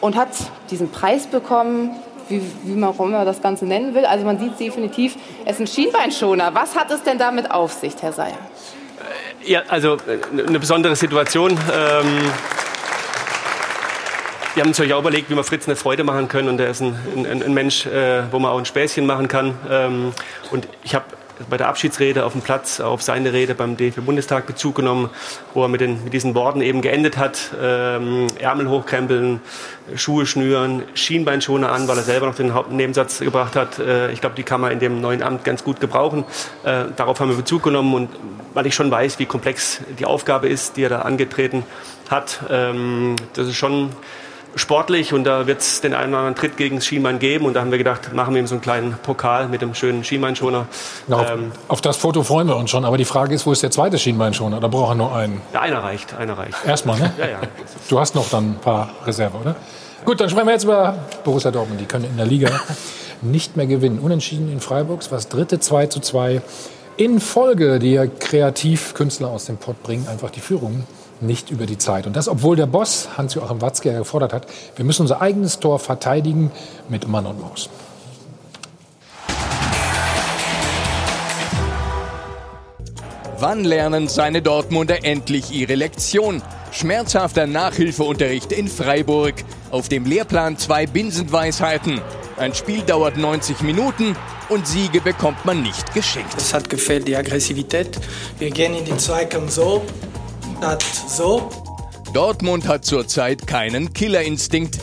[0.00, 0.28] und hat
[0.70, 1.90] diesen Preis bekommen,
[2.28, 4.04] wie, wie man auch immer das Ganze nennen will.
[4.04, 6.54] Also man sieht definitiv, es ist ein Schienbeinschoner.
[6.54, 8.38] Was hat es denn damit auf sich, Herr Seyer?
[9.44, 11.52] Ja, also äh, eine besondere Situation.
[11.52, 12.30] Ähm,
[14.54, 16.48] wir haben uns natürlich auch überlegt, wie wir Fritz eine Freude machen können.
[16.48, 19.54] Und er ist ein, ein, ein Mensch, äh, wo man auch ein Späßchen machen kann.
[19.70, 20.12] Ähm,
[20.50, 21.04] und ich habe
[21.48, 25.10] bei der Abschiedsrede auf dem Platz auf seine Rede beim DFB-Bundestag Bezug genommen,
[25.54, 27.50] wo er mit, den, mit diesen Worten eben geendet hat.
[27.60, 29.40] Ähm, Ärmel hochkrempeln,
[29.94, 33.78] Schuhe schnüren, Schienbeinschoner an, weil er selber noch den Hauptnebensatz gebracht hat.
[33.78, 36.24] Äh, ich glaube, die kann man in dem neuen Amt ganz gut gebrauchen.
[36.64, 38.08] Äh, darauf haben wir Bezug genommen und
[38.54, 41.64] weil ich schon weiß, wie komplex die Aufgabe ist, die er da angetreten
[42.10, 42.40] hat.
[42.50, 43.90] Ähm, das ist schon
[44.54, 47.60] sportlich und da wird es den einen oder anderen Tritt gegen Schienbein geben und da
[47.60, 50.66] haben wir gedacht, machen wir ihm so einen kleinen Pokal mit dem schönen Schienbeinschoner.
[51.08, 52.84] Ja, auf, Ähm, auf das Foto freuen wir uns schon.
[52.84, 54.60] Aber die Frage ist, wo ist der zweite Schienbeinschoner?
[54.60, 55.40] Da braucht er nur einen.
[55.52, 56.56] ja, einer reicht, einer reicht.
[56.66, 57.12] Erstmal, ne?
[57.18, 57.38] Ja, ja.
[57.88, 59.56] Du hast noch dann ein paar Reserve, oder?
[60.04, 61.80] Gut, dann sprechen wir jetzt über Borussia Dortmund.
[61.80, 62.50] Die können in der Liga
[63.22, 63.98] nicht mehr gewinnen.
[63.98, 66.40] Unentschieden in Freiburg, was dritte 2 zu 2
[66.96, 67.78] in Folge.
[67.78, 70.84] Die Kreativkünstler aus dem Pott bringen einfach die Führung
[71.20, 72.06] nicht über die Zeit.
[72.06, 74.46] Und das, obwohl der Boss Hans-Joachim Watzke gefordert hat,
[74.76, 76.50] wir müssen unser eigenes Tor verteidigen
[76.88, 77.68] mit Mann und Maus.
[83.40, 86.42] Wann lernen seine Dortmunder endlich ihre Lektion?
[86.72, 89.34] Schmerzhafter Nachhilfeunterricht in Freiburg.
[89.70, 92.00] Auf dem Lehrplan zwei Binsenweisheiten.
[92.36, 94.16] Ein Spiel dauert 90 Minuten
[94.48, 96.34] und Siege bekommt man nicht geschenkt.
[96.36, 97.98] Es hat gefehlt die Aggressivität.
[98.38, 99.84] Wir gehen in die Zweikampf so,
[100.60, 101.48] das so.
[102.12, 104.78] Dortmund hat zurzeit keinen Killerinstinkt.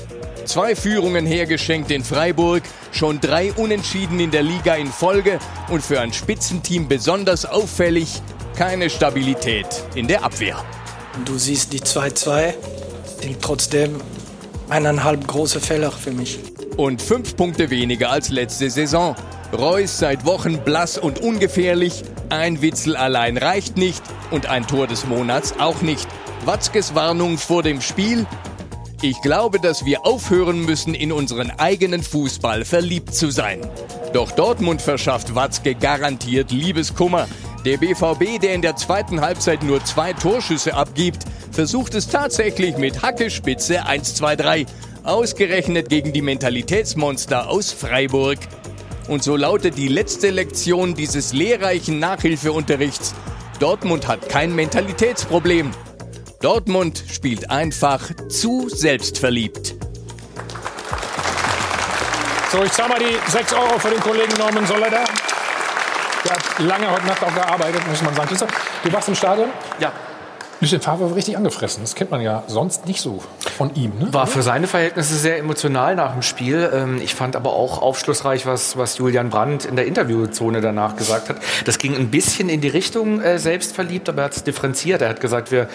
[0.45, 5.39] Zwei Führungen hergeschenkt in Freiburg, schon drei Unentschieden in der Liga in Folge
[5.69, 8.21] und für ein Spitzenteam besonders auffällig
[8.55, 10.63] keine Stabilität in der Abwehr.
[11.25, 12.53] Du siehst die 2-2,
[13.21, 13.99] sind trotzdem
[14.69, 16.39] eineinhalb große Fehler für mich.
[16.77, 19.15] Und fünf Punkte weniger als letzte Saison.
[19.57, 22.03] Reus seit Wochen blass und ungefährlich.
[22.29, 26.07] Ein Witzel allein reicht nicht und ein Tor des Monats auch nicht.
[26.45, 28.25] Watzkes Warnung vor dem Spiel.
[29.01, 33.61] Ich glaube, dass wir aufhören müssen, in unseren eigenen Fußball verliebt zu sein.
[34.13, 37.27] Doch Dortmund verschafft Watzke garantiert Liebeskummer.
[37.65, 43.01] Der BVB, der in der zweiten Halbzeit nur zwei Torschüsse abgibt, versucht es tatsächlich mit
[43.01, 44.65] Hackespitze 1-2-3.
[45.03, 48.39] Ausgerechnet gegen die Mentalitätsmonster aus Freiburg.
[49.07, 53.13] Und so lautet die letzte Lektion dieses lehrreichen Nachhilfeunterrichts.
[53.59, 55.71] Dortmund hat kein Mentalitätsproblem.
[56.41, 59.75] Dortmund spielt einfach zu selbstverliebt.
[62.51, 65.03] So, ich zahle mal die 6 Euro für den Kollegen Norman Solleder.
[66.23, 68.35] Der hat lange heute Nacht auch gearbeitet, muss man sagen.
[68.83, 69.49] Du warst im Stadion?
[69.79, 69.91] Ja.
[70.65, 71.83] Lucien Favre war richtig angefressen.
[71.83, 73.21] Das kennt man ja sonst nicht so
[73.55, 73.91] von ihm.
[73.99, 74.11] Ne?
[74.11, 76.71] War für seine Verhältnisse sehr emotional nach dem Spiel.
[76.73, 81.29] Ähm, Ich fand aber auch aufschlussreich, was, was Julian Brandt in der Interviewzone danach gesagt
[81.29, 81.37] hat.
[81.65, 85.03] Das ging ein bisschen in die Richtung äh, selbstverliebt, aber er hat es differenziert.
[85.03, 85.69] Er hat gesagt, wir,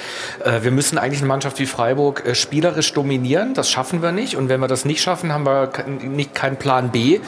[0.44, 3.54] äh, wir müssen eigentlich eine Mannschaft wie Freiburg äh, spielerisch dominieren.
[3.54, 4.34] Das schaffen wir nicht.
[4.34, 5.70] Und wenn wir das nicht schaffen, haben wir
[6.34, 7.20] keinen Plan B.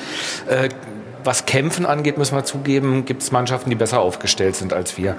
[1.23, 5.17] Was Kämpfen angeht, müssen wir zugeben, gibt es Mannschaften, die besser aufgestellt sind als wir.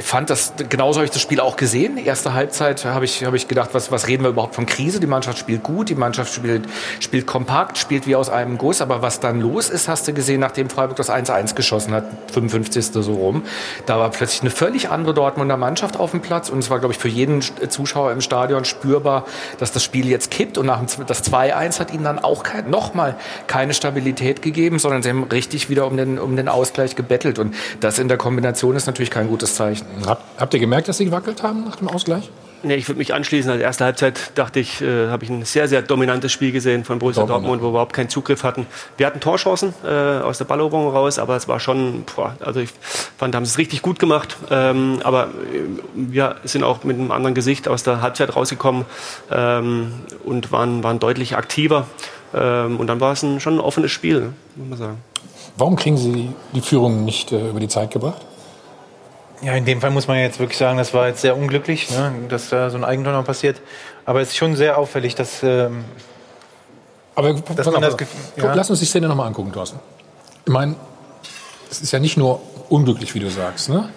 [0.00, 1.98] Ich fand das, genauso habe ich das Spiel auch gesehen.
[1.98, 5.00] Erste Halbzeit habe ich, habe ich gedacht, was, was reden wir überhaupt von Krise?
[5.00, 6.68] Die Mannschaft spielt gut, die Mannschaft spielt,
[7.00, 8.80] spielt kompakt, spielt wie aus einem Guss.
[8.80, 12.86] Aber was dann los ist, hast du gesehen, nachdem Freiburg das 1-1 geschossen hat, 55.
[12.92, 13.42] so rum.
[13.86, 16.48] Da war plötzlich eine völlig andere Dortmunder Mannschaft auf dem Platz.
[16.48, 19.24] Und es war, glaube ich, für jeden Zuschauer im Stadion spürbar,
[19.58, 20.58] dass das Spiel jetzt kippt.
[20.58, 23.16] Und nach dem, das 2-1 hat ihnen dann auch kein, nochmal
[23.48, 27.40] keine Stabilität gegeben, sondern sie haben richtig wieder um den, um den Ausgleich gebettelt.
[27.40, 29.87] Und das in der Kombination ist natürlich kein gutes Zeichen.
[30.06, 32.30] Habt, habt ihr gemerkt, dass sie gewackelt haben nach dem Ausgleich?
[32.64, 33.50] Nee, ich würde mich anschließen.
[33.50, 36.98] Also erste Halbzeit dachte ich, äh, habe ich ein sehr, sehr dominantes Spiel gesehen von
[36.98, 38.66] Borussia Dortmund, Dortmund, wo wir überhaupt keinen Zugriff hatten.
[38.96, 42.70] Wir hatten Torchancen äh, aus der Balleroberung raus, aber es war schon, boah, also ich
[43.16, 44.36] fand, haben sie es richtig gut gemacht.
[44.50, 45.28] Ähm, aber äh,
[45.94, 48.86] wir sind auch mit einem anderen Gesicht aus der Halbzeit rausgekommen
[49.30, 49.92] ähm,
[50.24, 51.86] und waren, waren deutlich aktiver.
[52.34, 54.98] Ähm, und dann war es ein, schon ein offenes Spiel, ne, muss man sagen.
[55.56, 58.22] Warum kriegen sie die Führung nicht äh, über die Zeit gebracht?
[59.40, 62.12] Ja, in dem Fall muss man jetzt wirklich sagen, das war jetzt sehr unglücklich, ne,
[62.28, 63.60] dass da so ein Eigentor noch passiert.
[64.04, 65.84] Aber es ist schon sehr auffällig, dass, ähm,
[67.14, 68.08] Aber dass man auf, das.
[68.36, 69.78] Guck, Lass uns die Szene nochmal angucken, Thorsten.
[70.44, 70.74] Ich meine,
[71.70, 73.68] es ist ja nicht nur unglücklich, wie du sagst.
[73.68, 73.88] Ne?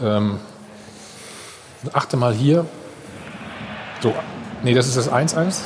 [0.00, 0.38] Ähm,
[1.92, 2.66] achte mal hier.
[4.02, 4.14] So,
[4.62, 5.62] nee, das ist das 1-1.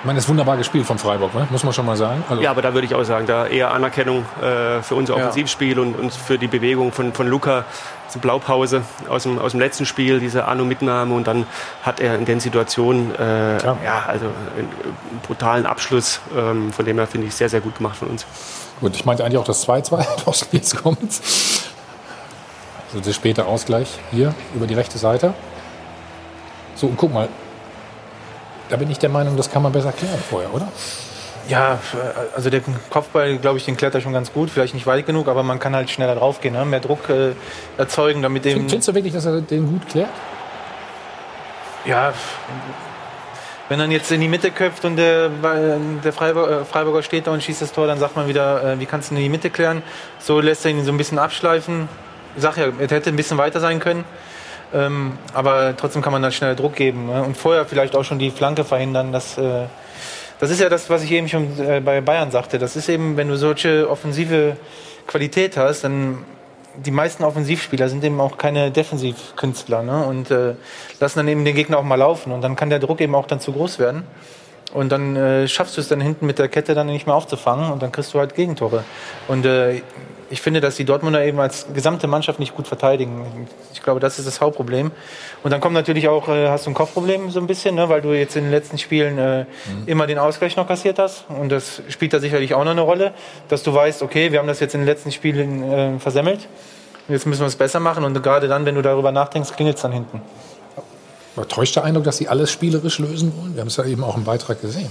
[0.00, 1.46] Ich meine, das ist wunderbar gespielt von Freiburg, ne?
[1.50, 2.24] muss man schon mal sagen.
[2.26, 5.24] Also, Ja, aber da würde ich auch sagen, da eher Anerkennung äh, für unser Ja.
[5.24, 7.66] Offensivspiel und, und für die Bewegung von, von Luca
[8.08, 11.44] zur Blaupause aus dem, aus dem letzten Spiel, diese Anu-Mitnahme und dann
[11.82, 14.04] hat er in den Situationen äh, ja.
[14.08, 17.98] also einen, einen brutalen Abschluss, ähm, von dem her finde ich sehr, sehr gut gemacht
[17.98, 18.24] von uns.
[18.80, 21.68] Gut, ich meinte eigentlich auch das 2-2, Thorsten, jetzt kommt's.
[22.88, 25.34] Also der späte Ausgleich hier über die rechte Seite.
[26.74, 27.28] So, und guck mal.
[28.70, 30.68] Da bin ich der Meinung, das kann man besser klären vorher, oder?
[31.48, 31.78] Ja,
[32.36, 34.50] also der Kopfball, glaube ich, den klärt er schon ganz gut.
[34.50, 36.64] Vielleicht nicht weit genug, aber man kann halt schneller draufgehen, ne?
[36.64, 37.32] mehr Druck äh,
[37.76, 38.68] erzeugen, damit dem.
[38.68, 40.10] Findest du wirklich, dass er den gut klärt?
[41.84, 42.12] Ja,
[43.70, 45.28] wenn er jetzt in die Mitte köpft und der,
[46.04, 48.86] der Freiburger, Freiburger steht da und schießt das Tor, dann sagt man wieder, äh, wie
[48.86, 49.82] kannst du in die Mitte klären?
[50.18, 51.88] So lässt er ihn so ein bisschen abschleifen.
[52.36, 54.04] Ich sag ja, er hätte ein bisschen weiter sein können.
[54.72, 57.06] Ähm, aber trotzdem kann man dann schnell Druck geben.
[57.06, 57.22] Ne?
[57.22, 59.12] Und vorher vielleicht auch schon die Flanke verhindern.
[59.12, 59.66] Dass, äh,
[60.38, 62.58] das ist ja das, was ich eben schon äh, bei Bayern sagte.
[62.58, 64.56] Das ist eben, wenn du solche offensive
[65.06, 66.24] Qualität hast, dann
[66.76, 70.04] die meisten Offensivspieler sind eben auch keine Defensivkünstler ne?
[70.04, 70.54] und äh,
[71.00, 73.26] lassen dann eben den Gegner auch mal laufen und dann kann der Druck eben auch
[73.26, 74.04] dann zu groß werden.
[74.72, 77.72] Und dann äh, schaffst du es dann hinten mit der Kette dann nicht mehr aufzufangen
[77.72, 78.84] und dann kriegst du halt Gegentore.
[79.26, 79.82] Und äh,
[80.30, 83.48] ich finde, dass die Dortmunder eben als gesamte Mannschaft nicht gut verteidigen.
[83.74, 84.92] Ich glaube, das ist das Hauptproblem.
[85.42, 88.00] Und dann kommt natürlich auch, äh, hast du ein Kopfproblem so ein bisschen, ne, weil
[88.00, 89.46] du jetzt in den letzten Spielen äh, mhm.
[89.86, 91.24] immer den Ausgleich noch kassiert hast.
[91.28, 93.12] Und das spielt da sicherlich auch noch eine Rolle,
[93.48, 96.46] dass du weißt, okay, wir haben das jetzt in den letzten Spielen äh, versemmelt.
[97.08, 98.04] Jetzt müssen wir es besser machen.
[98.04, 100.22] Und gerade dann, wenn du darüber nachdenkst, klingelt es dann hinten.
[101.34, 103.54] Aber täuscht der Eindruck, dass sie alles spielerisch lösen wollen?
[103.54, 104.90] Wir haben es ja eben auch im Beitrag gesehen.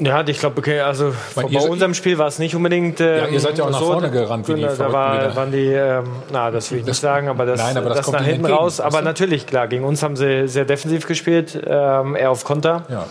[0.00, 3.00] Ja, ich glaube, okay, also bei unserem Spiel war es nicht unbedingt.
[3.00, 4.48] Ähm, ja, ihr seid ja auch nach so, vorne gerannt.
[4.48, 7.60] Wie die da war, waren die, ähm, na, das will ich nicht sagen, aber das,
[7.60, 8.80] nein, aber das, das nach hinten raus.
[8.80, 12.82] Aber natürlich, klar, gegen uns haben sie sehr defensiv gespielt, ähm, eher auf Konter.
[12.88, 13.06] Ja.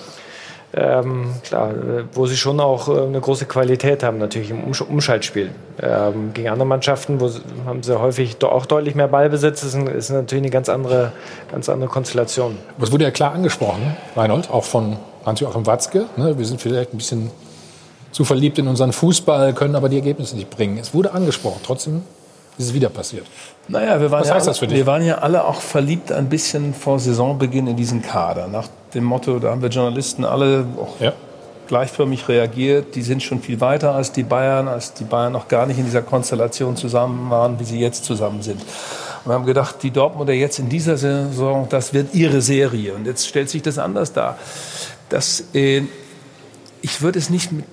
[0.75, 1.71] Ähm, klar,
[2.13, 5.51] wo sie schon auch äh, eine große Qualität haben, natürlich im Umsch Umschaltspiel.
[5.79, 9.61] Ähm, gegen andere Mannschaften wo sie, haben sie häufig auch deutlich mehr Ballbesitz.
[9.61, 11.11] Das ist, natürlich eine ganz andere,
[11.51, 12.57] ganz andere Konstellation.
[12.79, 16.05] Das wurde ja klar angesprochen, Reinhold, auch von Hans-Joachim Watzke.
[16.17, 16.39] Ne?
[16.39, 17.29] Wir sind vielleicht ein bisschen
[18.11, 20.79] zu verliebt in unseren Fußball, können aber die Ergebnisse nicht bringen.
[20.79, 22.01] Es wurde angesprochen, trotzdem
[22.57, 23.25] ist es wieder passiert.
[23.67, 24.77] Naja, wir waren, Was ja, heißt das für dich?
[24.77, 28.47] wir waren ja alle auch verliebt ein bisschen vor Saisonbeginn in diesen Kader.
[28.47, 31.13] Nach dem Motto, da haben wir Journalisten alle auch ja.
[31.67, 32.95] gleichförmig reagiert.
[32.95, 35.85] Die sind schon viel weiter als die Bayern, als die Bayern noch gar nicht in
[35.85, 38.61] dieser Konstellation zusammen waren, wie sie jetzt zusammen sind.
[38.61, 42.93] Und wir haben gedacht, die Dortmunder jetzt in dieser Saison, das wird ihre Serie.
[42.93, 44.37] Und jetzt stellt sich das anders dar.
[45.07, 45.83] Das, äh,
[46.81, 47.63] ich würde es nicht mit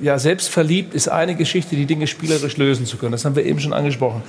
[0.00, 3.12] ja, selbstverliebt ist eine Geschichte, die Dinge spielerisch lösen zu können.
[3.12, 4.22] Das haben wir eben schon angesprochen.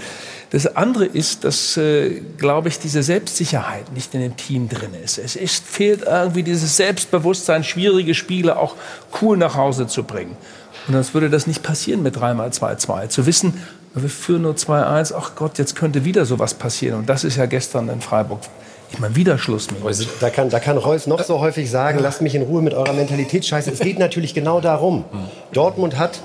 [0.52, 5.18] Das andere ist, dass, äh, glaube ich, diese Selbstsicherheit nicht in dem Team drin ist.
[5.18, 8.76] Es ist, fehlt irgendwie dieses Selbstbewusstsein, schwierige Spiele auch
[9.22, 10.38] cool nach Hause zu bringen.
[10.88, 13.10] Und sonst würde das nicht passieren mit 3x2-2.
[13.10, 13.62] Zu wissen,
[13.96, 17.00] wir führen nur 2-1, ach Gott, jetzt könnte wieder sowas passieren.
[17.00, 18.42] Und das ist ja gestern in Freiburg
[18.92, 19.82] ich meine, wieder Schluss mit.
[20.20, 22.94] Da kann, da kann Reus noch so häufig sagen, lasst mich in Ruhe mit eurer
[22.94, 23.72] Mentalitätsscheiße.
[23.72, 25.06] Es geht natürlich genau darum.
[25.52, 26.22] Dortmund hat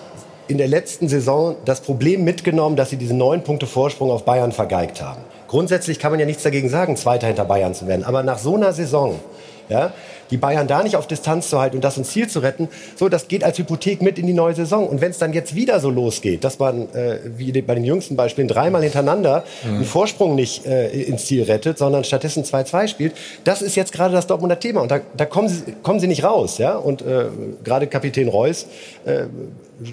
[0.50, 4.50] in der letzten Saison das Problem mitgenommen, dass sie diesen neun Punkte Vorsprung auf Bayern
[4.50, 5.20] vergeigt haben.
[5.46, 8.04] Grundsätzlich kann man ja nichts dagegen sagen, Zweiter hinter Bayern zu werden.
[8.04, 9.20] Aber nach so einer Saison,
[9.68, 9.92] ja,
[10.30, 13.08] die Bayern da nicht auf Distanz zu halten und das ins Ziel zu retten, so,
[13.08, 14.88] das geht als Hypothek mit in die neue Saison.
[14.88, 18.16] Und wenn es dann jetzt wieder so losgeht, dass man, äh, wie bei den jüngsten
[18.16, 19.76] Beispielen, dreimal hintereinander mhm.
[19.76, 24.14] einen Vorsprung nicht äh, ins Ziel rettet, sondern stattdessen 2-2 spielt, das ist jetzt gerade
[24.14, 24.80] das Dortmunder Thema.
[24.80, 26.58] Und da, da kommen, sie, kommen sie nicht raus.
[26.58, 26.76] Ja?
[26.76, 27.26] Und äh,
[27.64, 28.66] gerade Kapitän Reus
[29.04, 29.24] äh,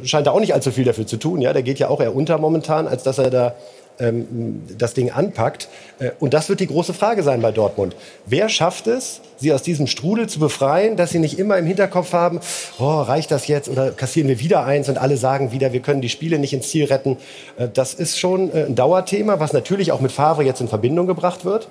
[0.03, 1.41] scheint da auch nicht allzu viel dafür zu tun.
[1.41, 1.53] Ja?
[1.53, 3.55] Der geht ja auch eher unter momentan, als dass er da
[3.99, 5.69] ähm, das Ding anpackt.
[5.99, 7.95] Äh, und das wird die große Frage sein bei Dortmund.
[8.25, 12.13] Wer schafft es, sie aus diesem Strudel zu befreien, dass sie nicht immer im Hinterkopf
[12.13, 12.39] haben,
[12.79, 16.01] oh, reicht das jetzt oder kassieren wir wieder eins und alle sagen wieder, wir können
[16.01, 17.17] die Spiele nicht ins Ziel retten.
[17.57, 21.07] Äh, das ist schon äh, ein Dauerthema, was natürlich auch mit Favre jetzt in Verbindung
[21.07, 21.67] gebracht wird.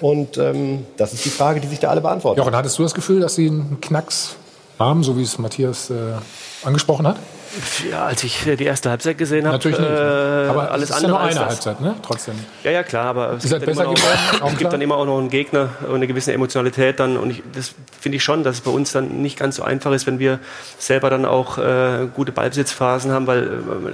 [0.00, 2.38] Und ähm, das ist die Frage, die sich da alle beantworten.
[2.38, 4.36] Jochen, hattest du das Gefühl, dass sie einen Knacks
[4.78, 5.94] haben, so wie es Matthias äh,
[6.64, 7.16] angesprochen hat?
[7.90, 9.88] Ja, als ich die erste Halbzeit gesehen habe, Natürlich nicht.
[9.88, 9.92] Äh,
[10.48, 11.48] aber alles es ist andere ja nur eine das.
[11.48, 11.94] Halbzeit, ne?
[12.02, 12.34] Trotzdem.
[12.62, 13.94] Ja, ja, klar, aber es gibt, dann immer, auch
[14.52, 17.16] es gibt dann immer auch noch einen Gegner und eine gewisse Emotionalität dann.
[17.16, 19.92] Und ich, das finde ich schon, dass es bei uns dann nicht ganz so einfach
[19.92, 20.38] ist, wenn wir
[20.78, 23.42] selber dann auch äh, gute Ballbesitzphasen haben, weil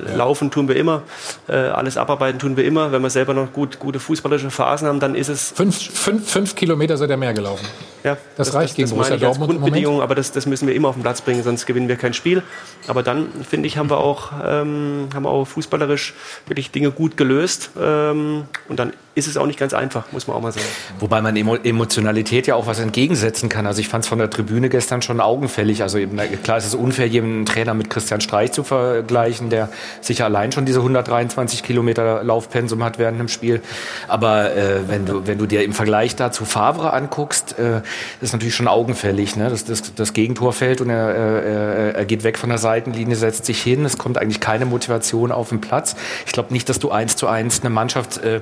[0.09, 1.03] äh, laufen tun wir immer,
[1.49, 2.93] äh, alles abarbeiten tun wir immer.
[2.93, 6.55] Wenn wir selber noch gut, gute fußballische Phasen haben, dann ist es Fünf, fünf, fünf
[6.55, 7.66] Kilometer seid ihr mehr gelaufen.
[8.05, 9.74] ja, Das reicht gegen das Borussia meine ich als Dortmund im Moment.
[9.74, 12.15] Grundbedingung, aber das, das müssen wir immer auf den Platz bringen, sonst gewinnen wir kein
[12.15, 12.43] Spiel.
[12.87, 16.14] Aber dann, finde ich, haben wir auch, ähm, haben auch fußballerisch
[16.47, 17.70] wirklich Dinge gut gelöst.
[17.78, 20.66] Ähm, und dann ist es auch nicht ganz einfach, muss man auch mal sagen.
[21.01, 23.66] Wobei man Emo Emotionalität ja auch was entgegensetzen kann.
[23.66, 25.82] Also ich fand es von der Tribüne gestern schon augenfällig.
[25.82, 29.69] Also eben, klar ist es unfair, jeden Trainer mit Christian Streich zu vergleichen, der
[30.01, 33.61] sicher allein schon diese 123 Kilometer Laufpensum hat während einem Spiel.
[34.07, 37.82] Aber äh, wenn, du, wenn du dir im Vergleich dazu Favre anguckst, äh,
[38.20, 39.35] ist natürlich schon augenfällig.
[39.35, 39.51] Ne?
[39.51, 43.45] Das, das, das Gegentor fällt und er, äh, er geht weg von der Seitenlinie, setzt
[43.45, 43.85] sich hin.
[43.85, 45.97] Es kommt eigentlich keine Motivation auf den Platz.
[46.27, 48.41] Ich glaube nicht, dass du eins zu eins eine Mannschaft äh,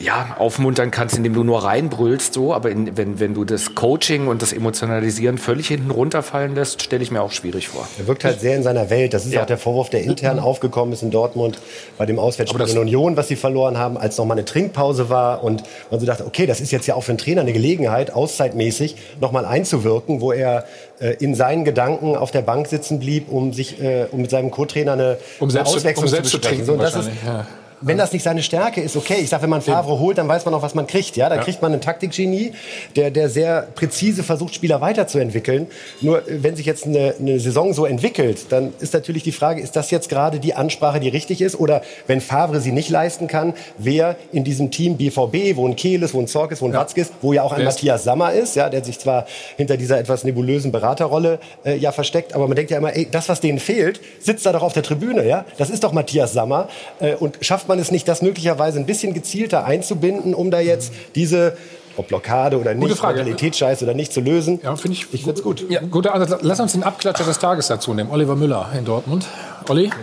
[0.00, 4.26] ja, aufmuntern kannst, indem du nur reinbrüllst, so, aber in, wenn, wenn du das Coaching
[4.26, 7.86] und das Emotionalisieren völlig hinten runterfallen lässt, stelle ich mir auch schwierig vor.
[7.98, 9.14] Er wirkt halt sehr in seiner Welt.
[9.14, 9.42] Das ist Ja.
[9.42, 11.58] auch der Vorwurf, der intern aufgekommen ist in Dortmund
[11.96, 15.42] bei dem Auswärtsspiel in Union, was sie verloren haben, als noch mal eine Trinkpause war
[15.44, 18.12] und man so dachte, okay, das ist jetzt ja auch für einen Trainer eine Gelegenheit,
[18.12, 20.64] auszeitmäßig noch mal einzuwirken, wo er
[21.00, 24.50] äh, in seinen Gedanken auf der Bank sitzen blieb, um sich, äh, um mit seinem
[24.50, 26.66] Co-Trainer eine, Um eine selbst zu- Auswechslung um selbst zu besprechen.
[26.66, 27.46] trinken und das ist, ja.
[27.86, 29.16] Wenn das nicht seine Stärke ist, okay.
[29.20, 31.16] Ich sag, wenn man Favre holt, dann weiß man auch, was man kriegt.
[31.16, 31.42] Ja, da Ja.
[31.42, 32.52] kriegt man einen Taktikgenie,
[32.96, 35.66] der, der sehr präzise versucht, Spieler weiterzuentwickeln.
[36.00, 39.60] Nur äh, wenn sich jetzt eine, eine Saison so entwickelt, dann ist natürlich die Frage,
[39.60, 41.58] ist das jetzt gerade die Ansprache, die richtig ist?
[41.58, 46.14] Oder wenn Favre sie nicht leisten kann, wer in diesem Team BVB, wo ein Kehles,
[46.14, 48.68] wo ein Zorkes, wo ein Watzkes, wo ja auch ein ist- Matthias Sammer ist, ja,
[48.70, 52.78] der sich zwar hinter dieser etwas nebulösen Beraterrolle äh, ja versteckt, aber man denkt ja
[52.78, 55.44] immer, ey, das, was denen fehlt, sitzt da doch auf der Tribüne, ja?
[55.58, 56.68] Das ist doch Matthias Sammer.
[57.00, 60.92] Äh, und schafft man es nicht, das möglicherweise ein bisschen gezielter einzubinden, um da jetzt
[61.14, 61.56] diese
[61.96, 63.18] ob Blockade oder nicht, Frage.
[63.18, 64.58] Mentalitätsscheiß oder nicht zu lösen?
[64.62, 65.06] Ja, finde ich.
[65.12, 65.64] Ich find's gut.
[65.70, 68.10] Ja, gut, also lass uns den Abklatscher des Tages dazu nehmen.
[68.10, 69.26] Oliver Müller in Dortmund.
[69.68, 69.90] Olli?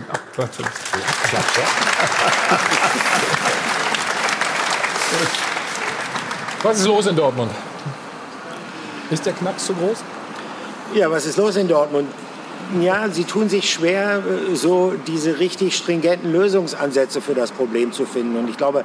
[6.62, 7.50] Was ist los in Dortmund?
[9.10, 9.98] Ist der Knacks zu groß?
[10.94, 12.08] Ja, was ist los in Dortmund?
[12.80, 18.06] Ja, sie tun sich schwer, äh, so diese richtig stringenten Lösungsansätze für das Problem zu
[18.06, 18.36] finden.
[18.36, 18.84] Und ich glaube,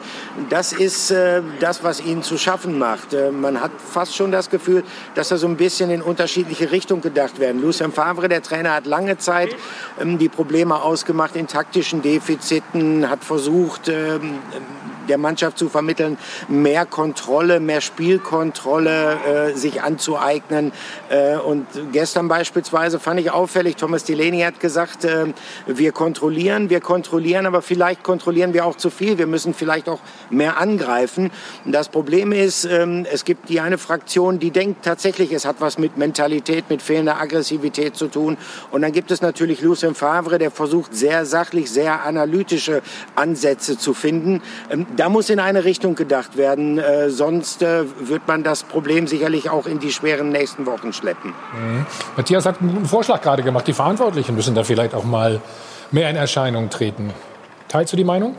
[0.50, 3.14] das ist äh, das, was ihnen zu schaffen macht.
[3.14, 4.84] Äh, man hat fast schon das Gefühl,
[5.16, 7.62] dass da so ein bisschen in unterschiedliche Richtungen gedacht werden.
[7.62, 9.56] Lucien Favre, der Trainer, hat lange Zeit
[10.02, 14.40] ähm, die Probleme ausgemacht in taktischen Defiziten, hat versucht, ähm,
[15.08, 16.18] der Mannschaft zu vermitteln,
[16.48, 20.72] mehr Kontrolle, mehr Spielkontrolle äh, sich anzueignen.
[21.10, 25.34] Äh, und gestern beispielsweise fand ich auffällig, Thomas Delaney hat gesagt, äh,
[25.66, 29.18] wir kontrollieren, wir kontrollieren, aber vielleicht kontrollieren wir auch zu viel.
[29.18, 31.32] Wir müssen vielleicht auch mehr angreifen.
[31.66, 35.78] Das Problem ist, ähm, es gibt die eine Fraktion, die denkt tatsächlich, es hat was
[35.78, 38.38] mit Mentalität, mit fehlender Aggressivität zu tun.
[38.72, 42.82] Und dann gibt es natürlich Lucien Favre, der versucht sehr sachlich, sehr analytische
[43.16, 44.42] Ansätze zu finden.
[44.98, 49.48] Da muss in eine Richtung gedacht werden, äh, sonst äh, wird man das Problem sicherlich
[49.50, 51.34] auch in die schweren nächsten Wochen schleppen.
[51.54, 51.86] Mhm.
[52.16, 53.68] Matthias hat einen guten Vorschlag gerade gemacht.
[53.68, 55.40] Die Verantwortlichen müssen da vielleicht auch mal
[55.92, 57.14] mehr in Erscheinung treten.
[57.68, 58.36] Teilst du die Meinung?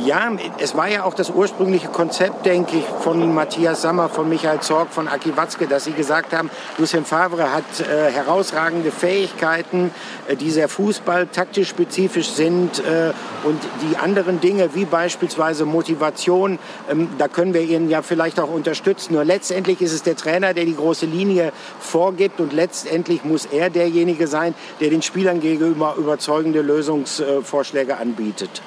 [0.00, 4.60] Ja, es war ja auch das ursprüngliche Konzept, denke ich, von Matthias Sammer, von Michael
[4.60, 9.90] Zorg, von Aki Watzke, dass sie gesagt haben, Lucien Favre hat äh, herausragende Fähigkeiten,
[10.28, 13.12] äh, die sehr Fußball taktisch spezifisch sind äh,
[13.44, 16.58] und die anderen Dinge, wie beispielsweise Motivation,
[16.90, 19.12] ähm, da können wir ihn ja vielleicht auch unterstützen.
[19.12, 23.68] Nur letztendlich ist es der Trainer, der die große Linie vorgibt und letztendlich muss er
[23.68, 28.62] derjenige sein, der den Spielern gegenüber überzeugende Lösungsvorschläge anbietet.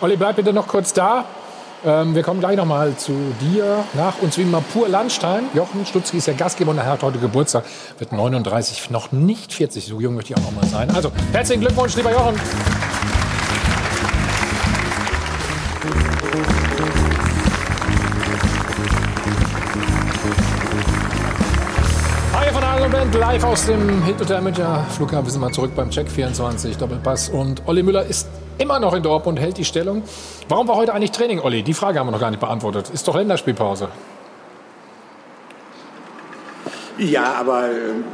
[0.00, 1.24] Olli, bleib bitte noch kurz da.
[1.84, 3.84] Ähm, wir kommen gleich noch mal zu dir.
[3.94, 5.44] Nach uns wie immer pur Landstein.
[5.54, 7.64] Jochen Stutzki ist der Gastgeber und er hat heute Geburtstag.
[7.98, 9.86] Wird 39, noch nicht 40.
[9.86, 10.90] So jung möchte ich auch noch mal sein.
[10.94, 12.40] Also, herzlichen Glückwunsch, lieber Jochen.
[23.34, 25.26] Live aus dem Hilton Münchner Flughafen.
[25.26, 27.28] Wir sind mal zurück beim Check 24 Doppelpass.
[27.28, 28.28] Und Olli Müller ist
[28.58, 30.02] immer noch in Dortmund, hält die Stellung.
[30.48, 31.62] Warum war heute eigentlich Training, Olli?
[31.62, 32.90] Die Frage haben wir noch gar nicht beantwortet.
[32.90, 33.88] Ist doch Länderspielpause.
[36.96, 37.72] Ja, aber äh,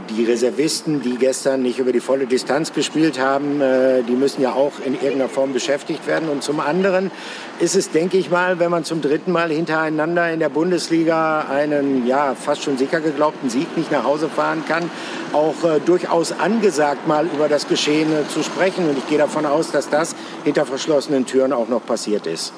[0.09, 4.55] die Reservisten, die gestern nicht über die volle Distanz gespielt haben, äh, die müssen ja
[4.55, 6.31] auch in irgendeiner Form beschäftigt werden.
[6.31, 7.11] Und zum anderen
[7.59, 12.07] ist es, denke ich mal, wenn man zum dritten Mal hintereinander in der Bundesliga einen
[12.07, 14.91] ja fast schon sicher geglaubten Sieg nicht nach Hause fahren kann,
[15.35, 18.89] auch äh, durchaus angesagt, mal über das Geschehene zu sprechen.
[18.89, 22.55] Und ich gehe davon aus, dass das hinter verschlossenen Türen auch noch passiert ist.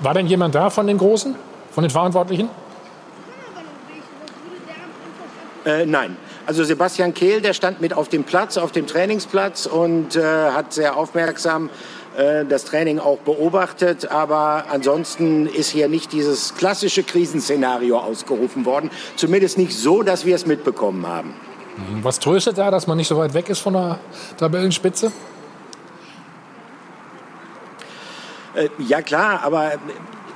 [0.00, 1.34] War denn jemand da von den Großen,
[1.70, 2.48] von den Verantwortlichen?
[5.64, 6.16] Äh, nein.
[6.46, 10.72] Also Sebastian Kehl, der stand mit auf dem Platz, auf dem Trainingsplatz und äh, hat
[10.72, 11.68] sehr aufmerksam
[12.16, 14.10] äh, das Training auch beobachtet.
[14.10, 18.90] Aber ansonsten ist hier nicht dieses klassische Krisenszenario ausgerufen worden.
[19.16, 21.34] Zumindest nicht so, dass wir es mitbekommen haben.
[22.02, 23.98] Was tröstet da, dass man nicht so weit weg ist von der
[24.38, 25.12] Tabellenspitze?
[28.54, 29.72] Äh, ja klar, aber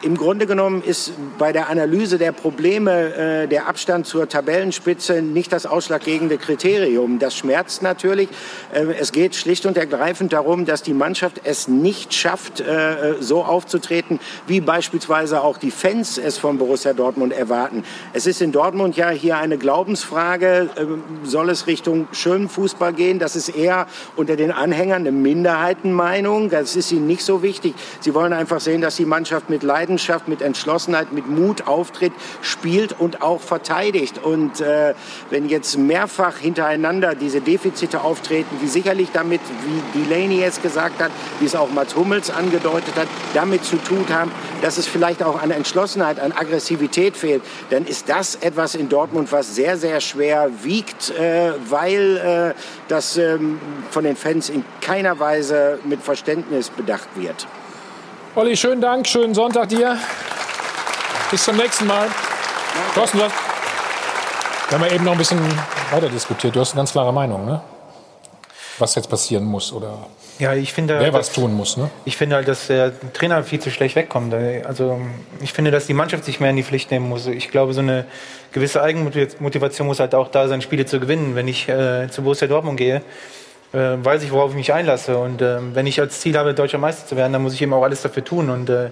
[0.05, 5.51] im Grunde genommen ist bei der Analyse der Probleme äh, der Abstand zur Tabellenspitze nicht
[5.51, 7.19] das ausschlaggebende Kriterium.
[7.19, 8.29] Das schmerzt natürlich.
[8.75, 13.45] Äh, es geht schlicht und ergreifend darum, dass die Mannschaft es nicht schafft, äh, so
[13.45, 17.83] aufzutreten, wie beispielsweise auch die Fans es von Borussia Dortmund erwarten.
[18.13, 20.69] Es ist in Dortmund ja hier eine Glaubensfrage.
[20.77, 20.85] Äh,
[21.27, 23.19] soll es Richtung schönen Fußball gehen?
[23.19, 23.87] Das ist eher
[24.17, 26.51] unter den Anhängern eine Minderheitenmeinung.
[26.51, 27.75] Das ist ihnen nicht so wichtig.
[28.01, 32.13] Sie wollen einfach sehen, dass die Mannschaft mit Leidenschaft Leidenschaft, mit Entschlossenheit, mit Mut auftritt,
[32.43, 34.19] spielt und auch verteidigt.
[34.19, 34.95] Und äh,
[35.31, 41.13] wenn jetzt mehrfach hintereinander diese Defizite auftreten, die sicherlich damit, wie Delaney es gesagt hat,
[41.39, 45.41] wie es auch Mats Hummels angedeutet hat, damit zu tun haben, dass es vielleicht auch
[45.41, 50.51] an Entschlossenheit, an Aggressivität fehlt, dann ist das etwas in Dortmund, was sehr, sehr schwer
[50.63, 53.61] wiegt, äh, weil äh, das ähm,
[53.91, 57.47] von den Fans in keiner Weise mit Verständnis bedacht wird.
[58.37, 59.97] Olli, schönen Dank, schönen Sonntag dir.
[61.31, 62.09] Bis zum nächsten Mal.
[62.95, 63.35] Thorsten, du hast,
[64.69, 65.39] wir haben ja eben noch ein bisschen
[65.91, 66.55] weiter diskutiert.
[66.57, 67.61] Du hast eine ganz klare Meinung, ne?
[68.79, 70.07] Was jetzt passieren muss oder
[70.41, 71.91] Ja, ich finde, wer was dass- tun muss, ne?
[72.05, 74.35] Ich finde halt, dass der Trainer viel zu schlecht wegkommt.
[74.65, 75.01] Also
[75.41, 77.27] ich finde, dass die Mannschaft sich mehr in die Pflicht nehmen muss.
[77.27, 78.05] Ich glaube, so eine
[78.53, 81.37] gewisse Eigenmotivation muss halt auch da sein, Spiele zu gewinnen.
[81.37, 83.03] Wenn ich äh, zu Borussia Dortmund gehe,
[83.75, 85.19] äh, weiß ich, worauf ich mich einlasse.
[85.19, 87.73] Und äh, wenn ich als Ziel habe, deutscher Meister zu werden, dann muss ich eben
[87.73, 88.51] auch alles dafür tun.
[88.51, 88.91] Und äh,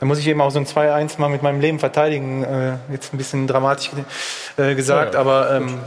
[0.00, 2.42] dann muss ich eben auch so ein 2-1 mal mit meinem Leben verteidigen.
[2.42, 3.90] Äh, jetzt ein bisschen dramatisch
[4.56, 5.20] äh, gesagt, Ja, ja.
[5.20, 5.78] aber ähm,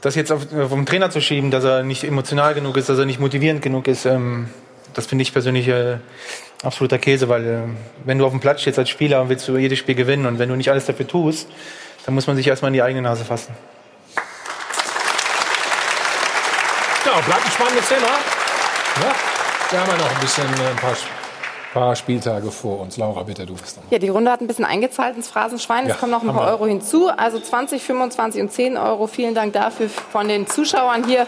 [0.00, 3.06] das jetzt auf, vom Trainer zu schieben, dass er nicht emotional genug ist, dass er
[3.06, 4.48] nicht motivierend genug ist, ähm,
[4.94, 5.98] das finde ich persönlich äh,
[6.62, 7.58] absoluter Käse, weil äh,
[8.04, 10.38] wenn du auf dem Platz stehst als Spieler und willst du jedes Spiel gewinnen und
[10.38, 11.48] wenn du nicht alles dafür tust,
[12.06, 13.54] dann muss man sich erstmal in die eigene Nase fassen.
[17.18, 18.06] Ja, bleibt ein spannendes Thema.
[19.02, 19.12] Ja,
[19.70, 20.94] wir haben ja noch ein bisschen äh, ein paar,
[21.74, 22.96] paar Spieltage vor uns.
[22.96, 23.84] Laura, bitte, du bist dran.
[23.90, 25.84] Ja, die Runde hat ein bisschen eingezahlt ins Phrasenschwein.
[25.86, 26.52] Es Ja, kommen noch ein paar wir.
[26.52, 27.08] Euro hinzu.
[27.08, 29.08] Also 20, 25 und 10 Euro.
[29.08, 31.26] Vielen Dank dafür von den Zuschauern hier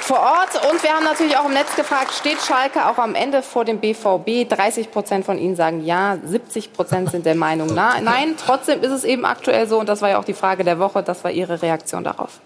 [0.00, 0.64] vor Ort.
[0.70, 3.80] Und wir haben natürlich auch im Netz gefragt, steht Schalke auch am Ende vor dem
[3.80, 4.48] BVB?
[4.48, 8.36] 30 Prozent von Ihnen sagen ja, 70 Prozent sind der Meinung na, nein.
[8.46, 9.80] Trotzdem ist es eben aktuell so.
[9.80, 11.02] Und das war ja auch die Frage der Woche.
[11.02, 12.38] Das war Ihre Reaktion darauf.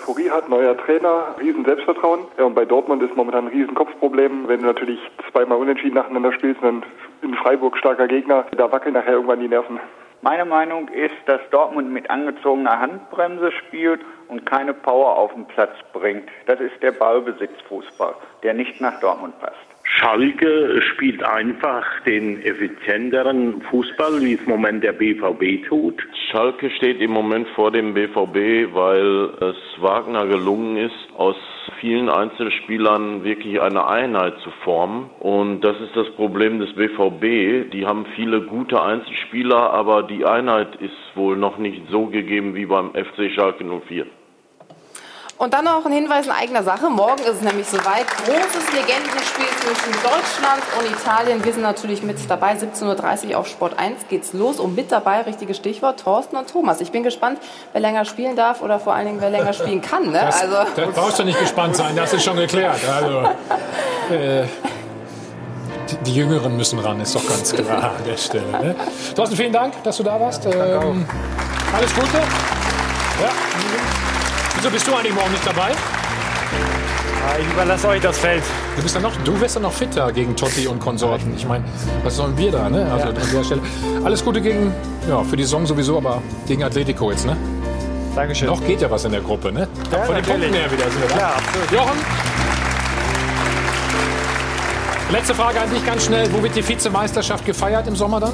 [0.00, 2.20] Euphorie hat, neuer Trainer, riesen Selbstvertrauen.
[2.38, 4.48] Ja, und bei Dortmund ist momentan ein riesen Kopfproblem.
[4.48, 4.98] Wenn du natürlich
[5.30, 6.82] zweimal unentschieden nacheinander spielst, dann
[7.20, 9.78] in Freiburg starker Gegner, da wackeln nachher irgendwann die Nerven.
[10.22, 15.74] Meine Meinung ist, dass Dortmund mit angezogener Handbremse spielt und keine Power auf den Platz
[15.92, 16.28] bringt.
[16.46, 19.69] Das ist der Ballbesitzfußball, der nicht nach Dortmund passt.
[19.96, 26.06] Schalke spielt einfach den effizienteren Fußball, wie es im Moment der BVB tut.
[26.30, 31.36] Schalke steht im Moment vor dem BVB, weil es Wagner gelungen ist, aus
[31.80, 35.10] vielen Einzelspielern wirklich eine Einheit zu formen.
[35.18, 37.70] Und das ist das Problem des BVB.
[37.72, 42.66] Die haben viele gute Einzelspieler, aber die Einheit ist wohl noch nicht so gegeben wie
[42.66, 44.06] beim FC Schalke 04.
[45.40, 46.90] Und dann noch ein Hinweis in eigener Sache.
[46.90, 48.06] Morgen ist es nämlich soweit.
[48.26, 51.42] Großes Legendenspiel zwischen Deutschland und Italien.
[51.42, 52.52] Wir sind natürlich mit dabei.
[52.52, 54.60] 17.30 Uhr auf Sport 1 geht's los.
[54.60, 56.82] Und mit dabei, richtiges Stichwort, Thorsten und Thomas.
[56.82, 57.38] Ich bin gespannt,
[57.72, 60.12] wer länger spielen darf oder vor allen Dingen, wer länger spielen kann.
[60.12, 60.20] Ne?
[60.20, 62.80] Das, Also, da brauchst du nicht gespannt sein, das ist schon geklärt.
[62.86, 63.20] Also,
[64.14, 64.44] äh,
[66.04, 68.46] die, Jüngeren müssen ran, ist doch ganz klar an der Stelle.
[68.46, 68.76] Ne?
[69.16, 70.44] Thorsten, vielen Dank, dass du da warst.
[70.44, 71.06] Ähm,
[71.72, 72.18] alles Gute.
[73.22, 74.19] Ja.
[74.62, 75.70] Wieso bist du eigentlich morgen nicht dabei?
[77.40, 78.42] Ich überlasse euch das Feld.
[78.76, 81.32] Du bist ja noch, du wirst ja noch fitter gegen Totti und Konsorten.
[81.34, 81.64] Ich meine,
[82.04, 82.82] was sollen wir da, ne?
[82.92, 83.14] Also Ja.
[83.14, 83.62] an der Stelle.
[84.04, 84.74] Alles Gute gegen,
[85.08, 87.38] ja, für die Saison sowieso, aber gegen Atletico jetzt, ne?
[88.14, 88.48] Dankeschön.
[88.48, 89.66] Noch geht ja was in der Gruppe, ne?
[89.90, 90.24] Ja, Von den.
[90.26, 91.16] Punkten her wieder sind wir da.
[91.16, 91.70] Ja, absolut.
[91.72, 91.98] Jochen?
[95.10, 96.30] Letzte Frage an dich ganz schnell.
[96.34, 98.32] Wo wird die Vizemeisterschaft gefeiert im Sommer dann?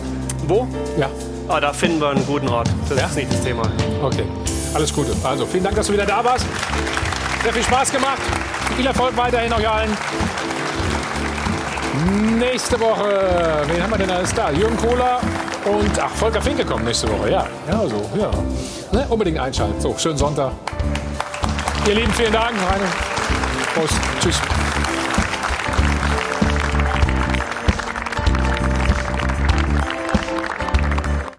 [0.48, 0.66] Wo?
[0.98, 1.08] Ja.
[1.46, 2.68] Ah, da finden wir einen guten Ort.
[2.88, 3.62] Das ist nicht das Thema.
[4.02, 4.24] Okay.
[4.74, 5.12] Alles Gute.
[5.22, 6.46] Also, vielen Dank, dass du wieder da warst.
[7.42, 8.20] Sehr viel Spaß gemacht.
[8.76, 9.96] Viel Erfolg weiterhin euch allen.
[12.38, 14.50] Nächste Woche, wen haben wir denn alles da?
[14.50, 15.20] Jürgen Kohler
[15.64, 17.46] und ach, Volker Finke kommt nächste Woche, ja.
[17.70, 18.30] Ja, so, ja.
[18.92, 19.06] Ne?
[19.08, 19.80] Unbedingt einschalten.
[19.80, 20.52] So, schönen Sonntag.
[21.86, 22.52] Ihr Lieben, vielen Dank.
[22.70, 22.84] Reine.
[23.74, 23.94] Prost.
[24.20, 24.40] Tschüss.